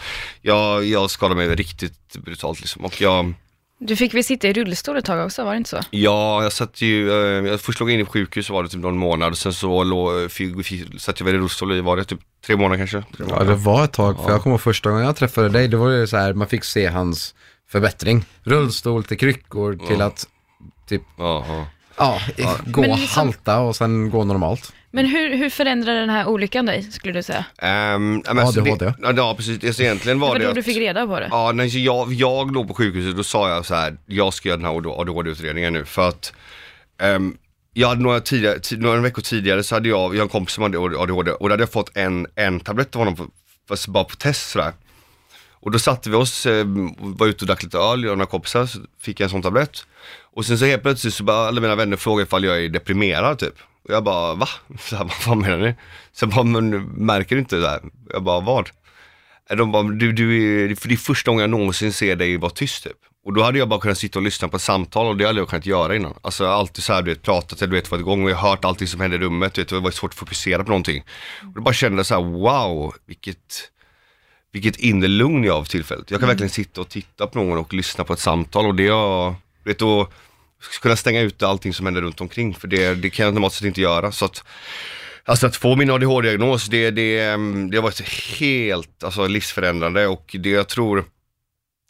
jag, 0.42 0.86
jag 0.86 1.12
skadade 1.12 1.36
mig 1.36 1.56
riktigt 1.56 2.18
brutalt 2.18 2.60
liksom. 2.60 2.86
Och 2.86 3.02
jag, 3.02 3.34
Du 3.80 3.96
fick 3.96 4.14
väl 4.14 4.24
sitta 4.24 4.48
i 4.48 4.54
rullstol 4.54 4.98
ett 4.98 5.06
tag 5.06 5.26
också, 5.26 5.44
var 5.44 5.52
det 5.52 5.58
inte 5.58 5.70
så? 5.70 5.80
Ja, 5.92 6.44
jag 6.44 6.52
satt 6.54 6.82
ju, 6.82 7.10
eh, 7.12 7.50
jag 7.52 7.62
först 7.62 7.80
låg 7.80 7.90
jag 7.90 7.94
in 7.96 8.02
i 8.02 8.06
sjukhus 8.06 8.46
så 8.48 8.54
var 8.54 8.64
det 8.64 8.70
typ 8.70 8.80
någon 8.82 8.98
månad, 8.98 9.38
sen 9.38 9.54
så 9.54 9.84
låg, 9.84 10.32
fick, 10.32 10.66
fick, 10.66 11.02
satt 11.02 11.20
jag 11.20 11.26
väl 11.26 11.36
i 11.36 11.38
rullstol 11.38 11.72
i, 11.74 11.82
var 11.82 11.98
det 11.98 12.04
typ 12.04 12.20
tre 12.46 12.56
månader 12.56 12.78
kanske? 12.78 13.02
Tre 13.02 13.08
Ja, 13.20 13.26
månader. 13.26 13.46
det 13.46 13.56
var 13.56 13.84
ett 13.84 13.94
tag, 13.94 14.24
för 14.24 14.32
jag 14.32 14.42
kommer 14.42 14.58
första 14.58 14.90
gången 14.90 15.06
jag 15.06 15.16
träffade 15.16 15.50
dig, 15.50 15.68
det 15.68 15.78
var 15.78 15.90
ju 15.90 16.08
så 16.08 16.18
här, 16.18 16.34
man 16.34 16.48
fick 16.48 16.64
se 16.64 16.88
hans 16.88 17.36
förbättring. 17.72 18.26
Rullstol 18.44 19.04
till 19.04 19.18
kryckor 19.18 19.74
till 19.88 20.00
Ja. 20.00 20.06
att 20.06 20.28
typ, 20.90 21.02
Ja, 21.18 21.66
ja. 22.02 22.22
ja, 22.38 22.58
gå 22.66 22.82
liksom- 22.82 23.08
halta 23.08 23.60
och 23.60 23.76
sen 23.76 24.10
gå 24.10 24.24
normalt. 24.24 24.74
Men 24.94 25.06
hur, 25.06 25.38
hur 25.38 25.50
förändrade 25.50 26.00
den 26.00 26.10
här 26.10 26.28
olyckan 26.28 26.66
dig, 26.66 26.84
skulle 26.84 27.14
du 27.14 27.24
säga? 27.24 27.46
Um, 27.96 28.24
ja, 28.26 28.34
men 28.34 28.40
alltså 28.46 28.62
ADHD. 28.62 28.86
det, 28.86 29.14
ja, 29.18 29.34
precis. 29.38 29.64
Alltså, 29.64 29.84
egentligen 29.84 30.18
Det 30.18 30.22
var 30.22 30.28
var 30.30 30.40
det 30.40 30.44
då 30.46 30.50
att, 30.50 30.56
du 30.56 30.64
fick 30.64 30.78
reda 30.78 31.08
på 31.08 31.20
det? 31.20 31.28
Ja, 31.32 31.52
när 31.52 31.78
jag, 31.78 32.14
jag 32.14 32.54
låg 32.54 32.68
på 32.68 32.74
sjukhuset 32.74 33.18
då 33.18 33.24
sa 33.24 33.50
jag 33.50 33.66
så 33.66 33.76
här, 33.76 33.98
jag 34.06 34.34
ska 34.34 34.50
göra 34.50 34.58
den 34.58 34.66
här 34.66 35.02
ADHD-utredningen 35.02 35.74
nu 35.74 35.86
för 35.86 36.10
att 36.10 36.34
ehm, 37.02 37.38
jag 37.74 37.88
hade 37.88 38.02
några, 38.02 38.20
tidigare, 38.20 38.58
ti- 38.58 38.78
några 38.78 39.00
veckor 39.02 39.22
tidigare 39.22 39.64
så 39.64 39.76
hade 39.76 39.90
jag, 39.90 40.16
jag 40.16 40.20
har 40.20 40.24
en 40.24 40.30
kompis 40.30 40.54
som 40.56 40.64
hade 40.64 40.80
ADHD 40.80 41.32
och 41.32 41.50
då 41.50 41.54
hade 41.54 41.64
jag 41.64 41.72
fått 41.72 41.98
en, 41.98 42.28
en 42.36 42.60
tablett 42.60 42.96
av 42.96 43.00
honom, 43.00 43.16
för, 43.16 43.26
fast 43.70 43.88
bara 43.88 44.04
på 44.04 44.16
test 44.16 44.50
sådär. 44.50 44.74
Och 45.62 45.72
då 45.72 45.80
satte 45.80 46.10
vi 46.10 46.16
oss, 46.16 46.46
eh, 46.46 46.66
var 46.98 47.28
ute 47.28 47.44
och 47.44 47.48
drack 47.48 47.64
lite 47.64 47.78
öl, 47.78 48.04
jag 48.04 48.12
och 48.12 48.18
några 48.18 48.30
kompisar, 48.30 48.66
så 48.66 48.80
fick 49.02 49.20
jag 49.20 49.26
en 49.26 49.30
sån 49.30 49.42
tablett. 49.42 49.86
Och 50.34 50.46
sen 50.46 50.58
så 50.58 50.66
helt 50.66 50.82
plötsligt 50.82 51.14
så 51.14 51.24
bara 51.24 51.48
alla 51.48 51.62
mina 51.62 51.76
vänner 51.76 51.98
frågade 51.98 52.28
ifall 52.28 52.44
jag 52.44 52.64
är 52.64 52.70
deprimerad 52.70 53.40
typ. 53.40 53.56
Och 53.84 53.94
jag 53.94 54.04
bara, 54.04 54.34
va? 54.34 54.48
Så 54.80 54.96
här, 54.96 55.04
vad 55.04 55.14
fan 55.14 55.40
menar 55.40 55.58
ni? 55.58 55.76
Sen 56.14 56.30
bara, 56.30 56.44
men 56.44 56.70
märker 56.86 57.36
du 57.36 57.40
inte 57.40 57.56
det 57.56 57.70
här? 57.70 57.82
Jag 58.14 58.24
bara, 58.24 58.40
vad? 58.40 58.70
Eh, 59.50 59.58
de 59.58 59.72
bara, 59.72 59.84
du, 59.84 60.12
du 60.12 60.44
är, 60.72 60.76
för 60.76 60.88
det 60.88 60.96
är 60.96 60.98
första 60.98 61.32
gången 61.32 61.42
jag 61.42 61.50
någonsin 61.50 61.94
ser 61.94 62.16
dig 62.16 62.38
vara 62.38 62.52
tyst 62.52 62.84
typ. 62.84 62.98
Och 63.26 63.34
då 63.34 63.44
hade 63.44 63.60
jag 63.60 63.70
bara 63.70 63.80
kunnat 63.80 63.98
sitta 63.98 64.20
och 64.20 64.24
lyssna 64.24 64.48
på 64.48 64.56
ett 64.56 64.62
samtal 64.64 65.08
och 65.08 65.18
det 65.18 65.26
hade 65.26 65.40
jag 65.40 65.50
kunnat 65.50 65.66
göra 65.66 65.96
innan. 65.96 66.14
Alltså 66.22 66.44
jag 66.44 66.52
har 66.52 66.58
alltid 66.58 66.84
så 66.84 66.94
här, 66.94 67.02
du 67.02 67.12
vet, 67.12 67.22
pratat, 67.22 67.62
eller 67.62 67.72
du 67.72 67.76
vet, 67.76 67.92
varit 67.92 68.02
igång 68.02 68.24
och 68.24 68.30
jag 68.30 68.36
har 68.36 68.50
hört 68.50 68.66
allting 68.66 68.88
som 68.88 69.02
hände 69.02 69.16
i 69.16 69.20
rummet, 69.20 69.54
du 69.54 69.62
vet, 69.62 69.70
det 69.70 69.80
var 69.80 69.92
svårt 69.92 70.12
att 70.12 70.20
fokusera 70.20 70.64
på 70.64 70.70
någonting. 70.70 71.04
Och 71.42 71.54
då 71.56 71.62
bara 71.62 71.74
kände 71.74 71.98
jag 72.00 72.06
så 72.06 72.16
här, 72.16 72.22
wow, 72.22 72.94
vilket, 73.06 73.72
vilket 74.52 74.76
inre 74.80 75.08
lugn 75.08 75.44
jag 75.44 75.54
har 75.54 75.64
för 75.64 75.72
tillfället. 75.72 76.12
Jag 76.12 76.20
kan 76.20 76.30
verkligen 76.30 76.50
sitta 76.50 76.82
och 76.82 76.90
titta 76.90 77.28
på 77.28 77.40
någon 77.40 77.58
och 77.58 77.74
lyssna 77.74 78.04
på 78.04 78.14
ett 78.14 78.20
samtal 78.20 78.66
och 78.66 78.76
det 78.76 78.84
jag, 78.84 79.36
vet, 79.64 79.82
och 79.82 80.14
kunna 80.82 80.96
stänga 80.96 81.22
ut 81.22 81.44
allting 81.44 81.74
som 81.74 81.86
händer 81.86 82.02
runt 82.02 82.22
omkring. 82.22 82.54
För 82.54 82.68
det, 82.68 82.96
det 82.96 83.10
kan 83.10 83.26
jag 83.26 83.34
normalt 83.34 83.54
sett 83.54 83.68
inte 83.68 83.82
göra. 83.82 84.12
Så 84.12 84.26
att, 84.26 84.44
Alltså 85.26 85.48
att 85.48 85.56
få 85.56 85.76
min 85.76 85.92
ADHD-diagnos, 85.92 86.68
det, 86.68 86.92
det, 86.92 87.20
ehm, 87.20 87.72
det 87.72 87.78
har 87.78 87.84
varit 87.84 88.02
helt 88.40 89.04
alltså, 89.04 89.28
livsförändrande 89.28 90.08
och 90.08 90.36
det 90.40 90.50
jag 90.50 90.68
tror, 90.68 91.06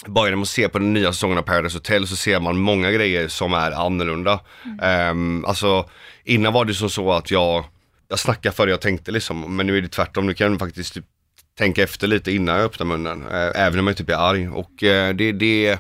bara 0.06 0.26
genom 0.26 0.42
att 0.42 0.48
se 0.48 0.70
på 0.70 0.80
den 0.80 0.94
nya 0.94 1.14
säsongen 1.14 1.38
av 1.38 1.42
Paradise 1.42 1.78
Hotel 1.78 2.08
så 2.08 2.16
ser 2.16 2.40
man 2.40 2.58
många 2.58 2.92
grejer 2.92 3.28
som 3.28 3.54
är 3.54 3.72
annorlunda. 3.72 4.40
Mm. 4.82 5.46
alltså 5.46 5.90
innan 6.24 6.54
var 6.54 6.66
det 6.66 6.74
som 6.74 6.90
så 6.90 7.12
att 7.12 7.32
jag, 7.32 7.66
jag 8.08 8.20
snackade 8.20 8.56
före 8.56 8.70
jag 8.70 8.82
tänkte 8.82 9.12
liksom, 9.12 9.56
men 9.56 9.68
nu 9.68 9.78
är 9.78 9.82
det 9.82 9.88
tvärtom, 9.88 10.28
nu 10.28 10.34
kan 10.34 10.52
jag 10.52 10.60
faktiskt 10.60 10.94
typ, 10.94 11.06
tänka 11.58 11.84
efter 11.84 12.08
lite 12.08 12.32
innan 12.32 12.56
jag 12.56 12.66
öppnar 12.66 12.86
munnen, 12.86 13.22
eh, 13.32 13.62
även 13.66 13.80
om 13.80 13.88
jag 13.88 13.98
typ 13.98 14.10
är 14.10 14.30
arg. 14.30 14.50
Och 14.50 14.84
eh, 14.84 15.14
det, 15.14 15.32
det 15.32 15.80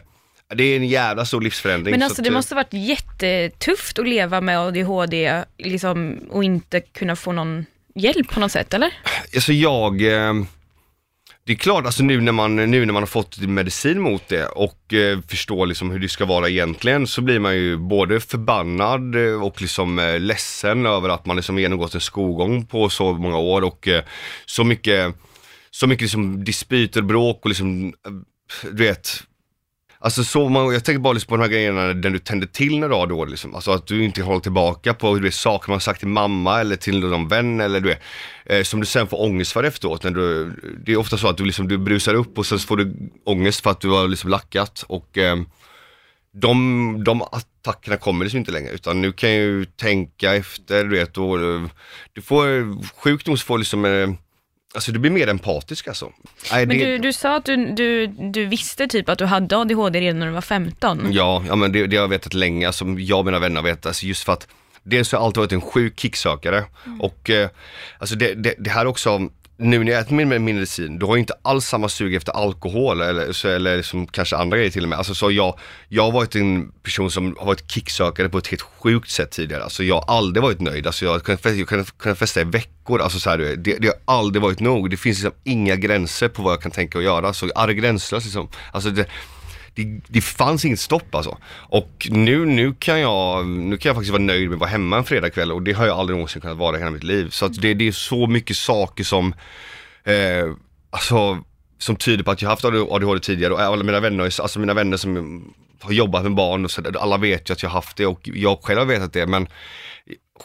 det 0.55 0.63
är 0.63 0.75
en 0.75 0.87
jävla 0.87 1.25
stor 1.25 1.41
livsförändring. 1.41 1.91
Men 1.91 2.03
alltså 2.03 2.21
att, 2.21 2.23
det 2.23 2.29
eh, 2.29 2.33
måste 2.33 2.55
varit 2.55 2.73
jättetufft 2.73 3.99
att 3.99 4.07
leva 4.07 4.41
med 4.41 4.59
ADHD 4.59 5.43
liksom, 5.57 6.19
och 6.29 6.43
inte 6.43 6.81
kunna 6.81 7.15
få 7.15 7.31
någon 7.31 7.65
hjälp 7.95 8.29
på 8.31 8.39
något 8.39 8.51
sätt, 8.51 8.73
eller? 8.73 8.93
Alltså 9.35 9.53
jag, 9.53 9.97
det 11.43 11.53
är 11.53 11.55
klart, 11.55 11.85
alltså 11.85 12.03
nu 12.03 12.21
när 12.21 12.31
man, 12.31 12.55
nu 12.55 12.85
när 12.85 12.93
man 12.93 13.01
har 13.01 13.07
fått 13.07 13.37
medicin 13.37 13.99
mot 13.99 14.27
det 14.27 14.45
och 14.45 14.93
förstår 15.27 15.65
liksom 15.65 15.91
hur 15.91 15.99
det 15.99 16.09
ska 16.09 16.25
vara 16.25 16.49
egentligen 16.49 17.07
så 17.07 17.21
blir 17.21 17.39
man 17.39 17.55
ju 17.55 17.77
både 17.77 18.19
förbannad 18.19 19.15
och 19.15 19.61
liksom 19.61 20.17
ledsen 20.19 20.85
över 20.85 21.09
att 21.09 21.25
man 21.25 21.35
liksom 21.35 21.59
genomgått 21.59 21.95
en 21.95 22.01
skolgång 22.01 22.65
på 22.65 22.89
så 22.89 23.13
många 23.13 23.37
år 23.37 23.61
och 23.61 23.87
så 24.45 24.63
mycket, 24.63 25.15
så 25.71 25.87
mycket 25.87 26.01
liksom 26.01 26.43
dispyter, 26.43 27.01
bråk 27.01 27.39
och 27.43 27.49
liksom, 27.49 27.87
eh, 27.87 28.11
du 28.71 28.83
vet, 28.83 29.23
Alltså 30.03 30.23
så 30.23 30.49
man, 30.49 30.73
jag 30.73 30.85
tänker 30.85 30.99
bara 30.99 31.13
liksom 31.13 31.29
på 31.29 31.37
de 31.37 31.41
här 31.41 31.49
grejerna 31.49 31.93
där 31.93 32.09
du 32.09 32.19
tänder 32.19 32.47
till 32.47 32.79
när 32.79 32.89
du 32.89 32.95
har 32.95 33.07
då 33.07 33.25
liksom. 33.25 33.55
Alltså 33.55 33.71
att 33.71 33.87
du 33.87 34.03
inte 34.03 34.23
håller 34.23 34.39
tillbaka 34.39 34.93
på 34.93 35.15
du 35.15 35.21
vet, 35.21 35.33
saker 35.33 35.71
man 35.71 35.81
sagt 35.81 35.99
till 35.99 36.07
mamma 36.07 36.59
eller 36.59 36.75
till 36.75 36.99
någon 36.99 37.27
vän 37.27 37.61
eller 37.61 37.79
du 37.79 37.87
vet, 37.87 38.01
eh, 38.45 38.63
som 38.63 38.79
du 38.79 38.85
sen 38.85 39.07
får 39.07 39.21
ångest 39.21 39.51
för 39.51 39.63
efteråt. 39.63 40.03
När 40.03 40.11
du, 40.11 40.53
det 40.85 40.91
är 40.91 40.97
ofta 40.97 41.17
så 41.17 41.27
att 41.27 41.37
du, 41.37 41.45
liksom, 41.45 41.67
du 41.67 41.77
brusar 41.77 42.13
upp 42.13 42.37
och 42.37 42.45
sen 42.45 42.59
får 42.59 42.77
du 42.77 42.93
ångest 43.25 43.61
för 43.61 43.69
att 43.69 43.81
du 43.81 43.89
har 43.89 44.07
liksom 44.07 44.29
lackat 44.29 44.85
och 44.87 45.17
eh, 45.17 45.35
de, 46.33 47.03
de 47.03 47.21
attackerna 47.21 47.97
kommer 47.97 48.25
liksom 48.25 48.39
inte 48.39 48.51
längre 48.51 48.71
utan 48.71 49.01
nu 49.01 49.11
kan 49.11 49.29
jag 49.29 49.39
ju 49.39 49.65
tänka 49.65 50.35
efter, 50.35 50.83
du 50.83 50.89
vet, 50.89 51.17
och, 51.17 51.41
eh, 51.41 51.61
du 52.13 52.21
får, 52.21 52.45
sjukt 53.01 53.27
nog 53.27 53.39
så 53.39 53.45
får 53.45 53.57
liksom 53.57 53.85
eh, 53.85 54.09
Alltså 54.73 54.91
du 54.91 54.99
blir 54.99 55.11
mer 55.11 55.27
empatisk 55.27 55.87
alltså. 55.87 56.11
Nej, 56.51 56.65
Men 56.65 56.77
det- 56.77 56.85
du, 56.85 56.97
du 56.97 57.13
sa 57.13 57.35
att 57.35 57.45
du, 57.45 57.65
du, 57.71 58.07
du 58.07 58.45
visste 58.45 58.87
typ 58.87 59.09
att 59.09 59.17
du 59.19 59.25
hade 59.25 59.57
ADHD 59.57 59.99
redan 60.01 60.19
när 60.19 60.25
du 60.27 60.31
var 60.33 60.41
15. 60.41 61.07
Ja, 61.13 61.43
ja 61.47 61.55
men 61.55 61.71
det, 61.71 61.87
det 61.87 61.95
har 61.97 62.03
jag 62.03 62.09
vetat 62.09 62.33
länge, 62.33 62.67
alltså, 62.67 62.85
jag 62.97 63.19
och 63.19 63.25
mina 63.25 63.39
vänner 63.39 63.55
har 63.55 63.63
vetat, 63.63 63.85
alltså, 63.85 64.05
just 64.05 64.23
för 64.23 64.33
att 64.33 64.47
dels 64.83 65.11
har 65.11 65.19
jag 65.19 65.25
alltid 65.25 65.37
varit 65.39 65.51
en 65.51 65.61
sjuk 65.61 65.99
kicksökare 65.99 66.63
och 66.99 67.29
eh, 67.29 67.49
alltså 67.99 68.15
det, 68.15 68.33
det, 68.33 68.55
det 68.57 68.69
här 68.69 68.85
också, 68.85 69.29
nu 69.61 69.83
när 69.83 69.91
jag 69.91 70.01
äter 70.01 70.15
min 70.15 70.45
medicin, 70.45 70.99
då 70.99 71.07
har 71.07 71.13
jag 71.13 71.19
inte 71.19 71.33
alls 71.41 71.65
samma 71.65 71.89
sug 71.89 72.15
efter 72.15 72.31
alkohol 72.31 73.01
eller, 73.01 73.31
så, 73.31 73.47
eller 73.47 73.81
som 73.81 74.07
kanske 74.07 74.35
andra 74.35 74.57
grejer 74.57 74.71
till 74.71 74.83
och 74.83 74.89
med. 74.89 74.97
Alltså, 74.97 75.15
så 75.15 75.31
jag, 75.31 75.59
jag 75.89 76.03
har 76.03 76.11
varit 76.11 76.35
en 76.35 76.71
person 76.71 77.11
som 77.11 77.35
har 77.39 77.45
varit 77.45 77.71
kicksökare 77.71 78.29
på 78.29 78.37
ett 78.37 78.47
helt 78.47 78.61
sjukt 78.61 79.09
sätt 79.09 79.31
tidigare. 79.31 79.63
Alltså, 79.63 79.83
jag 79.83 79.95
har 79.95 80.17
aldrig 80.17 80.43
varit 80.43 80.61
nöjd, 80.61 80.87
alltså, 80.87 81.05
jag 81.05 81.11
har 81.11 81.19
kunnat 81.19 81.41
festa, 81.41 81.57
jag 81.57 81.71
har 81.71 81.83
kunnat 81.83 82.17
festa 82.17 82.41
i 82.41 82.43
veckor. 82.43 83.01
Alltså, 83.01 83.19
så 83.19 83.29
här, 83.29 83.37
det, 83.37 83.77
det 83.77 83.87
har 83.87 84.17
aldrig 84.17 84.41
varit 84.41 84.59
nog. 84.59 84.89
Det 84.89 84.97
finns 84.97 85.17
liksom 85.17 85.39
inga 85.43 85.75
gränser 85.75 86.27
på 86.27 86.41
vad 86.41 86.53
jag 86.53 86.61
kan 86.61 86.71
tänka 86.71 86.97
och 86.97 87.03
göra. 87.03 87.33
Så 87.33 87.49
jag 87.55 87.69
är 87.69 87.73
gränslös 87.73 88.23
liksom. 88.23 88.47
Alltså, 88.71 88.89
det, 88.89 89.05
det, 89.73 90.01
det 90.07 90.21
fanns 90.21 90.65
inget 90.65 90.79
stopp 90.79 91.15
alltså. 91.15 91.37
Och 91.53 92.07
nu, 92.09 92.45
nu, 92.45 92.73
kan 92.73 92.99
jag, 92.99 93.47
nu 93.47 93.77
kan 93.77 93.89
jag 93.89 93.95
faktiskt 93.95 94.11
vara 94.11 94.23
nöjd 94.23 94.49
med 94.49 94.55
att 94.55 94.59
vara 94.59 94.69
hemma 94.69 94.97
en 94.97 95.03
fredagkväll 95.03 95.51
och 95.51 95.61
det 95.61 95.73
har 95.73 95.85
jag 95.85 95.99
aldrig 95.99 96.17
någonsin 96.17 96.41
kunnat 96.41 96.57
vara 96.57 96.75
i 96.75 96.79
hela 96.79 96.91
mitt 96.91 97.03
liv. 97.03 97.29
Så 97.29 97.45
att 97.45 97.61
det, 97.61 97.73
det 97.73 97.87
är 97.87 97.91
så 97.91 98.27
mycket 98.27 98.57
saker 98.57 99.03
som, 99.03 99.33
eh, 100.03 100.53
alltså, 100.89 101.43
som 101.77 101.95
tyder 101.95 102.23
på 102.23 102.31
att 102.31 102.41
jag 102.41 102.49
haft 102.49 102.65
ADHD 102.65 103.19
tidigare 103.19 103.53
och 103.53 103.61
alla 103.61 103.83
mina 103.83 103.99
vänner, 103.99 104.23
alltså 104.23 104.59
mina 104.59 104.73
vänner 104.73 104.97
som 104.97 105.43
har 105.81 105.91
jobbat 105.91 106.23
med 106.23 106.35
barn 106.35 106.65
och 106.65 106.71
sådär, 106.71 106.97
alla 106.99 107.17
vet 107.17 107.49
ju 107.49 107.53
att 107.53 107.63
jag 107.63 107.69
har 107.69 107.75
haft 107.75 107.97
det 107.97 108.05
och 108.05 108.21
jag 108.23 108.63
själv 108.63 108.79
har 108.79 108.85
vetat 108.85 109.13
det 109.13 109.27
men 109.27 109.47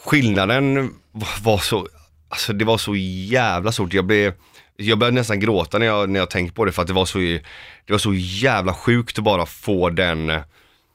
skillnaden 0.05 0.93
var 1.41 1.57
så, 1.57 1.87
alltså 2.29 2.53
det 2.53 2.65
var 2.65 2.77
så 2.77 2.95
jävla 2.95 3.71
stort. 3.71 3.93
Jag 3.93 4.05
blev, 4.05 4.33
jag 4.77 4.97
började 4.97 5.15
nästan 5.15 5.39
gråta 5.39 5.77
när 5.77 5.85
jag, 5.85 6.09
när 6.09 6.19
jag 6.19 6.29
tänkte 6.29 6.55
på 6.55 6.65
det 6.65 6.71
för 6.71 6.81
att 6.81 6.87
det 6.87 6.93
var 6.93 7.05
så, 7.05 7.17
det 7.17 7.41
var 7.89 7.97
så 7.97 8.13
jävla 8.13 8.73
sjukt 8.73 9.17
att 9.17 9.23
bara 9.23 9.45
få 9.45 9.89
den, 9.89 10.41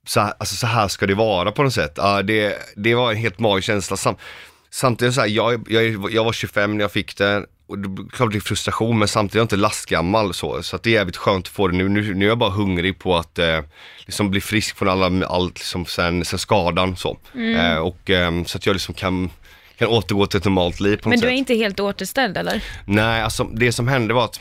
så 0.06 0.20
alltså 0.20 0.56
så 0.56 0.66
här 0.66 0.88
ska 0.88 1.06
det 1.06 1.14
vara 1.14 1.52
på 1.52 1.62
något 1.62 1.74
sätt. 1.74 1.92
Ja, 1.96 2.22
det, 2.22 2.58
det 2.76 2.94
var 2.94 3.10
en 3.10 3.16
helt 3.16 3.38
magisk 3.38 3.66
känsla. 3.66 3.96
Sam, 3.96 4.16
samtidigt 4.70 5.14
så 5.14 5.20
här, 5.20 5.28
jag, 5.28 5.66
jag, 5.68 6.12
jag 6.12 6.24
var 6.24 6.32
25 6.32 6.76
när 6.76 6.84
jag 6.84 6.92
fick 6.92 7.16
det 7.16 7.46
och 7.66 7.78
det, 7.78 8.10
klart 8.12 8.32
det 8.32 8.38
är 8.38 8.40
frustration 8.40 8.98
men 8.98 9.08
samtidigt 9.08 9.34
är 9.34 9.38
jag 9.38 9.44
inte 9.44 9.56
lastgammal 9.56 10.34
så, 10.34 10.62
så 10.62 10.76
att 10.76 10.82
det 10.82 10.90
är 10.90 10.94
jävligt 10.94 11.16
skönt 11.16 11.46
att 11.46 11.52
få 11.52 11.68
det 11.68 11.76
nu. 11.76 11.88
Nu, 11.88 12.14
nu 12.14 12.24
är 12.24 12.28
jag 12.28 12.38
bara 12.38 12.50
hungrig 12.50 12.98
på 12.98 13.16
att 13.16 13.38
eh, 13.38 13.60
liksom 14.06 14.30
bli 14.30 14.40
frisk 14.40 14.76
från 14.76 14.88
alla, 14.88 15.26
allt 15.26 15.58
liksom 15.58 15.86
sen, 15.86 16.24
sen 16.24 16.38
skadan 16.38 16.96
så. 16.96 17.18
Eh, 17.56 17.76
och 17.76 18.10
eh, 18.10 18.44
så 18.44 18.58
att 18.58 18.66
jag 18.66 18.72
liksom 18.72 18.94
kan, 18.94 19.30
kan 19.78 19.88
återgå 19.88 20.26
till 20.26 20.38
ett 20.38 20.44
normalt 20.44 20.80
liv 20.80 20.96
på 20.96 21.08
något 21.08 21.10
Men 21.10 21.20
du 21.20 21.26
sätt. 21.26 21.32
är 21.32 21.38
inte 21.38 21.54
helt 21.54 21.80
återställd 21.80 22.36
eller? 22.36 22.64
Nej, 22.84 23.22
alltså 23.22 23.44
det 23.44 23.72
som 23.72 23.88
hände 23.88 24.14
var 24.14 24.24
att 24.24 24.40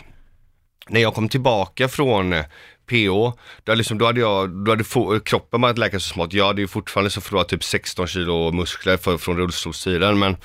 när 0.89 1.01
jag 1.01 1.13
kom 1.13 1.29
tillbaka 1.29 1.87
från 1.87 2.33
eh, 2.33 2.45
PO, 2.89 3.33
då, 3.63 3.73
liksom, 3.73 3.97
då 3.97 4.05
hade, 4.05 4.19
jag, 4.19 4.49
då 4.65 4.71
hade 4.71 4.83
få, 4.83 5.19
kroppen 5.19 5.61
börjat 5.61 5.77
läka 5.77 5.99
så 5.99 6.13
smått. 6.13 6.33
Jag 6.33 6.47
hade 6.47 6.61
ju 6.61 6.67
fortfarande 6.67 7.09
så 7.09 7.21
förlorat 7.21 7.49
typ 7.49 7.63
16 7.63 8.07
kilo 8.07 8.51
muskler 8.51 8.97
för, 8.97 9.17
från 9.17 9.37
rullstolstiden 9.37 10.19
men 10.19 10.37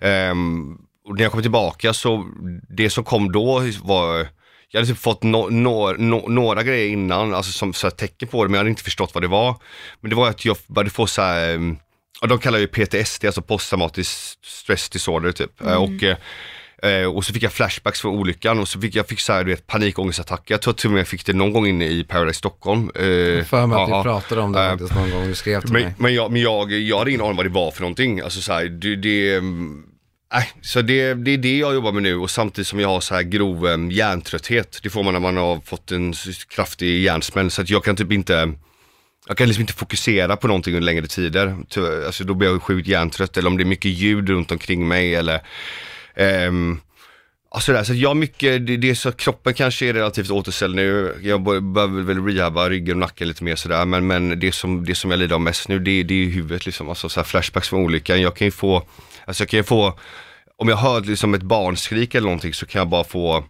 ehm, 0.00 0.78
när 1.14 1.22
jag 1.22 1.32
kom 1.32 1.42
tillbaka 1.42 1.92
så, 1.92 2.26
det 2.68 2.90
som 2.90 3.04
kom 3.04 3.32
då 3.32 3.62
var 3.82 4.26
jag 4.70 4.80
hade 4.80 4.92
typ 4.92 4.98
fått 4.98 5.22
no, 5.22 5.48
no, 5.50 5.94
no, 5.98 6.28
några 6.28 6.62
grejer 6.62 6.88
innan, 6.88 7.34
alltså 7.34 7.52
som 7.52 7.72
så 7.72 7.90
tecken 7.90 8.28
på 8.28 8.44
det, 8.44 8.48
men 8.48 8.54
jag 8.54 8.60
hade 8.60 8.70
inte 8.70 8.82
förstått 8.82 9.14
vad 9.14 9.24
det 9.24 9.28
var. 9.28 9.56
Men 10.00 10.10
det 10.10 10.16
var 10.16 10.28
att 10.28 10.44
jag 10.44 10.56
började 10.66 10.90
få 10.90 11.06
så 11.06 11.22
här, 11.22 11.54
ehm, 11.54 11.76
ja, 12.20 12.26
de 12.26 12.38
kallar 12.38 12.58
ju 12.58 12.66
PTSD, 12.66 13.24
alltså 13.24 13.42
posttraumatisk 13.42 14.38
stress 14.44 14.88
disorder 14.88 15.32
typ. 15.32 15.60
Eh, 15.60 15.74
Och, 15.74 16.02
eh, 16.88 17.04
och 17.14 17.24
så 17.24 17.32
fick 17.32 17.42
jag 17.42 17.52
flashbacks 17.52 18.00
från 18.00 18.14
olyckan 18.14 18.58
och 18.58 18.68
så 18.68 18.80
fick 18.80 18.94
jag 18.94 19.08
fick 19.08 19.20
så 19.20 19.32
här, 19.32 19.44
du 19.44 19.50
vet, 19.50 19.66
panikångestattacker. 19.66 20.54
Jag 20.54 20.62
tror 20.62 20.74
till 20.74 20.86
och 20.86 20.92
med 20.92 21.00
jag 21.00 21.08
fick 21.08 21.26
det 21.26 21.32
någon 21.32 21.52
gång 21.52 21.66
inne 21.66 21.86
i 21.86 22.04
Paradise 22.04 22.38
Stockholm. 22.38 22.90
Eh, 22.94 23.44
För 23.44 23.66
mig 23.66 23.82
att 23.82 23.88
vi 23.88 24.02
pratade 24.02 24.40
om 24.40 24.52
det 24.52 24.62
Eh, 24.64 24.70
faktiskt 24.70 24.94
någon 24.94 25.10
gång, 25.10 25.26
du 25.28 25.34
skrev 25.34 25.60
till 25.60 25.72
mig. 25.72 25.82
men, 25.82 25.92
men, 25.98 26.14
jag, 26.14 26.32
men 26.32 26.42
jag, 26.42 26.72
jag 26.72 26.98
hade 26.98 27.10
ingen 27.10 27.22
aning 27.22 27.36
vad 27.36 27.46
det 27.46 27.50
var 27.50 27.70
för 27.70 27.80
någonting. 27.80 28.20
Alltså 28.20 28.40
så 28.40 28.52
här, 28.52 28.64
det, 28.64 28.96
det, 28.96 29.34
mm, 29.34 29.82
nej, 30.34 30.50
så 30.62 30.82
det, 30.82 31.14
det 31.14 31.30
är 31.30 31.38
det 31.38 31.58
jag 31.58 31.74
jobbar 31.74 31.92
med 31.92 32.02
nu 32.02 32.16
och 32.16 32.30
samtidigt 32.30 32.68
som 32.68 32.80
jag 32.80 32.88
har 32.88 33.00
så 33.00 33.14
här 33.14 33.22
grov 33.22 33.64
um, 33.66 33.90
hjärntrötthet. 33.90 34.78
Det 34.82 34.90
får 34.90 35.02
man 35.02 35.12
när 35.12 35.20
man 35.20 35.36
har 35.36 35.60
fått 35.64 35.90
en 35.92 36.14
kraftig 36.48 37.02
hjärnsmäll 37.02 37.50
så 37.50 37.62
att 37.62 37.70
jag 37.70 37.84
kan 37.84 37.96
typ 37.96 38.12
inte 38.12 38.52
jag 39.28 39.36
kan 39.36 39.46
liksom 39.46 39.60
inte 39.60 39.72
fokusera 39.72 40.36
på 40.36 40.46
någonting 40.46 40.74
under 40.74 40.86
längre 40.86 41.06
tider. 41.06 41.56
Alltså 42.06 42.24
då 42.24 42.34
blir 42.34 42.48
jag 42.48 42.62
sjukt 42.62 42.88
hjärntrött 42.88 43.36
eller 43.36 43.48
om 43.48 43.56
det 43.56 43.62
är 43.62 43.66
mycket 43.66 43.90
ljud 43.90 44.28
runt 44.28 44.52
omkring 44.52 44.88
mig 44.88 45.14
eller 45.14 45.40
ehm, 46.16 46.80
Ja, 47.50 47.60
sådär. 47.60 47.84
Så 47.84 47.94
jag 47.94 48.10
har 48.10 48.14
mycket, 48.14 48.66
det, 48.66 48.76
det 48.76 48.90
är 48.90 48.94
så 48.94 49.08
att 49.08 49.16
kroppen 49.16 49.54
kanske 49.54 49.86
är 49.86 49.92
relativt 49.92 50.30
återställd 50.30 50.74
nu. 50.74 51.14
Jag 51.22 51.42
behöver 51.42 52.02
väl 52.02 52.24
rehabba 52.24 52.68
ryggen 52.70 52.92
och 52.92 52.98
nacken 52.98 53.28
lite 53.28 53.44
mer 53.44 53.56
sådär. 53.56 53.84
Men, 53.84 54.06
men 54.06 54.40
det, 54.40 54.52
som, 54.52 54.84
det 54.84 54.94
som 54.94 55.10
jag 55.10 55.20
lider 55.20 55.34
av 55.34 55.40
mest 55.40 55.68
nu, 55.68 55.78
det, 55.78 56.02
det 56.02 56.14
är 56.14 56.26
huvudet 56.26 56.66
liksom. 56.66 56.88
Alltså 56.88 57.08
så 57.08 57.20
här 57.20 57.24
flashbacks 57.24 57.68
från 57.68 57.80
olyckan. 57.80 58.20
Jag 58.20 58.36
kan 58.36 58.46
ju 58.46 58.50
få, 58.50 58.82
alltså 59.24 59.42
jag 59.42 59.48
kan 59.48 59.58
ju 59.58 59.64
få, 59.64 59.98
om 60.56 60.68
jag 60.68 60.76
hör 60.76 61.00
liksom 61.00 61.34
ett 61.34 61.42
barnskrik 61.42 62.14
eller 62.14 62.24
någonting 62.24 62.54
så 62.54 62.66
kan 62.66 62.78
jag 62.78 62.88
bara 62.88 63.04
få 63.04 63.44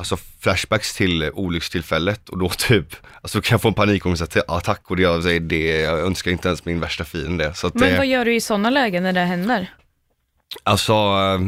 Alltså 0.00 0.16
flashbacks 0.16 0.94
till 0.94 1.30
olyckstillfället 1.34 2.28
och 2.28 2.38
då 2.38 2.48
typ, 2.58 2.96
alltså 3.22 3.40
kan 3.40 3.54
jag 3.54 3.62
få 3.62 3.68
en 3.68 3.74
panikångestattack 3.74 4.90
och 4.90 4.96
det, 4.96 5.02
jag 5.02 5.22
säger, 5.22 5.40
det, 5.40 5.80
jag 5.80 6.00
önskar 6.00 6.30
inte 6.30 6.48
ens 6.48 6.64
min 6.64 6.80
värsta 6.80 7.04
fiende. 7.04 7.54
Så 7.54 7.66
att 7.66 7.74
Men 7.74 7.90
det, 7.90 7.96
vad 7.96 8.06
gör 8.06 8.24
du 8.24 8.34
i 8.34 8.40
sådana 8.40 8.70
lägen 8.70 9.02
när 9.02 9.12
det 9.12 9.20
händer? 9.20 9.74
Alltså, 10.62 10.92
eh, 10.92 11.40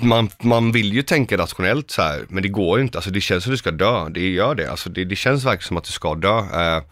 man, 0.00 0.30
man 0.42 0.72
vill 0.72 0.92
ju 0.92 1.02
tänka 1.02 1.38
rationellt 1.38 1.90
så 1.90 2.02
här, 2.02 2.24
men 2.28 2.42
det 2.42 2.48
går 2.48 2.78
ju 2.78 2.84
inte. 2.84 2.98
Alltså 2.98 3.10
det 3.10 3.20
känns 3.20 3.44
som 3.44 3.50
att 3.50 3.54
du 3.54 3.58
ska 3.58 3.70
dö, 3.70 4.08
det 4.08 4.28
gör 4.28 4.54
det. 4.54 4.70
Alltså 4.70 4.90
det, 4.90 5.04
det 5.04 5.16
känns 5.16 5.44
verkligen 5.44 5.68
som 5.68 5.76
att 5.76 5.84
du 5.84 5.92
ska 5.92 6.14
dö. 6.14 6.38
Eh, 6.38 6.82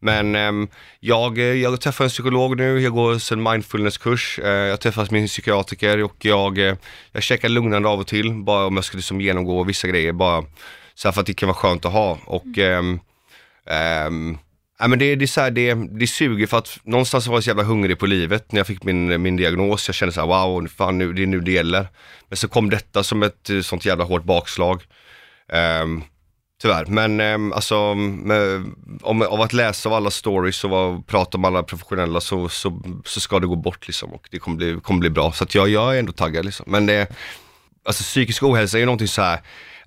men 0.00 0.34
ehm, 0.34 0.68
jag, 1.00 1.38
jag 1.38 1.80
träffar 1.80 2.04
en 2.04 2.10
psykolog 2.10 2.56
nu, 2.56 2.80
jag 2.80 2.92
går 2.92 3.32
en 3.32 3.42
mindfulnesskurs, 3.42 4.38
eh, 4.38 4.50
jag 4.50 4.80
träffar 4.80 5.08
min 5.10 5.26
psykiatriker 5.26 6.02
och 6.02 6.16
jag, 6.18 6.58
eh, 6.58 6.74
jag 7.12 7.22
käkar 7.22 7.48
lugnande 7.48 7.88
av 7.88 8.00
och 8.00 8.06
till, 8.06 8.34
bara 8.34 8.66
om 8.66 8.76
jag 8.76 8.84
ska 8.84 8.96
liksom 8.96 9.20
genomgå 9.20 9.64
vissa 9.64 9.88
grejer, 9.88 10.12
bara 10.12 10.44
så 10.94 11.08
här 11.08 11.12
för 11.12 11.20
att 11.20 11.26
det 11.26 11.34
kan 11.34 11.46
vara 11.46 11.56
skönt 11.56 11.84
att 11.84 11.92
ha. 11.92 12.18
Och 12.24 12.58
um, 12.58 13.00
um, 14.06 14.38
Ja, 14.80 14.88
men 14.88 14.98
det, 14.98 15.16
det, 15.16 15.24
är 15.24 15.26
så 15.26 15.40
här, 15.40 15.50
det, 15.50 15.74
det 15.74 16.06
suger 16.06 16.46
för 16.46 16.58
att 16.58 16.78
någonstans 16.82 17.26
var 17.26 17.36
jag 17.36 17.44
så 17.44 17.50
jävla 17.50 17.62
hungrig 17.62 17.98
på 17.98 18.06
livet 18.06 18.52
när 18.52 18.60
jag 18.60 18.66
fick 18.66 18.84
min, 18.84 19.22
min 19.22 19.36
diagnos. 19.36 19.88
Jag 19.88 19.94
kände 19.94 20.12
så 20.12 20.20
här, 20.20 20.26
wow, 20.26 20.66
fan 20.66 20.98
nu, 20.98 21.12
det 21.12 21.22
är 21.22 21.26
nu 21.26 21.40
det 21.40 21.52
gäller. 21.52 21.88
Men 22.28 22.36
så 22.36 22.48
kom 22.48 22.70
detta 22.70 23.02
som 23.02 23.22
ett 23.22 23.50
eh, 23.50 23.60
sånt 23.60 23.84
jävla 23.84 24.04
hårt 24.04 24.24
bakslag. 24.24 24.82
Um, 25.82 26.04
Tyvärr, 26.62 26.86
men 26.86 27.20
um, 27.20 27.52
alltså 27.52 27.94
med, 27.94 28.64
om, 29.02 29.22
av 29.22 29.40
att 29.40 29.52
läsa 29.52 29.88
av 29.88 29.94
alla 29.94 30.10
stories 30.10 30.64
och 30.64 31.06
prata 31.06 31.38
om 31.38 31.44
alla 31.44 31.62
professionella 31.62 32.20
så, 32.20 32.48
så, 32.48 32.82
så 33.04 33.20
ska 33.20 33.38
det 33.38 33.46
gå 33.46 33.56
bort 33.56 33.86
liksom 33.86 34.12
och 34.12 34.28
det 34.30 34.38
kommer 34.38 34.56
bli, 34.56 34.80
kommer 34.82 35.00
bli 35.00 35.10
bra. 35.10 35.32
Så 35.32 35.44
att 35.44 35.54
jag, 35.54 35.68
jag 35.68 35.94
är 35.94 35.98
ändå 35.98 36.12
taggad 36.12 36.44
liksom. 36.44 36.66
Men 36.68 36.86
det, 36.86 37.08
alltså 37.84 38.02
psykisk 38.02 38.42
ohälsa 38.42 38.76
är 38.76 38.80
ju 38.80 38.86
någonting 38.86 39.08
så 39.08 39.22
här. 39.22 39.40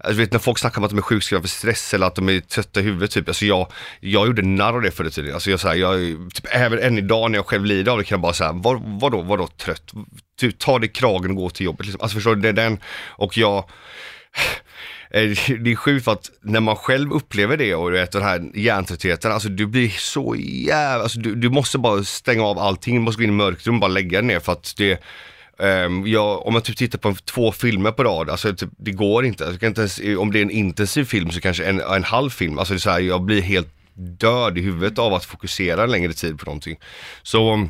Alltså, 0.03 0.19
vet, 0.19 0.31
när 0.31 0.39
folk 0.39 0.59
snackar 0.59 0.77
om 0.77 0.83
att 0.83 0.89
de 0.89 0.97
är 0.97 1.01
sjukskrivna 1.01 1.41
för 1.41 1.49
stress 1.49 1.93
eller 1.93 2.07
att 2.07 2.15
de 2.15 2.29
är 2.29 2.39
trötta 2.39 2.79
i 2.79 2.83
huvudet 2.83 3.11
typ. 3.11 3.27
Alltså 3.27 3.45
jag, 3.45 3.67
jag 3.99 4.27
gjorde 4.27 4.41
narr 4.41 4.73
av 4.73 4.81
det 4.81 4.91
förr 4.91 5.05
i 5.05 5.11
tiden. 5.11 5.33
Alltså 5.33 5.49
jag, 5.49 5.59
så 5.59 5.67
här, 5.67 5.75
jag, 5.75 5.99
typ, 6.33 6.45
även 6.51 6.79
än 6.79 6.97
idag 6.97 7.31
när 7.31 7.37
jag 7.37 7.45
själv 7.45 7.65
lider 7.65 7.91
av 7.91 7.97
det 7.97 8.03
kan 8.03 8.15
jag 8.15 8.21
bara 8.21 8.33
säga, 8.33 8.51
vad, 8.51 8.81
vadå, 8.81 9.21
vadå 9.21 9.47
trött? 9.47 9.93
Typ, 10.39 10.59
ta 10.59 10.79
dig 10.79 10.89
i 10.89 10.91
kragen 10.91 11.31
och 11.31 11.37
gå 11.37 11.49
till 11.49 11.65
jobbet 11.65 11.85
liksom. 11.85 12.01
Alltså 12.01 12.15
förstår 12.15 12.35
du, 12.35 12.41
det 12.41 12.49
är 12.49 12.53
den. 12.53 12.79
Och 13.09 13.37
jag, 13.37 13.57
eh, 15.11 15.29
det 15.59 15.71
är 15.71 15.75
sjukt 15.75 16.05
för 16.05 16.11
att 16.11 16.31
när 16.41 16.59
man 16.59 16.75
själv 16.75 17.13
upplever 17.13 17.57
det 17.57 17.75
och 17.75 17.91
du 17.91 17.97
vet, 17.97 18.11
den 18.11 18.23
här 18.23 18.51
hjärntröttheten, 18.53 19.31
alltså 19.31 19.49
du 19.49 19.65
blir 19.65 19.89
så 19.89 20.35
jävla, 20.39 21.03
alltså 21.03 21.19
du, 21.19 21.35
du 21.35 21.49
måste 21.49 21.77
bara 21.77 22.03
stänga 22.03 22.43
av 22.43 22.59
allting, 22.59 22.95
du 22.95 23.01
måste 23.01 23.19
gå 23.19 23.23
in 23.23 23.29
i 23.29 23.33
mörkrum 23.33 23.75
och 23.75 23.81
bara 23.81 23.91
lägga 23.91 24.21
dig 24.21 24.27
ner 24.27 24.39
för 24.39 24.51
att 24.51 24.73
det 24.77 25.03
jag, 26.05 26.47
om 26.47 26.53
man 26.53 26.61
typ 26.61 26.77
tittar 26.77 26.99
på 26.99 27.15
två 27.25 27.51
filmer 27.51 27.91
på 27.91 28.03
rad, 28.03 28.29
alltså 28.29 28.55
typ, 28.55 28.69
det 28.77 28.91
går 28.91 29.25
inte. 29.25 29.43
Jag 29.43 29.59
kan 29.59 29.69
inte 29.69 29.81
ens, 29.81 29.99
om 30.19 30.31
det 30.31 30.39
är 30.39 30.41
en 30.41 30.51
intensiv 30.51 31.05
film 31.05 31.31
så 31.31 31.41
kanske 31.41 31.65
en, 31.65 31.81
en 31.81 32.03
halv 32.03 32.29
film. 32.29 32.59
Alltså 32.59 32.73
det 32.73 32.77
är 32.77 32.79
så 32.79 32.89
här, 32.89 32.99
jag 32.99 33.21
blir 33.21 33.41
helt 33.41 33.69
död 33.93 34.57
i 34.57 34.61
huvudet 34.61 34.99
av 34.99 35.13
att 35.13 35.25
fokusera 35.25 35.83
en 35.83 35.91
längre 35.91 36.13
tid 36.13 36.39
på 36.39 36.45
någonting. 36.45 36.79
Så, 37.23 37.67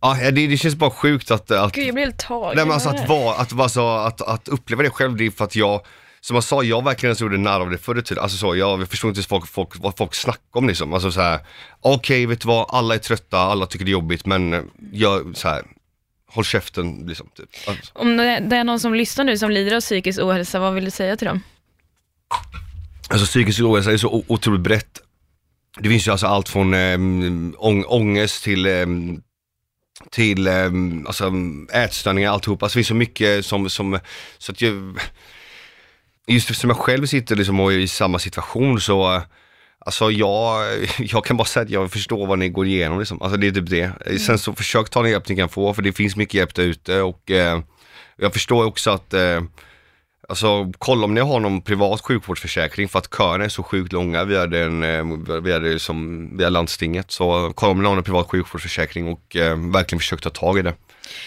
ja 0.00 0.16
det, 0.32 0.46
det 0.46 0.56
känns 0.56 0.74
bara 0.74 0.90
sjukt 0.90 1.30
att, 1.30 1.50
att 1.50 1.72
Gud, 1.72 1.86
jag 1.86 1.94
blir 1.94 2.04
helt 2.04 2.18
tagen. 2.18 2.56
Nej 2.56 2.64
men 2.64 2.74
alltså 2.74 2.88
att 2.88 3.08
vara, 3.08 3.34
att, 3.34 3.52
vara 3.52 3.68
så, 3.68 3.96
att, 3.96 4.20
att 4.20 4.48
uppleva 4.48 4.82
det 4.82 4.90
själv, 4.90 5.16
det 5.16 5.26
är 5.26 5.30
för 5.30 5.44
att 5.44 5.56
jag, 5.56 5.80
som 6.20 6.34
jag 6.34 6.44
sa, 6.44 6.62
jag 6.62 6.84
verkligen 6.84 7.16
gjorde 7.18 7.38
narr 7.38 7.60
av 7.60 7.70
det 7.70 7.78
förr 7.78 7.98
i 7.98 8.02
tiden. 8.02 8.22
Alltså 8.22 8.38
så, 8.38 8.56
jag 8.56 8.88
förstår 8.88 9.08
inte 9.08 9.22
folk, 9.22 9.48
folk, 9.48 9.68
vad 9.78 9.96
folk 9.96 10.14
snackar 10.14 10.40
om 10.52 10.68
liksom. 10.68 10.94
Alltså 10.94 11.12
så 11.12 11.20
här, 11.20 11.40
okej 11.80 12.26
vet 12.26 12.40
du 12.40 12.48
vad, 12.48 12.66
alla 12.68 12.94
är 12.94 12.98
trötta, 12.98 13.38
alla 13.38 13.66
tycker 13.66 13.84
det 13.84 13.90
är 13.90 13.92
jobbigt, 13.92 14.26
men 14.26 14.70
jag, 14.92 15.36
så 15.36 15.48
här, 15.48 15.62
håll 16.34 16.44
käften 16.44 17.04
liksom. 17.06 17.28
Typ. 17.36 17.48
Alltså, 17.66 17.92
Om 17.94 18.16
det 18.16 18.40
det 18.40 18.56
är 18.56 18.64
någon 18.64 18.80
som 18.80 18.94
lyssnar 18.94 19.24
nu 19.24 19.38
som 19.38 19.50
lider 19.50 19.76
av 19.76 19.80
psykisk 19.80 20.20
ohälsa, 20.20 20.58
vad 20.58 20.74
vill 20.74 20.84
du 20.84 20.90
säga 20.90 21.16
till 21.16 21.26
dem? 21.26 21.40
alltså 23.08 23.26
psykisk 23.26 23.60
ohälsa 23.60 23.92
är 23.92 23.96
så 23.96 24.24
otroligt 24.28 24.60
brett. 24.60 25.02
Det 25.78 25.88
finns 25.88 26.06
ju 26.06 26.10
alltså 26.10 26.26
allt 26.26 26.48
från 26.48 26.74
ähm, 26.74 27.54
ång, 27.58 27.84
ångest 27.84 28.44
till 28.44 28.66
ähm, 28.66 29.22
till 30.10 30.46
ähm, 30.46 31.06
alltså, 31.06 31.32
ätstörningar, 31.72 32.32
alltihop. 32.32 32.62
Alltså 32.62 32.76
det 32.76 32.80
finns 32.80 32.88
så 32.88 32.94
mycket 32.94 33.46
som, 33.46 33.70
som 33.70 33.98
så 34.38 34.52
att 34.52 34.60
jag, 34.60 34.98
just 36.26 36.54
som 36.54 36.70
jag 36.70 36.78
själv 36.78 37.06
sitter 37.06 37.36
liksom 37.36 37.60
och 37.60 37.72
är 37.72 37.78
i 37.78 37.88
samma 37.88 38.18
situation 38.18 38.80
så 38.80 39.22
Alltså 39.84 40.10
jag, 40.10 40.64
jag 40.98 41.24
kan 41.24 41.36
bara 41.36 41.44
säga 41.44 41.64
att 41.64 41.70
jag 41.70 41.92
förstår 41.92 42.26
vad 42.26 42.38
ni 42.38 42.48
går 42.48 42.66
igenom 42.66 42.98
liksom. 42.98 43.22
Alltså 43.22 43.36
det 43.36 43.46
är 43.46 43.50
typ 43.50 43.70
det. 43.70 44.18
Sen 44.20 44.38
så 44.38 44.52
försök 44.52 44.90
ta 44.90 45.02
den 45.02 45.10
hjälp 45.10 45.28
ni 45.28 45.36
kan 45.36 45.48
få 45.48 45.74
för 45.74 45.82
det 45.82 45.92
finns 45.92 46.16
mycket 46.16 46.34
hjälp 46.34 46.54
där 46.54 46.62
ute 46.62 47.00
och 47.00 47.30
eh, 47.30 47.60
jag 48.16 48.32
förstår 48.32 48.64
också 48.64 48.90
att 48.90 49.14
eh, 49.14 49.40
Alltså 50.28 50.72
kolla 50.78 51.04
om 51.04 51.14
ni 51.14 51.20
har 51.20 51.40
någon 51.40 51.62
privat 51.62 52.00
sjukvårdsförsäkring 52.00 52.88
för 52.88 52.98
att 52.98 53.14
köerna 53.16 53.44
är 53.44 53.48
så 53.48 53.62
sjukt 53.62 53.92
långa 53.92 54.24
via, 54.24 54.46
den, 54.46 54.82
eh, 54.82 55.40
via, 55.40 55.58
det 55.58 55.78
som, 55.78 56.28
via 56.36 56.48
landstinget. 56.48 57.10
Så 57.10 57.52
kolla 57.54 57.72
om 57.72 57.82
ni 57.82 57.88
har 57.88 57.94
någon 57.94 58.04
privat 58.04 58.28
sjukvårdsförsäkring 58.30 59.08
och 59.08 59.36
eh, 59.36 59.56
verkligen 59.56 60.00
försök 60.00 60.20
ta 60.20 60.30
tag 60.30 60.58
i 60.58 60.62
det. 60.62 60.74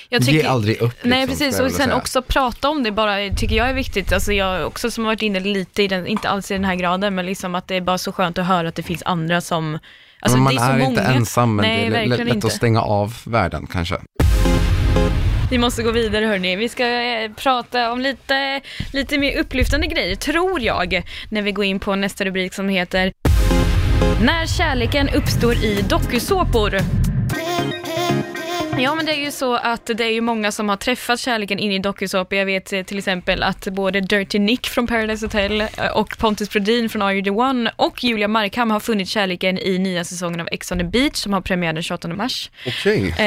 Jag 0.09 0.21
Ge 0.21 0.43
aldrig 0.43 0.81
upp 0.81 0.93
liksom, 0.93 1.09
Nej 1.09 1.27
precis, 1.27 1.59
och 1.59 1.71
sen 1.71 1.91
också 1.91 2.21
prata 2.21 2.69
om 2.69 2.83
det 2.83 2.91
bara, 2.91 3.29
tycker 3.29 3.55
jag 3.55 3.69
är 3.69 3.73
viktigt. 3.73 4.13
Alltså 4.13 4.33
jag 4.33 4.67
också 4.67 4.91
som 4.91 5.03
har 5.03 5.11
varit 5.11 5.21
inne 5.21 5.39
lite 5.39 5.83
i 5.83 5.87
den, 5.87 6.07
inte 6.07 6.29
alls 6.29 6.51
i 6.51 6.53
den 6.53 6.65
här 6.65 6.75
graden, 6.75 7.15
men 7.15 7.25
liksom 7.25 7.55
att 7.55 7.67
det 7.67 7.75
är 7.75 7.81
bara 7.81 7.97
så 7.97 8.11
skönt 8.11 8.37
att 8.37 8.45
höra 8.47 8.67
att 8.67 8.75
det 8.75 8.83
finns 8.83 9.03
andra 9.05 9.41
som, 9.41 9.79
alltså 10.19 10.37
men 10.37 10.43
man 10.43 10.55
det 10.55 10.61
är 10.61 10.69
är 10.69 10.77
många. 10.77 10.89
inte 10.89 11.01
ensam, 11.01 11.55
men 11.55 11.65
Nej, 11.65 11.89
det 11.89 11.97
är 11.97 12.07
lätt 12.25 12.35
inte. 12.35 12.47
att 12.47 12.53
stänga 12.53 12.81
av 12.81 13.13
världen 13.25 13.67
kanske. 13.71 13.95
Vi 15.51 15.57
måste 15.57 15.83
gå 15.83 15.91
vidare 15.91 16.25
hörni. 16.25 16.55
Vi 16.55 16.69
ska 16.69 16.85
eh, 16.87 17.31
prata 17.31 17.91
om 17.91 18.01
lite, 18.01 18.61
lite 18.93 19.17
mer 19.17 19.37
upplyftande 19.37 19.87
grejer, 19.87 20.15
tror 20.15 20.61
jag, 20.61 21.01
när 21.29 21.41
vi 21.41 21.51
går 21.51 21.65
in 21.65 21.79
på 21.79 21.95
nästa 21.95 22.25
rubrik 22.25 22.53
som 22.53 22.69
heter 22.69 23.13
När 24.21 24.45
kärleken 24.45 25.09
uppstår 25.09 25.53
i 25.53 25.81
dokusåpor. 25.89 26.79
Ja 28.79 28.95
men 28.95 29.05
det 29.05 29.11
är 29.11 29.25
ju 29.25 29.31
så 29.31 29.55
att 29.55 29.85
det 29.85 30.03
är 30.03 30.09
ju 30.11 30.21
många 30.21 30.51
som 30.51 30.69
har 30.69 30.75
träffat 30.77 31.19
kärleken 31.19 31.59
in 31.59 31.71
i 31.71 31.79
dokusåpor. 31.79 32.37
Jag 32.37 32.45
vet 32.45 32.73
eh, 32.73 32.83
till 32.83 32.97
exempel 32.97 33.43
att 33.43 33.67
både 33.67 34.01
Dirty 34.01 34.39
Nick 34.39 34.67
från 34.67 34.87
Paradise 34.87 35.25
Hotel 35.25 35.61
eh, 35.61 35.67
och 35.93 36.17
Pontus 36.17 36.49
Brodin 36.49 36.89
från 36.89 37.01
Are 37.01 37.13
You 37.13 37.23
The 37.23 37.29
One 37.29 37.71
och 37.75 38.03
Julia 38.03 38.27
Markham 38.27 38.71
har 38.71 38.79
funnit 38.79 39.07
kärleken 39.07 39.57
i 39.57 39.77
nya 39.79 40.03
säsongen 40.03 40.41
av 40.41 40.47
Ex 40.51 40.71
on 40.71 40.77
the 40.77 40.83
Beach 40.83 41.15
som 41.15 41.33
har 41.33 41.41
premiär 41.41 41.73
den 41.73 41.83
28 41.83 42.07
mars. 42.07 42.51
Okej. 42.67 43.15
Eh, 43.17 43.25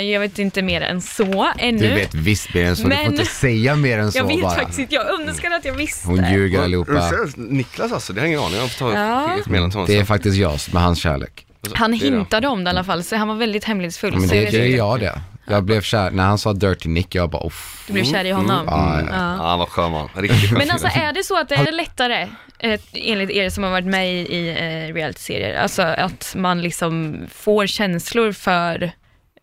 jag 0.00 0.20
vet 0.20 0.38
inte 0.38 0.62
mer 0.62 0.80
än 0.80 1.00
så 1.02 1.52
ännu. 1.58 1.78
Du 1.88 1.94
vet 1.94 2.14
visst 2.14 2.54
mer 2.54 2.64
än 2.64 2.76
så, 2.76 2.82
du 2.82 2.88
Men- 2.88 2.98
får 3.04 3.12
inte 3.12 3.24
säga 3.26 3.76
mer 3.76 3.98
än 3.98 4.12
så 4.12 4.18
Jag 4.18 4.26
vet 4.26 4.42
bara. 4.42 4.54
faktiskt 4.54 4.78
inte, 4.78 4.94
jag 4.94 5.20
önskar 5.20 5.50
att 5.50 5.64
jag 5.64 5.74
visste. 5.74 6.08
Hon 6.08 6.24
ljuger 6.32 6.62
allihopa. 6.62 7.10
Niklas 7.36 7.92
alltså, 7.92 8.12
det 8.12 8.20
har 8.20 8.26
jag 8.26 8.30
ingen 8.32 8.40
aning 8.44 8.54
om. 8.56 8.60
Jag 8.62 8.70
får 8.70 8.78
ta 8.92 8.94
Ja. 8.94 9.38
ett 9.40 9.46
honom 9.46 9.84
Det 9.86 9.96
är 9.98 10.04
faktiskt 10.04 10.36
jag 10.36 10.60
som 10.60 10.76
är 10.76 10.80
hans 10.80 10.98
kärlek. 10.98 11.46
Han 11.72 11.94
är 11.94 11.98
det. 11.98 12.04
hintade 12.04 12.48
om 12.48 12.64
det 12.64 12.68
i 12.68 12.70
alla 12.70 12.84
fall, 12.84 13.04
så 13.04 13.16
han 13.16 13.28
var 13.28 13.34
väldigt 13.34 13.64
hemlighetsfull. 13.64 14.16
Men 14.16 14.28
det, 14.28 14.50
det 14.50 14.72
är 14.72 14.76
jag 14.76 15.00
det. 15.00 15.20
Jag 15.46 15.64
blev 15.64 15.80
kär, 15.80 16.10
när 16.10 16.24
han 16.24 16.38
sa 16.38 16.52
Dirty 16.52 16.88
Nick, 16.88 17.14
jag 17.14 17.30
bara 17.30 17.46
uff. 17.46 17.84
Du 17.86 17.92
blev 17.92 18.04
kär 18.04 18.24
i 18.24 18.30
honom. 18.30 18.64
Ja, 18.66 19.00
ja. 19.00 19.06
Ja. 19.10 19.36
Ja, 19.36 19.56
vad 19.56 19.68
skön 19.68 19.90
man. 19.92 20.08
Riktigt 20.14 20.52
Men 20.52 20.70
alltså 20.70 20.88
är 20.88 21.12
det 21.12 21.24
så 21.24 21.38
att 21.38 21.48
det 21.48 21.54
är 21.54 21.72
lättare, 21.72 22.28
eh, 22.58 22.80
enligt 22.92 23.30
er 23.30 23.50
som 23.50 23.64
har 23.64 23.70
varit 23.70 23.86
med 23.86 24.14
i, 24.14 24.36
i 24.36 24.48
eh, 24.48 24.94
realityserier, 24.94 25.58
alltså 25.58 25.82
att 25.82 26.34
man 26.36 26.62
liksom 26.62 27.18
får 27.34 27.66
känslor 27.66 28.32
för 28.32 28.92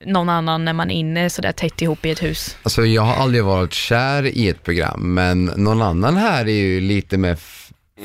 någon 0.06 0.30
annan 0.30 0.66
när 0.66 0.74
man 0.74 0.92
är 0.92 0.96
inne 0.96 1.30
sådär 1.30 1.52
tätt 1.52 1.82
ihop 1.82 2.06
i 2.06 2.12
ett 2.12 2.24
hus? 2.24 2.58
Alltså 2.64 2.86
jag 2.86 3.02
har 3.02 3.24
aldrig 3.24 3.44
varit 3.44 3.74
kär 3.74 4.26
i 4.26 4.50
ett 4.50 4.64
program, 4.64 5.14
men 5.14 5.46
någon 5.46 5.82
annan 5.82 6.18
här 6.18 6.46
är 6.46 6.52
ju 6.52 6.82
lite 6.82 7.18
mer 7.18 7.38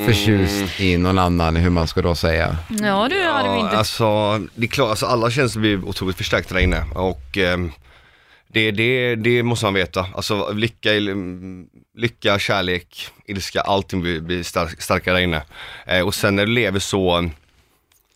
förtjust 0.07 0.81
i 0.81 0.97
någon 0.97 1.19
annan, 1.19 1.57
hur 1.57 1.71
man 1.71 1.89
ska 1.89 2.03
då 2.03 2.15
säga. 2.15 2.57
Ja, 2.69 3.09
du 3.11 3.23
hade 3.23 3.49
vi 3.49 3.55
Ja, 3.55 3.65
inte. 3.65 3.79
alltså, 3.79 4.39
det 4.55 4.67
är 4.67 4.69
klart, 4.71 4.91
alltså 4.91 5.07
alla 5.07 5.31
känslor 5.31 5.61
blir 5.63 5.85
otroligt 5.85 6.17
förstärkta 6.17 6.55
där 6.55 6.61
inne 6.61 6.85
och 6.95 7.39
ehm, 7.39 7.73
det, 8.49 8.71
det, 8.71 9.15
det 9.15 9.43
måste 9.43 9.67
man 9.67 9.75
veta. 9.75 10.07
Alltså 10.15 10.53
lycka, 10.53 10.91
lycka 11.99 12.39
kärlek, 12.39 13.09
ilska, 13.27 13.61
allting 13.61 14.01
blir, 14.03 14.21
blir 14.21 14.43
stark, 14.43 14.83
starkare 14.83 15.15
där 15.17 15.23
inne. 15.23 15.43
Eh, 15.87 16.01
och 16.01 16.15
sen 16.15 16.37
när 16.37 16.47
du 16.47 16.53
lever 16.53 16.79
så, 16.79 17.31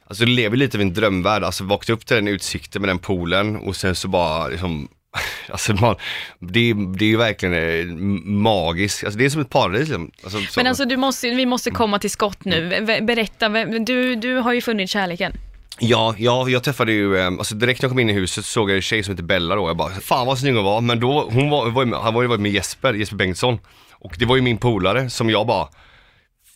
alltså 0.07 0.25
du 0.25 0.31
lever 0.31 0.57
lite 0.57 0.77
av 0.77 0.81
en 0.83 0.95
drömvärld, 0.95 1.43
alltså 1.45 1.65
vakna 1.65 1.95
upp 1.95 2.07
till 2.07 2.17
den 2.17 2.29
utsikten 2.29 2.83
med 2.83 2.89
den 2.89 2.99
poolen 2.99 3.57
och 3.57 3.77
sen 3.77 3.95
så 3.95 4.09
bara 4.09 4.49
liksom 4.49 4.89
Alltså 5.51 5.75
man, 5.75 5.97
det, 6.39 6.75
det 6.99 7.05
är 7.05 7.09
ju 7.09 7.17
verkligen 7.17 7.55
eh, 7.55 7.97
magiskt, 8.25 9.05
alltså 9.05 9.19
det 9.19 9.25
är 9.25 9.31
som 9.31 9.41
ett 9.41 9.51
paradis 9.51 9.81
liksom. 9.81 10.11
Alltså, 10.25 10.39
så. 10.41 10.61
Men 10.61 10.67
alltså 10.67 10.85
du 10.85 10.97
måste, 10.97 11.31
vi 11.31 11.47
måste 11.47 11.71
komma 11.71 11.99
till 11.99 12.11
skott 12.11 12.45
nu. 12.45 12.85
Berätta, 13.03 13.49
du, 13.65 14.17
du 14.17 14.35
har 14.35 14.53
ju 14.53 14.61
funnit 14.61 14.91
kärleken. 14.91 15.33
Ja, 15.79 16.15
ja, 16.19 16.49
jag 16.49 16.65
träffade 16.65 16.93
ju, 16.93 17.17
eh, 17.17 17.27
alltså 17.27 17.55
direkt 17.55 17.83
när 17.83 17.87
jag 17.87 17.91
kom 17.91 17.99
in 17.99 18.11
i 18.11 18.13
huset 18.13 18.45
så 18.45 18.51
såg 18.51 18.71
jag 18.71 18.77
en 18.77 18.83
tjej 18.83 19.03
som 19.03 19.13
heter 19.13 19.25
Bella 19.25 19.55
då, 19.55 19.69
jag 19.69 19.77
bara, 19.77 19.91
fan 19.91 20.27
vad 20.27 20.39
snygg 20.39 20.55
hon 20.55 20.65
var, 20.65 20.81
men 20.81 21.01
då, 21.01 21.29
hon 21.31 21.51
var, 21.51 21.71
var 21.71 21.85
med, 21.85 21.99
han 21.99 22.15
var 22.15 22.23
ju 22.23 22.39
med 22.39 22.53
Jesper, 22.53 22.95
Jesper 22.95 23.17
Bengtsson, 23.17 23.59
och 23.93 24.17
det 24.19 24.25
var 24.25 24.37
ju 24.37 24.43
min 24.43 24.59
polare 24.59 25.11
som 25.11 25.31
jag 25.31 25.47
bara, 25.47 25.69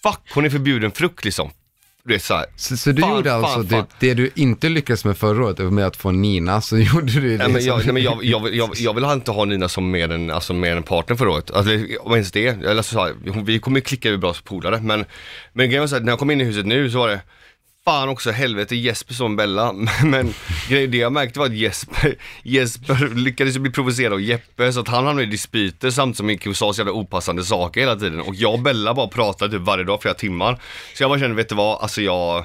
fuck 0.03 0.20
hon 0.35 0.44
är 0.44 0.51
förbjuden 0.51 0.90
frukt 0.90 1.25
liksom. 1.25 1.51
Du 2.05 2.13
vet 2.13 2.23
såhär, 2.23 2.47
Så, 2.57 2.77
så 2.77 2.93
du 2.93 3.03
Fan, 3.03 3.17
gjorde 3.17 3.31
fan, 3.31 3.45
alltså 3.45 3.69
fan. 3.77 3.87
Det, 3.99 4.07
det 4.09 4.15
du 4.15 4.31
inte 4.35 4.69
lyckades 4.69 5.05
med 5.05 5.17
förra 5.19 5.45
året, 5.45 5.59
med 5.59 5.87
att 5.87 5.97
få 5.97 6.11
Nina, 6.11 6.61
så 6.61 6.79
gjorde 6.79 7.13
du 7.13 7.21
det 7.21 7.37
nej, 7.45 7.53
men 7.53 7.65
jag, 7.65 7.79
som- 7.83 7.87
nej, 7.87 7.95
men 7.95 8.03
jag, 8.03 8.25
jag, 8.25 8.55
jag, 8.55 8.71
jag 8.77 8.95
vill 8.95 9.05
inte 9.05 9.31
ha 9.31 9.45
Nina 9.45 9.69
som 9.69 9.91
mer 9.91 10.09
än, 10.13 10.31
alltså 10.31 10.53
mer 10.53 10.77
än 10.77 10.83
partner 10.83 11.17
förra 11.17 11.31
året, 11.31 11.51
alltså, 11.51 11.73
om 12.01 12.13
ens 12.13 12.33
det, 12.33 12.47
eller 12.47 12.83
så, 12.83 13.01
här, 13.05 13.15
vi 13.45 13.59
kommer 13.59 13.77
ju 13.79 13.83
klicka 13.83 14.17
bra 14.17 14.35
som 14.35 14.45
polare, 14.45 14.81
men, 14.81 15.05
men 15.53 15.67
grejen 15.67 15.81
var 15.83 15.87
så 15.89 15.95
här, 15.97 16.03
när 16.03 16.13
jag 16.13 16.19
kom 16.19 16.31
in 16.31 16.41
i 16.41 16.45
huset 16.45 16.67
nu 16.67 16.91
så 16.91 16.99
var 16.99 17.09
det, 17.09 17.21
Fan 17.85 18.09
också, 18.09 18.31
helvete 18.31 18.77
Jesper 18.77 19.14
som 19.14 19.37
Bella. 19.37 19.73
Men 20.05 20.35
grejen- 20.69 20.90
det 20.90 20.97
jag 20.99 21.12
märkte 21.12 21.38
var 21.38 21.47
att 21.47 21.55
Jesper, 21.55 22.14
Jesper 22.43 23.14
lyckades 23.14 23.59
bli 23.59 23.71
provocerad 23.71 24.12
av 24.12 24.21
Jeppe 24.21 24.73
så 24.73 24.81
att 24.81 24.88
han 24.88 25.05
hamnade 25.07 25.27
i 25.27 25.31
dispyter 25.31 25.90
samtidigt 25.90 26.16
som 26.16 26.31
gick 26.31 26.47
och 26.47 26.57
sa 26.57 26.73
så 26.73 26.81
jävla 26.81 26.93
opassande 26.93 27.45
saker 27.45 27.81
hela 27.81 27.97
tiden. 27.97 28.21
Och 28.21 28.35
jag 28.35 28.53
och 28.53 28.59
Bella 28.61 28.95
bara 28.95 29.09
pratade 29.09 29.53
typ 29.59 29.66
varje 29.66 29.85
dag 29.85 30.03
flera 30.03 30.14
timmar. 30.14 30.61
Så 30.95 31.03
jag 31.03 31.11
bara 31.11 31.19
kände, 31.21 31.37
vet 31.37 31.49
du 31.49 31.55
vad, 31.55 31.83
alltså 31.83 32.03
jag, 32.03 32.45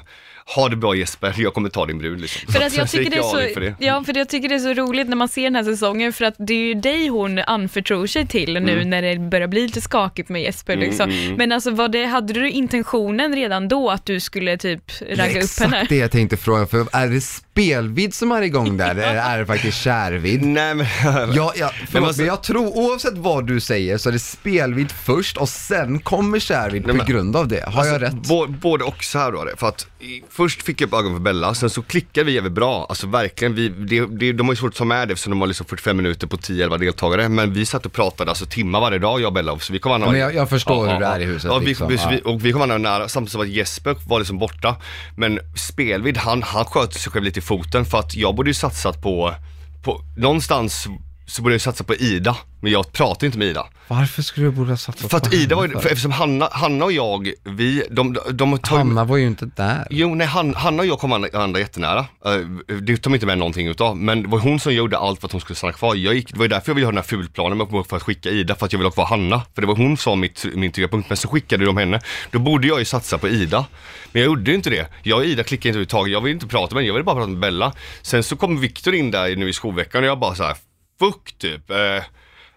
ha 0.54 0.68
det 0.68 0.76
bra 0.76 0.94
Jesper, 0.94 1.34
jag 1.36 1.54
kommer 1.54 1.68
ta 1.68 1.86
din 1.86 1.98
brud 1.98 2.20
liksom. 2.20 2.52
För 2.52 2.60
att 2.60 2.76
jag 2.76 2.90
tycker 2.90 3.10
det 3.10 3.16
är 3.16 3.22
så, 3.54 3.60
det. 3.60 3.74
ja, 3.78 4.04
för 4.04 4.16
jag 4.18 4.28
tycker 4.28 4.48
det 4.48 4.54
är 4.54 4.58
så 4.58 4.74
roligt 4.74 5.08
när 5.08 5.16
man 5.16 5.28
ser 5.28 5.42
den 5.42 5.54
här 5.54 5.64
säsongen 5.64 6.12
för 6.12 6.24
att 6.24 6.34
det 6.38 6.54
är 6.54 6.58
ju 6.66 6.74
dig 6.74 7.08
hon 7.08 7.38
anförtror 7.38 8.06
sig 8.06 8.26
till 8.26 8.52
nu 8.62 8.72
Mm. 8.72 8.90
när 8.90 9.02
det 9.02 9.18
börjar 9.18 9.48
bli 9.48 9.60
lite 9.62 9.80
skakigt 9.80 10.28
med 10.28 10.42
Jesper 10.42 10.76
liksom. 10.76 11.34
Men 11.36 11.52
alltså 11.52 11.70
var 11.70 11.88
det, 11.88 12.04
hade 12.04 12.32
du 12.32 12.50
intentionen 12.50 13.34
redan 13.34 13.68
då 13.68 13.90
att 13.90 14.06
du 14.06 14.20
skulle 14.20 14.58
typ 14.58 14.92
ragga 15.00 15.30
upp 15.30 15.36
exakt 15.36 15.72
henne? 15.72 15.86
det 15.88 15.96
jag 15.96 16.10
tänkte 16.10 16.36
fråga, 16.36 16.66
för 16.66 16.86
är 16.92 17.08
det 17.08 17.20
spelvidd 17.60 18.14
som 18.14 18.32
är 18.32 18.42
igång 18.42 18.76
där, 18.76 18.90
eller 18.90 19.14
är 19.16 19.38
det 19.38 19.46
faktiskt 19.46 19.78
kärvidd? 19.78 20.42
Nej 20.42 20.74
men, 20.74 20.86
Ja, 21.34 21.52
ja, 21.56 21.70
förlåt, 21.90 22.06
alltså- 22.08 22.20
men 22.22 22.28
jag 22.28 22.42
tror 22.42 22.66
oavsett 22.66 23.14
vad 23.16 23.46
du 23.46 23.60
säger 23.60 23.98
så 23.98 24.08
är 24.08 24.12
det 24.12 24.18
spelvidd 24.18 24.92
först 24.92 25.36
och 25.36 25.48
sen 25.48 25.98
kommer 26.00 26.38
kärvidd 26.38 26.84
på 26.86 27.04
grund 27.04 27.36
av 27.36 27.48
det. 27.48 27.64
Har 27.68 27.86
jag 27.86 28.02
rätt? 28.02 28.12
Bå- 28.14 28.58
både 28.60 28.84
och 28.84 29.04
så 29.04 29.18
här 29.18 29.32
då 29.32 29.44
det. 29.44 29.56
För 29.56 29.68
att 29.68 29.86
först 30.30 30.62
fick 30.62 30.80
jag 30.80 30.86
upp 30.86 30.94
ögonen 30.94 31.14
för 31.16 31.22
Bella, 31.22 31.54
sen 31.54 31.70
så 31.70 31.82
klickade 31.82 32.26
vi 32.26 32.32
jävligt 32.32 32.52
bra. 32.52 32.86
Alltså 32.88 33.06
verkligen, 33.06 33.54
vi, 33.54 33.68
det, 33.68 34.06
det, 34.06 34.32
de 34.32 34.46
har 34.46 34.52
ju 34.52 34.56
svårt 34.56 34.72
att 34.72 34.76
ta 34.78 34.84
med 34.84 35.08
det 35.08 35.12
eftersom 35.12 35.30
de 35.30 35.40
har 35.40 35.46
liksom 35.48 35.66
45 35.66 35.96
minuter 35.96 36.26
på 36.26 36.36
10-11 36.36 36.78
deltagare. 36.78 37.28
Men 37.28 37.52
vi 37.52 37.66
satt 37.66 37.86
och 37.86 37.92
pratade 37.92 38.30
alltså 38.30 38.46
timmar 38.46 38.80
varje 38.80 38.98
dag 38.98 39.20
jag 39.20 39.26
och 39.26 39.32
Bella. 39.32 39.58
Så 39.58 39.72
vi 39.72 39.78
kom 39.78 39.90
varandra 39.90 40.06
Ja, 40.06 40.12
men 40.12 40.20
jag- 40.20 40.34
jag 40.34 40.48
förstår 40.48 40.88
hur 40.92 41.00
det 41.00 41.06
är 41.06 41.20
i 41.20 41.24
huset, 41.24 41.50
Ja, 41.52 41.58
vi, 41.58 41.66
liksom. 41.66 41.88
vi, 41.88 41.94
Ja. 41.96 42.08
vi, 42.10 42.20
och 42.24 42.44
vi 42.44 42.52
kom 42.52 42.58
varandra 42.60 42.90
nära 42.98 43.08
samtidigt 43.08 43.32
som 43.32 43.40
att 43.40 43.48
Jesper 43.48 43.96
var 44.06 44.18
liksom 44.18 44.38
borta. 44.38 44.76
Men 45.16 45.38
Spelvid, 45.68 46.16
han, 46.16 46.42
han 46.42 46.64
sköt 46.64 46.94
sig 46.94 47.12
själv 47.12 47.24
lite 47.24 47.38
i 47.38 47.42
foten 47.46 47.84
för 47.84 47.98
att 47.98 48.14
jag 48.16 48.34
borde 48.34 48.50
ju 48.50 48.54
satsat 48.54 49.02
på, 49.02 49.34
på 49.82 50.00
någonstans 50.16 50.86
så 51.26 51.42
borde 51.42 51.54
jag 51.54 51.60
satsa 51.60 51.84
på 51.84 51.94
Ida, 51.94 52.36
men 52.60 52.72
jag 52.72 52.92
pratar 52.92 53.26
inte 53.26 53.38
med 53.38 53.48
Ida. 53.48 53.66
Varför 53.88 54.22
skulle 54.22 54.46
du 54.46 54.50
borde 54.50 54.70
ha 54.70 54.76
satsat 54.76 55.10
För 55.10 55.16
att 55.16 55.30
på 55.30 55.34
Ida 55.34 55.56
var 55.56 55.66
ju, 55.66 55.72
för 55.72 55.88
eftersom 55.88 56.10
Hanna, 56.10 56.48
Hanna 56.52 56.84
och 56.84 56.92
jag, 56.92 57.32
vi, 57.44 57.82
de, 57.90 58.12
de, 58.12 58.36
de 58.36 58.58
tar 58.58 58.76
Hanna 58.76 59.04
var 59.04 59.16
ju 59.16 59.26
inte 59.26 59.50
där. 59.56 59.86
Jo, 59.90 60.14
nej, 60.14 60.26
Han, 60.26 60.54
Hanna 60.54 60.82
och 60.82 60.86
jag 60.86 60.98
kom 60.98 61.10
varandra 61.10 61.60
jättenära. 61.60 62.06
Uh, 62.26 62.76
det 62.80 62.96
tog 62.96 63.14
inte 63.14 63.26
med 63.26 63.38
någonting 63.38 63.68
utav, 63.68 63.96
men 63.96 64.22
det 64.22 64.28
var 64.28 64.38
hon 64.38 64.60
som 64.60 64.74
gjorde 64.74 64.98
allt 64.98 65.20
för 65.20 65.28
att 65.28 65.32
hon 65.32 65.40
skulle 65.40 65.56
stanna 65.56 65.72
kvar. 65.72 65.94
Jag 65.94 66.14
gick, 66.14 66.32
det 66.32 66.38
var 66.38 66.44
ju 66.44 66.48
därför 66.48 66.70
jag 66.70 66.74
ville 66.74 66.86
ha 66.86 66.92
den 66.92 66.98
här 66.98 67.04
fulplanen 67.04 67.58
med 67.58 67.86
för 67.88 67.96
att 67.96 68.02
skicka 68.02 68.30
Ida, 68.30 68.54
för 68.54 68.66
att 68.66 68.72
jag 68.72 68.78
ville 68.78 68.88
ha 68.88 68.92
kvar 68.92 69.06
Hanna. 69.06 69.42
För 69.54 69.62
det 69.62 69.68
var 69.68 69.76
hon 69.76 69.96
som 69.96 70.10
var 70.10 70.16
mitt, 70.16 70.46
min 70.54 70.72
tyngdpunkt, 70.72 71.08
men 71.08 71.16
så 71.16 71.28
skickade 71.28 71.64
de 71.64 71.76
henne. 71.76 72.00
Då 72.30 72.38
borde 72.38 72.68
jag 72.68 72.78
ju 72.78 72.84
satsa 72.84 73.18
på 73.18 73.28
Ida. 73.28 73.66
Men 74.12 74.22
jag 74.22 74.26
gjorde 74.26 74.50
ju 74.50 74.56
inte 74.56 74.70
det. 74.70 74.88
Jag 75.02 75.18
och 75.18 75.24
Ida 75.24 75.42
klickade 75.42 75.68
inte 75.68 75.68
överhuvudtaget, 75.68 76.12
jag 76.12 76.20
ville 76.20 76.34
inte 76.34 76.46
prata 76.46 76.74
med 76.74 76.82
henne, 76.82 76.86
jag 76.86 76.94
ville 76.94 77.04
bara 77.04 77.16
prata 77.16 77.28
med 77.28 77.38
Bella. 77.38 77.72
Sen 78.02 78.22
så 78.22 78.36
kom 78.36 78.60
Viktor 78.60 78.94
in 78.94 79.10
där 79.10 79.36
nu 79.36 79.48
i 79.48 79.52
skolveckan 79.52 80.02
och 80.02 80.08
jag 80.08 80.18
bara 80.18 80.34
så 80.34 80.42
här, 80.42 80.56
fuck 80.98 81.38
typ. 81.38 81.70
Eh, 81.70 81.76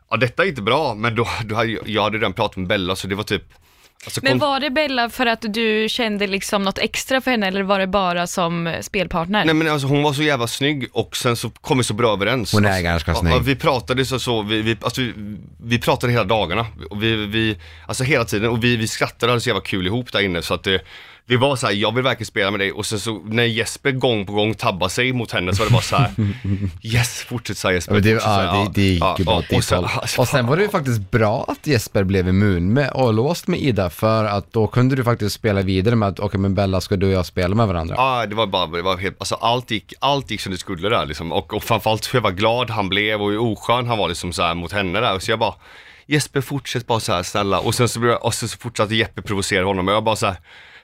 ja 0.09 0.17
detta 0.17 0.43
är 0.43 0.47
inte 0.47 0.61
bra, 0.61 0.95
men 0.95 1.15
då, 1.15 1.27
då 1.45 1.55
hade 1.55 1.69
jag, 1.69 1.89
jag 1.89 2.03
hade 2.03 2.17
redan 2.17 2.33
pratat 2.33 2.57
med 2.57 2.67
Bella 2.67 2.95
så 2.95 3.07
det 3.07 3.15
var 3.15 3.23
typ 3.23 3.43
alltså, 4.05 4.19
Men 4.23 4.37
var 4.37 4.59
det 4.59 4.69
Bella 4.69 5.09
för 5.09 5.25
att 5.25 5.41
du 5.53 5.89
kände 5.89 6.27
liksom 6.27 6.63
något 6.63 6.77
extra 6.77 7.21
för 7.21 7.31
henne 7.31 7.47
eller 7.47 7.63
var 7.63 7.79
det 7.79 7.87
bara 7.87 8.27
som 8.27 8.77
spelpartner? 8.81 9.45
Nej 9.45 9.53
men 9.55 9.67
alltså 9.67 9.87
hon 9.87 10.03
var 10.03 10.13
så 10.13 10.23
jävla 10.23 10.47
snygg 10.47 10.87
och 10.91 11.17
sen 11.17 11.35
så 11.35 11.49
kom 11.49 11.77
vi 11.77 11.83
så 11.83 11.93
bra 11.93 12.13
överens. 12.13 12.53
Hon 12.53 12.65
är 12.65 12.69
Alltså, 12.69 12.83
ganska 12.83 13.15
snygg. 13.15 13.33
Ja, 13.33 13.39
vi 13.39 13.55
pratade 13.55 14.05
så, 14.05 14.19
så 14.19 14.41
vi, 14.41 14.61
vi, 14.61 14.77
alltså, 14.81 15.01
vi, 15.01 15.13
vi 15.63 15.79
pratade 15.79 16.13
hela 16.13 16.23
dagarna. 16.25 16.65
Och 16.89 17.03
vi, 17.03 17.15
vi, 17.15 17.57
alltså 17.87 18.03
hela 18.03 18.25
tiden 18.25 18.49
och 18.49 18.63
vi, 18.63 18.75
vi 18.75 18.87
skrattade 18.87 19.25
och 19.25 19.31
hade 19.31 19.41
så 19.41 19.49
jävla 19.49 19.61
kul 19.61 19.87
ihop 19.87 20.11
där 20.11 20.21
inne 20.21 20.41
så 20.41 20.53
att 20.53 20.63
det, 20.63 20.81
det 21.29 21.37
var 21.37 21.55
så 21.55 21.67
här, 21.67 21.73
jag 21.73 21.95
vill 21.95 22.03
verkligen 22.03 22.25
spela 22.25 22.51
med 22.51 22.59
dig 22.59 22.71
och 22.71 22.85
sen 22.85 22.99
så 22.99 23.21
när 23.25 23.43
Jesper 23.43 23.91
gång 23.91 24.25
på 24.25 24.33
gång 24.33 24.53
tabbade 24.53 24.89
sig 24.89 25.13
mot 25.13 25.31
henne 25.31 25.55
så 25.55 25.59
var 25.63 25.65
det 25.67 25.73
bara 25.73 25.81
så 25.81 25.95
här. 25.95 26.11
yes, 26.81 27.21
fortsätt 27.21 27.57
säga 27.57 27.73
Jesper. 27.73 27.95
Ja, 27.95 28.01
det, 28.01 28.09
ja, 28.09 28.63
det, 28.73 28.81
det 28.81 28.87
gick 28.87 29.03
ju 29.19 29.25
bara 29.25 29.35
åt 29.37 29.43
och 29.49 29.55
ditt 29.55 29.63
sen, 29.65 29.77
håll. 29.83 29.89
alltså, 30.01 30.21
Och 30.21 30.27
sen 30.27 30.47
var 30.47 30.57
det 30.57 30.63
ju 30.63 30.69
faktiskt 30.69 31.11
bra 31.11 31.45
att 31.47 31.67
Jesper 31.67 32.03
blev 32.03 32.27
immun 32.27 32.73
med 32.73 32.89
och 32.91 33.13
låst 33.13 33.47
med 33.47 33.59
Ida 33.59 33.89
för 33.89 34.25
att 34.25 34.53
då 34.53 34.67
kunde 34.67 34.95
du 34.95 35.03
faktiskt 35.03 35.35
spela 35.35 35.61
vidare 35.61 35.95
med 35.95 36.09
att 36.09 36.19
okej 36.19 36.39
men 36.39 36.55
Bella 36.55 36.81
ska 36.81 36.95
du 36.95 37.05
och 37.05 37.11
jag 37.13 37.25
spela 37.25 37.55
med 37.55 37.67
varandra. 37.67 37.95
Ja, 37.97 38.25
det 38.25 38.35
var 38.35 38.47
bara, 38.47 38.65
det 38.67 38.81
var 38.81 38.97
helt, 38.97 39.15
alltså 39.19 39.35
allt 39.35 39.71
gick, 39.71 39.93
allt 39.99 40.31
gick 40.31 40.41
som 40.41 40.51
det 40.51 40.57
skulle 40.57 40.89
där 40.89 41.05
liksom. 41.05 41.31
Och, 41.31 41.53
och 41.53 41.63
framförallt 41.63 42.13
hur 42.13 42.17
jag 42.17 42.23
var 42.23 42.31
glad 42.31 42.69
han 42.69 42.89
blev 42.89 43.21
och 43.21 43.29
hur 43.31 43.39
oskön 43.41 43.87
han 43.87 43.97
var 43.97 44.07
liksom 44.09 44.33
så 44.33 44.41
här 44.43 44.53
mot 44.53 44.71
henne 44.71 44.99
där. 44.99 45.19
Så 45.19 45.31
jag 45.31 45.39
bara, 45.39 45.53
Jesper 46.05 46.41
fortsätt 46.41 46.87
bara 46.87 46.99
så 46.99 47.13
här 47.13 47.23
snälla. 47.23 47.59
Och 47.59 47.75
sen 47.75 47.89
så, 47.89 47.99
blev 47.99 48.11
jag- 48.11 48.25
och 48.25 48.33
sen 48.33 48.49
så 48.49 48.57
fortsatte 48.57 48.95
Jeppe 48.95 49.21
provocera 49.21 49.65
honom 49.65 49.87
och 49.87 49.93
jag 49.93 50.03
bara 50.03 50.15
så 50.15 50.25
här, 50.25 50.35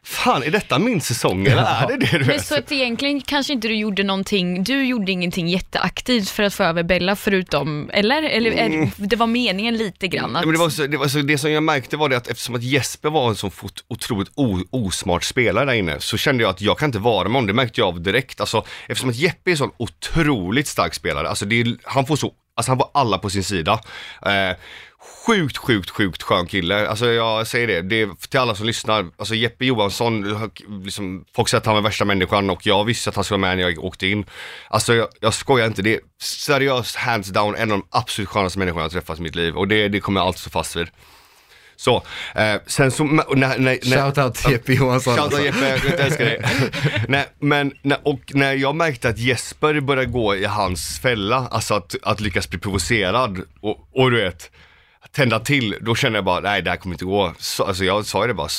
fan 0.06 0.43
är 0.43 0.51
detta 0.51 0.80
min 0.80 1.01
säsong 1.01 1.45
eller 1.45 1.64
är 1.64 1.88
det 1.88 1.97
det 1.97 2.12
du 2.12 2.20
Men 2.20 2.28
vet? 2.28 2.45
så 2.45 2.58
att 2.58 2.72
egentligen 2.72 3.22
kanske 3.22 3.53
inte 3.53 3.68
du 3.68 3.76
gjorde 3.76 4.03
någonting, 4.03 4.64
du 4.64 4.86
gjorde 4.86 5.12
ingenting 5.12 5.47
jätteaktivt 5.47 6.30
för 6.30 6.43
att 6.43 6.53
få 6.53 6.64
över 6.64 6.84
Bella 6.84 7.16
förutom, 7.16 7.89
eller? 7.93 8.24
Eller 8.24 8.51
är, 8.51 8.91
det 8.97 9.16
var 9.16 9.28
meningen 9.28 9.78
lite 9.78 10.08
grann 10.08 10.36
att... 10.36 10.43
Mm. 10.43 10.49
Men 10.49 10.53
det, 10.53 10.60
var 10.60 10.70
så, 10.70 10.88
det, 10.88 10.97
var 10.97 11.08
så, 11.08 11.18
det 11.18 11.38
som 11.38 11.51
jag 11.51 11.64
märkte 11.64 11.97
var 11.97 12.10
det 12.10 12.18
att 12.18 12.28
eftersom 12.28 12.56
att 12.56 12.64
Jesper 12.64 13.10
var 13.10 13.30
en 13.30 13.36
så 13.36 13.51
otroligt 13.88 14.30
osmart 14.70 15.24
spelare 15.24 15.66
där 15.66 15.74
inne 15.74 15.99
så 15.99 16.18
kände 16.18 16.43
jag 16.43 16.49
att 16.49 16.62
jag 16.62 16.78
kan 16.80 16.89
inte 16.89 16.99
vara 16.99 17.24
med 17.24 17.34
honom, 17.34 17.47
det 17.47 17.53
märkte 17.53 17.82
jag 17.82 17.88
av 17.88 18.01
direkt. 18.01 18.39
Alltså, 18.39 18.66
eftersom 18.88 19.10
att 19.10 19.16
Jeppe 19.16 19.49
är 19.49 19.51
en 19.51 19.58
sån 19.58 19.72
otroligt 19.78 20.68
stark 20.68 20.93
spelare, 20.93 21.30
alltså 21.30 21.45
det 21.45 21.78
han 21.84 22.06
får 22.06 22.16
så, 22.16 22.34
alltså 22.56 22.72
han 22.72 22.78
får 22.78 22.89
alla 22.93 23.18
på 23.18 23.30
sin 23.30 23.43
sida. 23.43 23.80
Eh, 24.26 24.58
Sjukt, 25.26 25.58
sjukt, 25.58 25.89
sjukt 25.89 26.24
skön 26.24 26.47
kille. 26.47 26.88
Alltså 26.88 27.12
jag 27.12 27.47
säger 27.47 27.68
det, 27.68 27.82
det 27.82 28.01
är 28.01 28.28
till 28.30 28.39
alla 28.39 28.56
som 28.56 28.66
lyssnar. 28.66 29.06
Alltså 29.18 29.36
Jeppe 29.36 29.66
Johansson, 29.66 30.49
liksom, 30.84 31.26
folk 31.36 31.49
säger 31.49 31.60
att 31.60 31.66
han 31.66 31.76
var 31.76 31.82
värsta 31.82 32.06
människan 32.06 32.49
och 32.49 32.66
jag 32.66 32.84
visste 32.84 33.10
att 33.10 33.16
han 33.16 33.24
skulle 33.24 33.41
vara 33.41 33.56
med 33.56 33.58
när 33.58 33.70
jag 33.70 33.84
åkte 33.84 34.08
in. 34.08 34.26
Alltså 34.70 34.93
jag, 34.93 35.08
jag 35.20 35.34
skojar 35.34 35.68
inte, 35.68 35.82
det 35.82 35.95
är 35.95 35.99
seriöst 36.22 36.95
hands 36.95 37.30
down 37.30 37.56
en 37.56 37.72
av 37.72 37.78
de 37.78 37.88
absolut 37.89 38.30
skönaste 38.30 38.60
människorna 38.60 38.84
jag 38.84 38.91
träffat 38.91 39.20
i 39.20 39.22
mitt 39.22 39.36
liv 39.36 39.56
och 39.56 39.68
det, 39.68 39.88
det 39.88 39.99
kommer 39.99 40.20
jag 40.20 40.28
alltid 40.28 40.39
stå 40.41 40.49
fast 40.49 40.76
vid. 40.76 40.88
Så, 41.76 42.03
eh, 42.36 42.56
sen 42.68 42.91
så, 42.91 43.03
när, 43.03 43.58
när, 43.58 43.95
Shoutout 43.95 44.36
till 44.36 44.51
Jeppe 44.51 44.74
Johansson. 44.74 45.18
Shoutout 45.18 45.45
Jeppe, 45.45 45.80
jag 45.89 45.99
älskar 45.99 46.26
dig. 46.26 46.45
Nej, 47.08 47.26
men, 47.39 47.74
när, 47.82 47.97
och 48.03 48.22
när 48.34 48.53
jag 48.53 48.76
märkte 48.76 49.10
att 49.10 49.18
Jesper 49.18 49.80
började 49.80 50.12
gå 50.12 50.36
i 50.36 50.45
hans 50.45 50.99
fälla, 50.99 51.47
alltså 51.51 51.74
att, 51.74 51.95
att 52.03 52.20
lyckas 52.20 52.49
bli 52.49 52.60
provocerad 52.60 53.41
och, 53.62 53.88
och 53.93 54.12
du 54.12 54.18
vet, 54.18 54.51
tända 55.16 55.39
till, 55.39 55.76
då 55.82 55.95
kände 55.95 56.18
jag 56.18 56.26
bara, 56.26 56.39
nej 56.39 56.61
det 56.61 56.70
här 56.70 56.78
kommer 56.78 56.95
inte 56.95 57.05
gå. 57.05 57.34
Så, 57.39 57.63
alltså 57.63 57.84
jag 57.84 58.05
sa 58.05 58.22
ju 58.22 58.28
det 58.28 58.34
bara, 58.34 58.49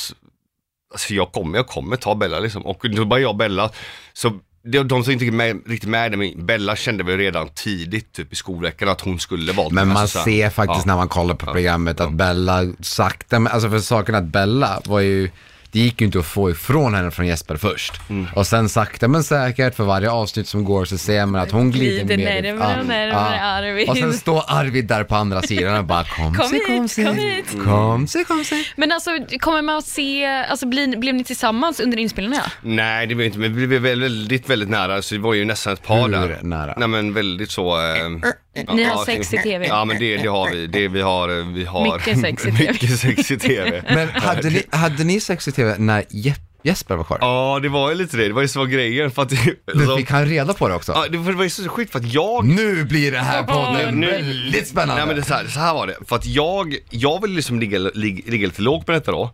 alltså 0.91 1.13
jag 1.13 1.31
kommer, 1.31 1.57
jag 1.57 1.67
kommer 1.67 1.95
ta 1.95 2.15
Bella 2.15 2.39
liksom. 2.39 2.65
Och 2.65 2.85
då 2.95 3.05
bara 3.05 3.19
jag 3.19 3.29
och 3.29 3.35
Bella, 3.35 3.71
så 4.13 4.39
de 4.63 5.03
som 5.03 5.13
inte 5.13 5.25
är 5.25 5.31
med, 5.31 5.61
riktigt 5.65 5.89
med 5.89 6.11
det, 6.11 6.17
men 6.17 6.45
Bella 6.45 6.75
kände 6.75 7.03
väl 7.03 7.17
redan 7.17 7.49
tidigt, 7.49 8.13
typ 8.13 8.33
i 8.33 8.35
skolveckan, 8.35 8.89
att 8.89 9.01
hon 9.01 9.19
skulle 9.19 9.53
valt 9.53 9.73
Men 9.73 9.87
man 9.87 9.97
Alltså, 9.97 10.19
ser 10.19 10.49
faktiskt 10.49 10.85
ja. 10.85 10.91
när 10.91 10.95
man 10.95 11.07
kollar 11.07 11.35
på 11.35 11.45
programmet 11.45 11.99
att 11.99 12.13
Bella 12.13 12.65
sakta, 12.79 13.37
alltså 13.37 13.69
för 13.69 13.79
saken 13.79 14.15
att 14.15 14.23
Bella 14.23 14.81
var 14.85 14.99
ju, 14.99 15.29
det 15.71 15.79
gick 15.79 16.01
ju 16.01 16.05
inte 16.05 16.19
att 16.19 16.25
få 16.25 16.51
ifrån 16.51 16.93
henne 16.93 17.11
från 17.11 17.27
Jesper 17.27 17.55
först. 17.57 17.93
Mm. 18.09 18.27
Och 18.35 18.47
sen 18.47 18.69
sakta 18.69 19.07
men 19.07 19.23
säkert 19.23 19.75
för 19.75 19.83
varje 19.83 20.11
avsnitt 20.11 20.47
som 20.47 20.63
går 20.63 20.85
så 20.85 20.97
ser 20.97 21.25
man 21.25 21.41
att 21.41 21.51
hon 21.51 21.71
glider, 21.71 22.03
Glider 22.15 22.17
mer. 22.17 22.41
närmare 22.53 22.79
och 22.81 22.85
närmare 22.87 23.41
Arvid. 23.41 23.89
Och 23.89 23.97
sen 23.97 24.13
står 24.13 24.43
Arvid 24.47 24.85
där 24.87 25.03
på 25.03 25.15
andra 25.15 25.41
sidan 25.41 25.77
och 25.77 25.85
bara 25.85 26.03
kom, 26.03 26.35
Kom 26.35 26.53
hit, 26.53 26.67
kom 26.67 26.87
se, 26.87 27.03
kom 27.05 27.15
hit. 27.17 27.45
kom 27.65 28.07
se, 28.07 28.23
kom 28.23 28.43
se. 28.43 28.63
Men 28.75 28.91
alltså, 28.91 29.09
kommer 29.39 29.61
man 29.61 29.77
att 29.77 29.85
se, 29.85 30.25
alltså 30.25 30.65
blir, 30.67 30.97
blev 30.97 31.15
ni 31.15 31.23
tillsammans 31.23 31.79
under 31.79 31.97
inspelningarna? 31.97 32.51
Nej 32.61 33.07
det 33.07 33.15
blev 33.15 33.25
inte, 33.27 33.39
men 33.39 33.55
vi 33.55 33.67
blev 33.67 33.81
väldigt, 33.81 34.49
väldigt 34.49 34.69
nära, 34.69 35.01
så 35.01 35.15
det 35.15 35.21
var 35.21 35.33
ju 35.33 35.45
nästan 35.45 35.73
ett 35.73 35.83
par 35.83 36.01
Hur 36.01 36.09
där. 36.09 36.39
nära? 36.41 36.73
Nej 36.77 36.87
men 36.87 37.13
väldigt 37.13 37.51
så. 37.51 37.77
Eh, 37.77 38.73
Ni 38.75 38.83
har 38.83 39.05
sex 39.05 39.33
i 39.33 39.37
TV. 39.37 39.67
Ja 39.67 39.85
men 39.85 39.99
det, 39.99 40.17
det 40.17 40.27
har 40.27 40.49
vi, 40.49 40.67
det 40.67 40.87
vi 40.87 41.01
har, 41.01 41.39
eh, 41.39 41.45
vi 41.45 41.65
har 41.65 41.97
Mycket 41.97 42.19
sex 42.21 42.45
i 42.45 42.51
TV. 42.51 42.67
mycket 42.71 42.99
sex 42.99 43.31
i 43.31 43.37
TV. 43.37 43.81
Men 43.89 44.09
hade 44.09 44.49
ni, 44.49 44.63
hade 44.71 45.03
ni 45.03 45.19
sex 45.19 45.47
i 45.47 45.51
tv 45.57 45.75
när 45.77 46.03
Je- 46.09 46.35
Jesper 46.63 46.95
var 46.95 47.03
kvar? 47.03 47.17
Ja 47.21 47.59
det 47.61 47.69
var 47.69 47.89
ju 47.89 47.95
lite 47.95 48.17
det, 48.17 48.27
det 48.27 48.33
var 48.33 48.41
ju 48.41 48.47
så 48.47 48.65
grejen 48.65 49.11
för 49.11 49.21
att 49.21 49.31
Men 49.75 49.85
så, 49.85 49.97
fick 49.97 50.09
han 50.11 50.25
reda 50.25 50.53
på 50.53 50.67
det 50.67 50.75
också? 50.75 50.91
ja, 50.95 51.07
det 51.07 51.17
var 51.17 51.43
ju 51.43 51.49
så 51.49 51.69
skit 51.69 51.91
för 51.91 51.99
att 51.99 52.13
jag 52.13 52.45
Nu 52.45 52.83
blir 52.85 53.11
det 53.11 53.19
här 53.19 53.43
podden 53.43 53.99
Nu- 53.99 54.11
väldigt 54.11 54.67
spännande. 54.67 54.95
Nej 54.95 55.05
men 55.07 55.15
det 55.15 55.21
är 55.21 55.25
så, 55.25 55.33
här, 55.33 55.47
så 55.47 55.59
här 55.59 55.73
var 55.73 55.87
det, 55.87 55.95
för 56.07 56.15
att 56.15 56.25
jag, 56.25 56.75
jag 56.89 57.21
ville 57.21 57.35
liksom 57.35 57.59
ligga, 57.59 57.79
ligga, 57.79 58.31
ligga 58.31 58.47
lite 58.47 58.61
lågt 58.61 58.85
på 58.85 58.91
detta 58.91 59.11
då. 59.11 59.31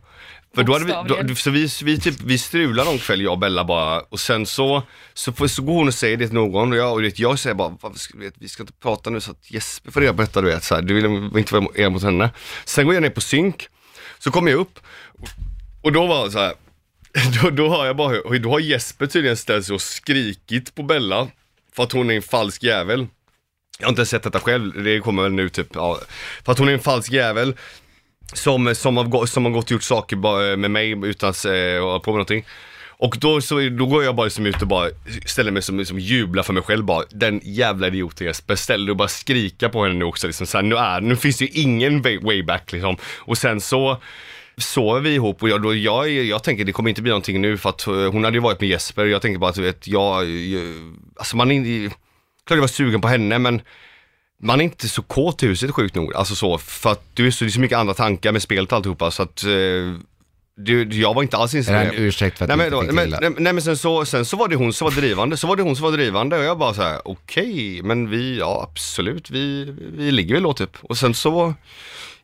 För 0.56 0.64
då 0.64 0.74
hade 0.74 0.86
vi, 0.86 0.92
då, 1.28 1.36
så 1.36 1.50
vi, 1.50 1.70
vi, 1.84 2.00
typ, 2.00 2.22
vi 2.26 2.38
strulade 2.38 2.90
någon 2.90 3.00
kväll 3.00 3.22
jag 3.22 3.32
och 3.32 3.40
Bella 3.40 3.64
bara 3.64 4.00
och 4.00 4.20
sen 4.20 4.46
så, 4.46 4.84
så, 5.14 5.48
så 5.48 5.62
går 5.62 5.74
hon 5.74 5.88
och 5.88 5.94
säger 5.94 6.18
det 6.18 6.26
till 6.28 6.36
någon 6.36 6.72
och 6.72 6.78
jag, 6.78 6.94
och 6.94 7.02
det, 7.02 7.20
jag 7.20 7.40
säger 7.40 7.54
bara, 7.56 7.78
"Vad 7.82 7.98
ska- 7.98 8.18
vet, 8.18 8.34
vi 8.40 8.48
ska 8.50 8.64
inte 8.64 8.74
prata 8.82 9.10
nu 9.10 9.22
så 9.22 9.32
att 9.32 9.52
Jesper 9.52 9.92
får 9.92 10.02
reda 10.02 10.14
på 10.14 10.22
detta 10.22 10.42
du 10.42 10.48
vet, 10.48 10.64
så 10.64 10.76
här, 10.76 10.82
du 10.82 10.94
vill 10.94 11.06
inte 11.38 11.54
vara 11.60 11.66
er 11.76 11.90
mot 11.90 12.04
henne. 12.04 12.30
Sen 12.66 12.86
går 12.86 12.94
jag 12.94 13.02
ner 13.04 13.10
på 13.10 13.22
synk, 13.22 13.68
så 14.20 14.32
kommer 14.32 14.52
jag 14.52 14.60
upp 14.60 14.80
och, 15.84 15.92
då 15.92 16.08
var 16.08 16.26
det 16.26 16.32
så 16.32 16.40
här. 16.40 16.54
Då, 17.42 17.50
då 17.50 17.70
hör 17.70 17.86
jag 17.86 17.96
bara, 17.96 18.10
hur, 18.10 18.40
då 18.40 18.50
har 18.50 18.60
Jesper 18.60 19.08
tydligen 19.08 19.38
ställt 19.38 19.66
sig 19.66 19.74
och 19.74 19.82
skrikit 19.82 20.76
på 20.76 20.84
Bella 20.84 21.28
för 21.76 21.84
att 21.84 21.92
hon 21.92 22.10
är 22.10 22.16
en 22.16 22.22
falsk 22.22 22.64
jävel. 22.64 23.08
Jag 23.80 23.86
har 23.86 23.90
inte 23.90 24.06
sett 24.06 24.24
detta 24.24 24.40
själv, 24.40 24.84
det 24.84 25.00
kommer 25.00 25.24
väl 25.24 25.32
nu 25.32 25.50
typ, 25.50 25.68
ja. 25.74 26.00
För 26.46 26.52
att 26.52 26.60
hon 26.60 26.68
är 26.68 26.74
en 26.74 26.80
falsk 26.80 27.12
jävel 27.12 27.56
som, 28.34 28.76
som, 28.76 28.98
har, 28.98 29.26
som 29.26 29.46
har 29.46 29.52
gått 29.52 29.66
och 29.66 29.72
gjort 29.72 29.84
saker 29.84 30.16
bara 30.16 30.52
eh, 30.52 30.58
med 30.58 30.72
mig 30.72 30.90
utan 30.90 31.30
att 31.30 31.46
eh, 31.46 31.52
på 31.52 32.02
med 32.06 32.14
någonting. 32.14 32.46
Och 33.04 33.18
då, 33.20 33.42
så, 33.42 33.70
då 33.70 33.86
går 33.86 34.04
jag 34.04 34.16
bara 34.16 34.24
liksom 34.24 34.46
ut 34.46 34.62
och 34.62 34.68
bara 34.68 34.90
ställer 35.26 35.52
mig 35.52 35.62
som, 35.62 35.86
som 35.86 36.00
jublar 36.00 36.44
för 36.44 36.54
mig 36.54 36.64
själv 36.64 36.86
bara, 36.86 37.04
den 37.10 37.42
jävla 37.44 37.88
idioten 37.88 38.28
Jesper, 38.28 38.56
ställ 38.56 38.86
dig 38.86 38.92
och 38.92 38.98
bara 38.98 39.08
skrika 39.08 39.70
på 39.70 39.84
henne 39.84 39.96
nu 39.96 40.06
också 40.06 40.28
liksom. 40.28 40.48
Så 40.48 40.58
här, 40.58 40.64
nu, 40.64 40.76
är, 40.76 41.02
nu 41.02 41.16
finns 41.16 41.38
det 41.38 41.46
ju 41.46 41.62
ingen 41.62 42.02
way, 42.02 42.20
way 42.20 42.44
back 42.44 42.72
liksom. 42.72 42.98
Och 43.04 43.38
sen 43.38 43.62
så 43.62 44.02
sover 44.58 45.00
vi 45.02 45.14
ihop? 45.14 45.44
Och 45.44 45.50
jag, 45.50 45.62
då, 45.62 45.76
jag, 45.76 46.10
jag 46.10 46.44
tänker 46.44 46.66
det 46.66 46.72
kommer 46.72 46.90
inte 46.90 47.02
bli 47.02 47.10
någonting 47.10 47.42
nu 47.42 47.58
för 47.58 47.70
att 47.70 47.88
eh, 47.88 47.94
hon 47.94 48.24
hade 48.24 48.38
ju 48.38 48.42
varit 48.42 48.60
med 48.62 48.70
Jesper. 48.70 49.06
Jag 49.06 49.22
tänker 49.22 49.40
bara 49.40 49.50
att 49.50 49.56
du 49.56 49.62
vet, 49.62 49.88
jag, 49.88 50.30
jag 50.30 50.64
alltså 51.16 51.38
man 51.38 51.52
är 51.52 51.56
inte, 51.56 51.96
klart 52.46 52.58
jag 52.58 52.62
var 52.62 52.68
sugen 52.68 53.02
på 53.02 53.08
henne 53.08 53.40
men 53.40 53.62
man 54.42 54.60
är 54.60 54.64
inte 54.64 54.90
så 54.90 55.02
kåt 55.02 55.44
i 55.44 55.48
huset 55.48 55.72
sjukt 55.72 55.96
nog, 55.96 56.14
alltså 56.14 56.36
så, 56.36 56.58
för 56.58 56.92
att 56.92 57.06
du 57.14 57.28
är 57.28 57.32
så, 57.32 57.46
det 57.46 57.50
är 57.50 57.52
så 57.52 57.60
mycket 57.60 57.78
andra 57.78 57.94
tankar 57.94 58.32
med 58.32 58.42
spelet 58.42 58.72
och 58.72 58.76
alltihopa 58.76 59.12
så 59.12 59.24
att 59.24 59.44
eh, 59.44 59.50
du, 60.56 60.84
jag 60.84 61.14
var 61.14 61.24
inte 61.24 61.38
alls 61.38 61.54
Är 61.54 61.56
det 61.56 61.60
inställd 61.60 61.90
en 61.90 62.04
ursäkt 62.04 62.38
för 62.38 62.46
att 62.46 62.58
Nej 62.58 62.58
du 62.58 62.76
men, 62.76 62.84
inte 62.84 62.94
då, 62.94 63.02
fick 63.02 63.12
men, 63.12 63.22
nej, 63.22 63.42
nej 63.44 63.54
men 63.54 63.62
sen 63.62 63.78
så, 63.78 64.06
sen 64.06 64.26
så 64.26 64.38
var 64.38 64.48
det 64.48 64.56
hon 64.56 64.74
som 64.74 64.86
var 64.86 64.92
drivande, 64.92 65.38
så 65.38 65.48
var 65.48 65.56
det 65.56 65.64
hon 65.64 65.76
som 65.76 65.84
var 65.84 65.92
drivande 65.92 66.38
och 66.38 66.44
jag 66.44 66.58
bara 66.58 66.74
så 66.74 66.82
här: 66.82 67.02
okej, 67.06 67.82
men 67.84 68.10
vi, 68.10 68.40
ja 68.40 68.68
absolut, 68.72 69.30
vi, 69.30 69.76
vi 69.98 70.12
ligger 70.12 70.34
väl 70.34 70.44
då 70.44 70.54
typ. 70.54 70.78
Och 70.82 70.98
sen 70.98 71.14
så 71.14 71.54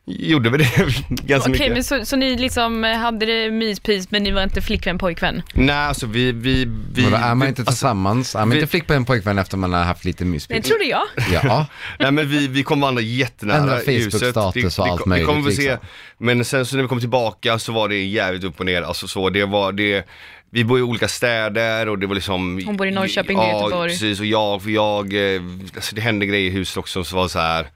gjorde 0.06 0.50
vi 0.50 0.58
det 0.58 0.64
ganska 1.08 1.50
Okej, 1.50 1.52
mycket. 1.52 1.72
men 1.72 1.84
så, 1.84 2.04
så 2.06 2.16
ni 2.16 2.36
liksom 2.36 2.84
eh, 2.84 2.96
hade 2.96 3.26
det 3.26 3.50
myspys 3.50 4.10
men 4.10 4.22
ni 4.22 4.30
var 4.30 4.42
inte 4.42 4.62
flickvän, 4.62 4.98
pojkvän? 4.98 5.42
Nej 5.54 5.76
alltså 5.76 6.06
vi, 6.06 6.32
vi, 6.32 6.64
vi 6.94 7.02
Vadå, 7.02 7.16
är 7.16 7.34
man 7.34 7.48
inte 7.48 7.60
alltså, 7.62 7.72
tillsammans? 7.72 8.34
Är 8.34 8.38
man 8.38 8.50
vi- 8.50 8.56
inte 8.56 8.66
flickvän 8.70 9.04
pojkvän 9.04 9.38
efter 9.38 9.56
man 9.56 9.72
har 9.72 9.84
haft 9.84 10.04
lite 10.04 10.24
Det 10.24 10.30
myspys? 10.30 10.66
trodde 10.68 10.84
jag. 10.84 11.02
Ja. 11.32 11.66
Nej 11.98 12.10
men 12.12 12.28
vi, 12.28 12.46
vi 12.48 12.62
kom 12.62 12.80
varandra 12.80 13.02
jättenära 13.02 13.56
Ändra. 13.58 13.76
Facebook-status 13.78 14.78
och 14.78 14.84
Det- 14.84 14.88
det- 14.88 14.90
allt 14.92 15.04
det 15.04 15.08
möjligt, 15.08 15.28
kommer 15.28 15.42
vi 15.50 15.56
se. 15.56 15.62
liksom. 15.62 15.78
Men 16.18 16.44
sen 16.44 16.66
så 16.66 16.76
när 16.76 16.82
vi 16.82 16.88
kom 16.88 17.00
tillbaka 17.00 17.58
så 17.58 17.72
var 17.72 17.88
det 17.88 18.04
jävligt 18.04 18.44
upp 18.44 18.60
och 18.60 18.66
ner. 18.66 18.82
Alltså 18.82 19.08
så, 19.08 19.30
det 19.30 19.44
var 19.44 19.72
det, 19.72 20.06
vi 20.50 20.64
bor 20.64 20.78
i 20.78 20.82
olika 20.82 21.08
städer 21.08 21.88
och 21.88 21.98
det 21.98 22.06
var 22.06 22.14
liksom 22.14 22.62
Hon 22.66 22.76
bor 22.76 22.86
i 22.86 22.90
Norrköping 22.90 23.38
Ja, 23.38 23.62
Göteborg. 23.62 23.90
precis 23.90 24.20
och 24.20 24.26
jag, 24.26 24.62
för 24.62 24.70
jag, 24.70 25.34
eh, 25.34 25.40
alltså 25.74 25.94
det 25.94 26.00
hände 26.00 26.26
grejer 26.26 26.46
i 26.50 26.54
huset 26.54 26.76
också 26.76 27.04
som 27.04 27.18
var 27.18 27.28
så 27.28 27.38
här. 27.38 27.66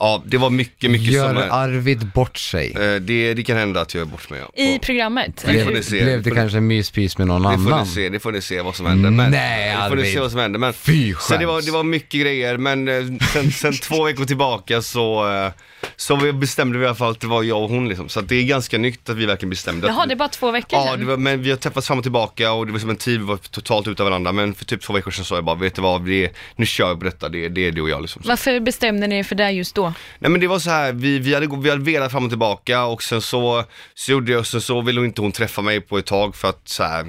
Ja, 0.00 0.22
det 0.26 0.38
var 0.38 0.50
mycket, 0.50 0.90
mycket 0.90 1.12
Gör 1.12 1.28
som... 1.28 1.36
eh, 1.42 1.54
Arvid 1.54 2.06
bort 2.14 2.36
sig? 2.38 2.72
det, 3.00 3.34
det 3.34 3.42
kan 3.42 3.56
hända 3.56 3.80
att 3.80 3.94
jag 3.94 4.00
är 4.00 4.04
bort 4.06 4.30
med 4.30 4.40
ja. 4.40 4.62
I 4.64 4.78
programmet? 4.78 5.44
Det 5.46 5.64
får 5.64 5.70
ni 5.72 5.82
se. 5.82 6.04
Blev 6.04 6.22
det 6.22 6.30
kanske 6.30 6.58
en 6.58 6.66
myspys 6.66 7.18
med 7.18 7.26
någon 7.26 7.42
Det 7.42 7.48
får 7.64 7.72
annan? 7.72 7.84
ni 7.86 7.90
se, 7.94 8.08
det 8.08 8.20
får 8.20 8.32
ni 8.32 8.40
se 8.42 8.60
vad 8.62 8.76
som 8.76 8.86
händer. 8.86 9.10
Men, 9.10 9.30
Nej, 9.30 9.68
det 9.76 9.88
får 9.88 9.96
ni 9.96 10.02
Arvid. 10.02 10.12
se 10.14 10.20
vad 10.20 10.30
som 10.30 10.40
händer. 10.40 10.58
Men, 10.58 10.72
Fy 10.72 11.14
så 11.20 11.36
det 11.36 11.46
var, 11.46 11.54
skäms. 11.54 11.66
det 11.66 11.72
var 11.72 11.82
mycket 11.82 12.20
grejer, 12.20 12.56
men 12.56 12.88
eh, 12.88 12.94
sen, 13.32 13.52
sen 13.52 13.72
två 13.72 14.04
veckor 14.04 14.24
tillbaka 14.24 14.82
så, 14.82 15.30
eh, 15.44 15.50
så 15.96 16.16
vi 16.16 16.32
bestämde 16.32 16.78
vi 16.78 16.84
i 16.84 16.86
alla 16.86 16.94
fall 16.96 17.10
att 17.10 17.20
det 17.20 17.26
var 17.26 17.42
jag 17.42 17.62
och 17.62 17.70
hon 17.70 17.88
liksom. 17.88 18.08
Så 18.08 18.20
att 18.20 18.28
det 18.28 18.36
är 18.36 18.42
ganska 18.44 18.78
nytt 18.78 19.08
att 19.08 19.16
vi 19.16 19.26
verkligen 19.26 19.50
bestämde. 19.50 19.86
att 19.86 19.94
Jaha, 19.96 20.06
det 20.06 20.14
är 20.14 20.16
bara 20.16 20.28
två 20.28 20.50
veckor 20.50 20.78
Ja, 20.78 20.86
sedan? 20.86 21.00
det 21.00 21.06
var, 21.06 21.16
men 21.16 21.42
vi 21.42 21.50
har 21.50 21.56
träffats 21.56 21.86
fram 21.86 21.98
och 21.98 22.04
tillbaka 22.04 22.52
och 22.52 22.66
det 22.66 22.72
var 22.72 22.78
som 22.78 22.90
en 22.90 22.96
tid 22.96 23.18
vi 23.20 23.26
var 23.26 23.36
totalt 23.36 23.88
utav 23.88 24.06
varandra. 24.06 24.32
Men 24.32 24.54
för 24.54 24.64
typ 24.64 24.82
två 24.82 24.92
veckor 24.92 25.10
sedan 25.10 25.24
sa 25.24 25.34
jag 25.34 25.44
bara, 25.44 25.56
vet 25.56 25.74
du 25.74 25.82
vad, 25.82 26.06
det, 26.06 26.30
nu 26.56 26.66
kör 26.66 26.94
vi 26.94 26.98
på 26.98 27.04
detta, 27.04 27.28
det, 27.28 27.48
det 27.48 27.66
är 27.66 27.72
du 27.72 27.80
och 27.82 27.90
jag 27.90 28.00
liksom. 28.02 28.22
Så. 28.22 28.28
Varför 28.28 28.60
bestämde 28.60 29.06
ni 29.06 29.18
er 29.18 29.22
för 29.22 29.34
det 29.34 29.50
just 29.50 29.74
då? 29.74 29.89
Nej 30.18 30.30
men 30.30 30.40
det 30.40 30.46
var 30.46 30.58
så 30.58 30.70
här, 30.70 30.92
vi, 30.92 31.18
vi, 31.18 31.34
hade, 31.34 31.56
vi 31.56 31.70
hade 31.70 31.84
velat 31.84 32.12
fram 32.12 32.24
och 32.24 32.30
tillbaka 32.30 32.84
och 32.84 33.02
sen 33.02 33.22
så, 33.22 33.64
så 33.94 34.12
gjorde 34.12 34.32
jag, 34.32 34.46
sen 34.46 34.60
så 34.60 34.80
ville 34.80 35.00
hon 35.00 35.06
inte 35.06 35.22
hon 35.22 35.32
träffa 35.32 35.62
mig 35.62 35.80
på 35.80 35.98
ett 35.98 36.06
tag 36.06 36.36
för 36.36 36.48
att 36.48 36.68
så 36.68 36.82
här, 36.84 37.06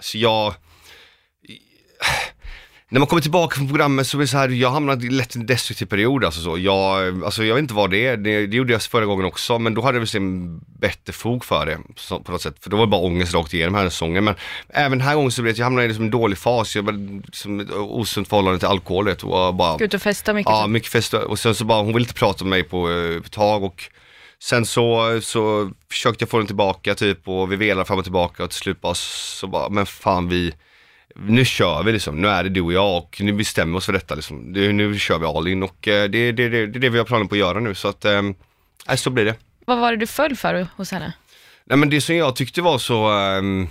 så 0.00 0.18
jag 0.18 0.54
när 2.92 2.98
man 2.98 3.06
kommer 3.06 3.22
tillbaka 3.22 3.56
från 3.56 3.68
programmet 3.68 4.06
så 4.06 4.18
är 4.18 4.20
det 4.20 4.26
så 4.26 4.36
här, 4.36 4.48
jag 4.48 4.70
hamnade 4.70 5.10
lätt 5.10 5.36
i 5.36 5.38
en 5.38 5.46
destruktiv 5.46 5.86
period 5.86 6.24
alltså 6.24 6.40
så. 6.40 6.58
Jag, 6.58 7.24
alltså 7.24 7.44
jag 7.44 7.54
vet 7.54 7.62
inte 7.62 7.74
vad 7.74 7.90
det 7.90 8.06
är, 8.06 8.16
det, 8.16 8.46
det 8.46 8.56
gjorde 8.56 8.72
jag 8.72 8.82
förra 8.82 9.04
gången 9.04 9.26
också 9.26 9.58
men 9.58 9.74
då 9.74 9.82
hade 9.82 9.98
jag 9.98 10.06
väl 10.06 10.22
en 10.22 10.60
bättre 10.80 11.12
fog 11.12 11.44
för 11.44 11.66
det 11.66 11.78
så, 11.96 12.20
på 12.20 12.32
något 12.32 12.42
sätt. 12.42 12.54
För 12.60 12.70
då 12.70 12.76
var 12.76 12.86
det 12.86 12.90
bara 12.90 13.00
ångest 13.00 13.34
rakt 13.34 13.54
igenom 13.54 13.74
här 13.74 13.88
säsongen. 13.88 14.24
Men 14.24 14.34
även 14.68 14.98
den 14.98 15.00
här 15.00 15.14
gången 15.14 15.30
så 15.30 15.42
blev 15.42 15.54
det, 15.54 15.58
jag 15.58 15.66
hamnade 15.66 15.84
i 15.84 15.88
liksom 15.88 16.04
en 16.04 16.10
dålig 16.10 16.38
fas, 16.38 16.76
jag 16.76 16.82
var 16.82 17.22
liksom 17.26 17.60
ett 17.60 17.70
osunt 17.72 18.28
förhållande 18.28 18.58
till 18.58 18.68
alkohol 18.68 19.04
vet, 19.04 19.22
och 19.22 19.54
bara 19.54 19.76
Gå 19.76 19.84
ut 19.84 19.94
och 19.94 20.02
festa 20.02 20.32
mycket? 20.32 20.50
Ja, 20.50 20.66
mycket 20.66 20.92
fest 20.92 21.14
och 21.14 21.38
sen 21.38 21.54
så 21.54 21.64
bara, 21.64 21.82
hon 21.82 21.92
ville 21.92 22.04
inte 22.04 22.14
prata 22.14 22.44
med 22.44 22.50
mig 22.50 22.62
på 22.62 22.90
eh, 22.90 23.16
ett 23.16 23.32
tag 23.32 23.64
och 23.64 23.82
sen 24.42 24.66
så, 24.66 25.20
så 25.22 25.70
försökte 25.90 26.22
jag 26.22 26.28
få 26.28 26.38
den 26.38 26.46
tillbaka 26.46 26.94
typ 26.94 27.28
och 27.28 27.52
vi 27.52 27.56
velade 27.56 27.84
fram 27.84 27.98
och 27.98 28.04
tillbaka 28.04 28.44
och 28.44 28.50
till 28.50 28.58
slut 28.58 28.80
bara 28.80 28.94
så 28.94 29.46
bara, 29.46 29.68
men 29.68 29.86
fan 29.86 30.28
vi, 30.28 30.52
nu 31.16 31.44
kör 31.44 31.82
vi 31.82 31.92
liksom, 31.92 32.22
nu 32.22 32.28
är 32.28 32.42
det 32.42 32.48
du 32.48 32.60
och 32.60 32.72
jag 32.72 32.96
och 32.96 33.16
nu 33.20 33.32
bestämmer 33.32 33.72
vi 33.72 33.78
oss 33.78 33.86
för 33.86 33.92
detta 33.92 34.14
liksom. 34.14 34.52
Det, 34.52 34.72
nu 34.72 34.98
kör 34.98 35.18
vi 35.18 35.26
all 35.26 35.48
in 35.48 35.62
och 35.62 35.88
eh, 35.88 36.08
det, 36.10 36.32
det, 36.32 36.48
det, 36.48 36.66
det 36.66 36.78
är 36.78 36.80
det 36.80 36.88
vi 36.88 36.98
har 36.98 37.04
planer 37.04 37.24
på 37.24 37.34
att 37.34 37.38
göra 37.38 37.60
nu 37.60 37.74
så 37.74 37.88
att, 37.88 38.04
eh, 38.04 38.22
så 38.96 39.10
blir 39.10 39.24
det. 39.24 39.34
Vad 39.66 39.78
var 39.78 39.90
det 39.90 39.96
du 39.96 40.06
föll 40.06 40.36
för 40.36 40.66
hos 40.76 40.90
henne? 40.92 41.12
Nej 41.64 41.78
men 41.78 41.90
det 41.90 42.00
som 42.00 42.16
jag 42.16 42.36
tyckte 42.36 42.62
var 42.62 42.78
så, 42.78 43.10
ehm, 43.10 43.66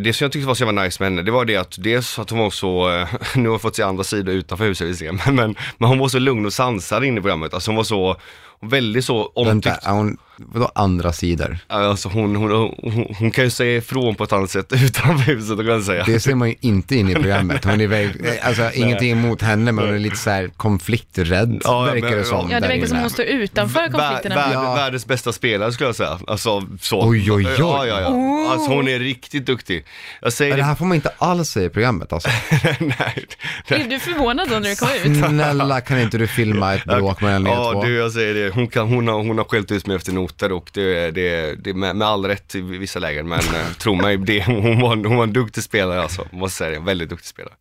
det 0.00 0.12
som 0.12 0.24
jag 0.24 0.32
tyckte 0.32 0.46
var 0.48 0.54
så 0.54 0.64
jävla 0.64 0.82
nice 0.82 1.02
med 1.02 1.10
henne, 1.12 1.22
det 1.22 1.30
var 1.30 1.44
det 1.44 1.56
att 1.56 1.74
dels 1.78 2.18
att 2.18 2.30
hon 2.30 2.38
var 2.38 2.50
så, 2.50 2.90
eh, 2.90 3.08
nu 3.36 3.48
har 3.48 3.54
jag 3.54 3.62
fått 3.62 3.76
se 3.76 3.82
andra 3.82 4.04
sidor 4.04 4.34
utanför 4.34 4.64
huset 4.64 4.86
vi 4.88 4.94
ser, 4.94 5.12
men, 5.12 5.34
men, 5.34 5.54
men 5.78 5.88
hon 5.88 5.98
var 5.98 6.08
så 6.08 6.18
lugn 6.18 6.46
och 6.46 6.52
sansad 6.52 7.04
inne 7.04 7.18
i 7.18 7.22
programmet. 7.22 7.54
Alltså 7.54 7.70
hon 7.70 7.76
var 7.76 7.84
så, 7.84 8.16
väldigt 8.60 9.04
så 9.04 9.32
Vänta, 9.36 9.50
omtyckt. 9.50 9.86
är 9.86 9.90
hon, 9.92 10.18
vadå 10.36 10.70
andra 10.74 11.12
sidor? 11.12 11.58
Alltså 11.66 12.08
hon, 12.08 12.36
hon, 12.36 12.50
hon, 12.82 13.14
hon 13.18 13.30
kan 13.30 13.44
ju 13.44 13.50
säga 13.50 13.76
ifrån 13.76 14.14
på 14.14 14.24
ett 14.24 14.32
annat 14.32 14.50
sätt 14.50 14.72
utanför 14.72 15.32
huset, 15.34 15.56
kan 15.56 15.66
jag 15.66 15.82
säga. 15.82 16.04
Det 16.04 16.20
ser 16.20 16.34
man 16.34 16.48
ju 16.48 16.54
inte 16.60 16.96
in 16.96 17.08
i 17.10 17.14
programmet. 17.14 17.64
Hon 17.64 17.80
är 17.80 17.86
väl, 17.86 18.10
alltså 18.42 18.70
ingenting 18.74 19.10
emot 19.10 19.42
henne 19.42 19.72
men 19.72 19.84
hon 19.86 19.94
är 19.94 19.98
lite 19.98 20.16
så 20.16 20.30
här 20.30 20.50
konflikträdd 20.56 21.60
Ja, 21.64 21.80
verkar 21.82 22.08
men- 22.08 22.18
det 22.18 22.24
som. 22.24 22.50
Ja, 22.50 22.60
det 22.60 22.68
verkar 22.68 22.86
som 22.86 22.98
hon 22.98 23.10
står 23.10 23.24
utanför 23.24 23.80
Vär, 23.80 23.88
konflikterna. 23.90 24.34
vär, 24.34 24.52
Ja. 24.52 24.74
Världens 24.74 25.06
bästa 25.06 25.32
spelare 25.32 25.72
skulle 25.72 25.88
jag 25.88 25.96
säga. 25.96 26.18
Alltså 26.26 26.62
så. 26.80 27.08
Oj, 27.08 27.32
oj, 27.32 27.46
oj. 27.46 27.54
Ja, 27.58 27.86
ja, 27.86 28.00
ja. 28.00 28.50
Alltså 28.52 28.70
hon 28.70 28.88
är 28.88 28.98
riktigt 28.98 29.46
duktig. 29.46 29.84
Jag 30.22 30.32
säger 30.32 30.50
Men 30.50 30.58
Det 30.58 30.64
här 30.64 30.74
får 30.74 30.84
man 30.86 30.94
inte 30.94 31.10
alls 31.18 31.48
säga 31.50 31.66
i 31.66 31.70
programmet 31.70 32.12
alltså. 32.12 32.28
nej. 32.80 33.26
Blev 33.68 33.88
du 33.88 33.98
förvånad 33.98 34.48
då 34.50 34.58
när 34.58 34.68
du 34.70 34.76
kom 34.76 34.88
ut? 35.12 35.18
Snälla 35.28 35.80
kan 35.80 36.00
inte 36.00 36.18
du 36.18 36.26
filma 36.26 36.74
ett 36.74 36.84
bråk 36.84 37.20
mellan 37.20 37.46
er 37.46 37.50
Ja, 37.50 37.72
två? 37.72 37.84
du 37.84 37.94
jag 37.96 38.12
säger 38.12 38.34
det. 38.34 38.54
Hon, 38.54 38.66
kan, 38.68 38.88
hon, 38.88 39.08
har, 39.08 39.14
hon 39.18 39.38
har 39.38 39.44
skällt 39.44 39.72
ut 39.72 39.86
mig 39.86 39.96
efter 39.96 40.12
noter 40.24 40.52
och 40.52 40.70
det, 40.72 41.10
det, 41.10 41.54
det 41.64 41.74
med, 41.74 41.96
med 41.96 42.08
all 42.08 42.24
rätt 42.24 42.54
i 42.54 42.60
vissa 42.60 42.98
lägen. 42.98 43.28
Men 43.28 43.38
eh, 43.38 43.72
tro 43.78 43.94
mig, 43.94 44.16
det, 44.16 44.44
hon, 44.44 44.80
var, 44.80 44.96
hon 44.96 45.16
var 45.16 45.24
en 45.24 45.32
duktig 45.32 45.64
spelare 45.64 46.02
alltså. 46.02 46.26
Måste 46.32 46.58
säga 46.58 46.70
det, 46.70 46.86
väldigt 46.86 47.08
duktig 47.08 47.28
spelare. 47.28 47.54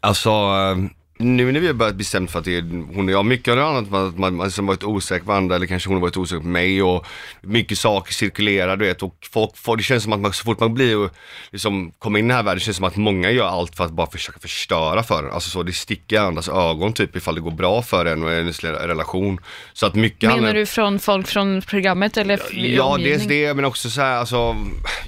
Alltså, 0.00 0.30
eh, 0.30 0.76
nu 1.18 1.52
när 1.52 1.60
vi 1.60 1.66
har 1.66 1.74
börjat 1.74 1.94
bestämt 1.94 2.30
för 2.30 2.38
att 2.38 2.44
det 2.44 2.56
är, 2.56 2.94
hon 2.94 3.08
och 3.08 3.12
jag, 3.14 3.24
mycket 3.24 3.48
av 3.52 3.56
det 3.56 3.64
annat, 3.66 3.90
man, 3.90 4.14
man, 4.16 4.34
man 4.36 4.50
som 4.50 4.66
varit 4.66 4.84
osäker 4.84 5.24
på 5.24 5.28
varandra 5.28 5.56
eller 5.56 5.66
kanske 5.66 5.88
hon 5.88 5.96
har 5.96 6.00
varit 6.02 6.16
osäker 6.16 6.40
på 6.40 6.46
mig 6.46 6.82
och 6.82 7.06
mycket 7.40 7.78
saker 7.78 8.12
cirkulerar 8.12 8.76
du 8.76 8.84
vet 8.86 9.02
och 9.02 9.14
folk, 9.32 9.50
folk 9.56 9.78
det 9.78 9.84
känns 9.84 10.02
som 10.02 10.12
att 10.12 10.20
man, 10.20 10.32
så 10.32 10.44
fort 10.44 10.60
man 10.60 10.74
blir 10.74 10.96
och 10.98 11.10
liksom 11.52 11.92
kommer 11.98 12.18
in 12.18 12.24
i 12.24 12.28
den 12.28 12.36
här 12.36 12.42
världen, 12.42 12.58
det 12.58 12.64
känns 12.64 12.76
som 12.76 12.84
att 12.86 12.96
många 12.96 13.30
gör 13.30 13.46
allt 13.46 13.76
för 13.76 13.84
att 13.84 13.90
bara 13.92 14.10
försöka 14.10 14.38
förstöra 14.38 15.02
för 15.02 15.22
en. 15.24 15.30
Alltså 15.30 15.50
så, 15.50 15.62
det 15.62 15.72
sticker 15.72 16.16
i 16.16 16.18
andras 16.18 16.48
ögon 16.48 16.92
typ 16.92 17.16
ifall 17.16 17.34
det 17.34 17.40
går 17.40 17.50
bra 17.50 17.82
för 17.82 18.04
en 18.06 18.22
och 18.22 18.32
ens 18.32 18.64
relation. 18.64 19.40
Så 19.72 19.86
att 19.86 19.94
mycket 19.94 20.22
Menar 20.22 20.34
handlar- 20.34 20.54
du 20.54 20.66
från 20.66 20.98
folk 20.98 21.26
från 21.28 21.62
programmet 21.62 22.16
eller 22.16 22.40
Ja, 22.52 22.84
omgivning? 22.84 23.12
dels 23.18 23.28
det, 23.28 23.54
men 23.54 23.64
också 23.64 23.90
så 23.90 24.00
här, 24.00 24.16
alltså, 24.16 24.56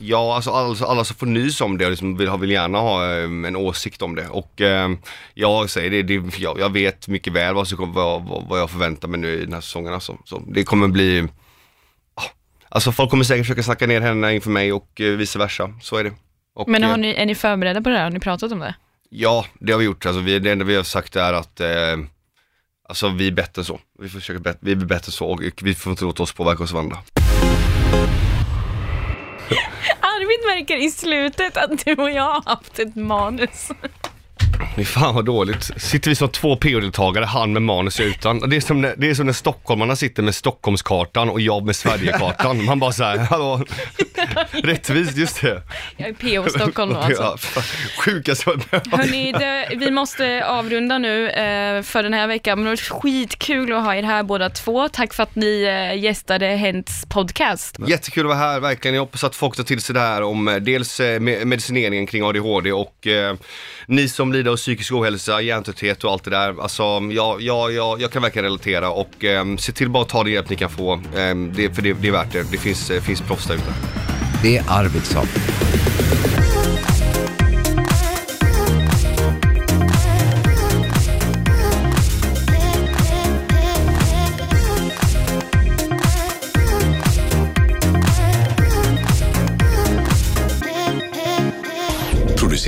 ja, 0.00 0.34
alltså 0.34 0.50
alla, 0.50 0.86
alla 0.86 1.04
som 1.04 1.16
får 1.16 1.26
nys 1.26 1.60
om 1.60 1.78
det 1.78 1.90
liksom 1.90 2.16
vill, 2.16 2.30
vill 2.40 2.50
gärna 2.50 2.78
ha 2.78 3.04
eh, 3.16 3.22
en 3.24 3.56
åsikt 3.56 4.02
om 4.02 4.14
det. 4.14 4.26
Och 4.28 4.60
eh, 4.60 4.90
jag 5.34 5.70
säger 5.70 5.90
det, 5.90 5.99
det 6.02 6.38
jag, 6.38 6.60
jag 6.60 6.72
vet 6.72 7.08
mycket 7.08 7.32
väl 7.32 7.54
vad, 7.54 7.68
som 7.68 7.92
vad, 7.92 8.22
vad, 8.48 8.60
jag 8.60 8.70
förväntar 8.70 9.08
mig 9.08 9.20
nu 9.20 9.28
i 9.28 9.44
den 9.44 9.52
här 9.52 9.60
säsongen. 9.60 9.94
Alltså. 9.94 10.18
Så 10.24 10.42
det 10.46 10.64
kommer 10.64 10.88
bli, 10.88 11.28
ah, 12.14 12.22
alltså 12.68 12.92
folk 12.92 13.10
kommer 13.10 13.24
säkert 13.24 13.46
försöka 13.46 13.62
snacka 13.62 13.86
ner 13.86 14.00
henne 14.00 14.34
inför 14.34 14.50
mig 14.50 14.72
och 14.72 15.00
eh, 15.00 15.06
vice 15.16 15.38
versa. 15.38 15.74
Så 15.82 15.96
är 15.96 16.04
det. 16.04 16.12
Och, 16.54 16.68
Men 16.68 16.82
har 16.82 16.90
eh, 16.90 16.96
ni, 16.96 17.14
är 17.14 17.26
ni 17.26 17.34
förberedda 17.34 17.82
på 17.82 17.88
det 17.90 17.96
här? 17.96 18.04
Har 18.04 18.10
ni 18.10 18.20
pratat 18.20 18.52
om 18.52 18.58
det? 18.58 18.74
Ja, 19.10 19.46
det 19.60 19.72
har 19.72 19.78
vi 19.78 19.84
gjort. 19.84 20.06
Alltså, 20.06 20.20
vi, 20.20 20.38
det 20.38 20.52
enda 20.52 20.64
vi 20.64 20.76
har 20.76 20.82
sagt 20.82 21.16
är 21.16 21.32
att 21.32 21.60
eh, 21.60 21.96
Alltså 22.90 23.08
vi 23.08 23.26
är 23.26 23.32
bättre 23.32 23.64
så. 23.64 23.80
Vi 23.98 24.08
försöker 24.08 24.40
bet- 24.40 24.58
vi 24.60 24.76
blir 24.76 24.86
bättre 24.86 25.12
så 25.12 25.26
och 25.26 25.40
vi 25.62 25.74
får 25.74 25.90
inte 25.90 26.04
låta 26.04 26.22
oss 26.22 26.32
påverka 26.32 26.62
oss 26.62 26.72
av 26.72 26.78
andra. 26.78 26.96
Arvid 30.00 30.46
märker 30.58 30.76
i 30.76 30.90
slutet 30.90 31.56
att 31.56 31.84
du 31.84 31.94
och 31.94 32.10
jag 32.10 32.22
har 32.22 32.42
haft 32.46 32.78
ett 32.78 32.96
manus. 32.96 33.70
Fy 34.76 34.84
fan 34.84 35.14
vad 35.14 35.24
dåligt. 35.24 35.70
Sitter 35.76 36.10
vi 36.10 36.14
som 36.14 36.28
två 36.28 36.56
PO-deltagare, 36.56 37.24
han 37.24 37.52
med 37.52 37.62
manus 37.62 38.00
jag 38.00 38.08
utan. 38.08 38.50
Det 38.50 38.56
är, 38.56 38.60
som 38.60 38.80
när, 38.80 38.94
det 38.96 39.10
är 39.10 39.14
som 39.14 39.26
när 39.26 39.32
stockholmarna 39.32 39.96
sitter 39.96 40.22
med 40.22 40.34
Stockholmskartan 40.34 41.30
och 41.30 41.40
jag 41.40 41.66
med 41.66 41.76
Sverigekartan. 41.76 42.64
Man 42.64 42.78
bara 42.80 42.92
såhär, 42.92 43.18
hallå, 43.18 43.64
rättvist, 44.52 45.16
just 45.16 45.40
det. 45.40 45.62
Jag 45.96 46.08
är 46.08 46.12
PO 46.42 46.50
Stockholm 46.50 46.92
då 46.92 46.98
alltså. 47.00 47.22
Ja, 47.22 47.62
om. 48.46 48.60
Hörni, 48.92 49.32
det, 49.32 49.68
vi 49.76 49.90
måste 49.90 50.44
avrunda 50.46 50.98
nu 50.98 51.28
eh, 51.30 51.82
för 51.82 52.02
den 52.02 52.14
här 52.14 52.26
veckan, 52.26 52.58
men 52.58 52.64
det 52.64 52.70
var 52.70 53.00
skitkul 53.00 53.72
att 53.72 53.84
ha 53.84 53.94
er 53.94 54.02
här 54.02 54.22
båda 54.22 54.50
två. 54.50 54.88
Tack 54.88 55.14
för 55.14 55.22
att 55.22 55.34
ni 55.34 55.62
eh, 55.62 56.02
gästade 56.04 56.46
Hents 56.46 57.04
podcast. 57.08 57.76
Jättekul 57.86 58.22
att 58.22 58.28
vara 58.28 58.38
här, 58.38 58.60
verkligen. 58.60 58.94
Jag 58.94 59.02
hoppas 59.02 59.24
att 59.24 59.36
folk 59.36 59.56
tar 59.56 59.64
till 59.64 59.80
sig 59.80 59.94
det 59.94 60.00
här 60.00 60.22
om 60.22 60.48
eh, 60.48 60.56
dels 60.56 61.00
eh, 61.00 61.20
me- 61.20 61.44
medicineringen 61.44 62.06
kring 62.06 62.22
ADHD 62.24 62.72
och 62.72 63.06
eh, 63.06 63.34
ni 63.86 64.08
som 64.08 64.32
lider 64.32 64.49
och 64.52 64.58
psykisk 64.58 64.92
ohälsa, 64.92 65.40
hjärntrötthet 65.40 66.04
och 66.04 66.12
allt 66.12 66.24
det 66.24 66.30
där. 66.30 66.62
Alltså, 66.62 66.82
jag, 67.12 67.42
jag, 67.42 67.72
jag, 67.72 68.00
jag 68.00 68.10
kan 68.10 68.22
verkligen 68.22 68.44
relatera 68.44 68.90
och 68.90 69.24
eh, 69.24 69.56
se 69.56 69.72
till 69.72 69.90
bara 69.90 70.02
att 70.02 70.08
ta 70.08 70.24
den 70.24 70.32
hjälp 70.32 70.50
ni 70.50 70.56
kan 70.56 70.70
få. 70.70 70.92
Eh, 70.92 71.36
det, 71.54 71.74
för 71.74 71.82
det, 71.82 71.92
det 71.92 72.08
är 72.08 72.12
värt 72.12 72.32
det. 72.32 72.50
Det 72.50 72.58
finns, 72.58 72.90
eh, 72.90 73.02
finns 73.02 73.20
proffs 73.20 73.46
där 73.46 73.54
ute. 73.54 73.72
Det 74.42 74.56
är 74.56 74.64
Arvidsson. 74.68 75.26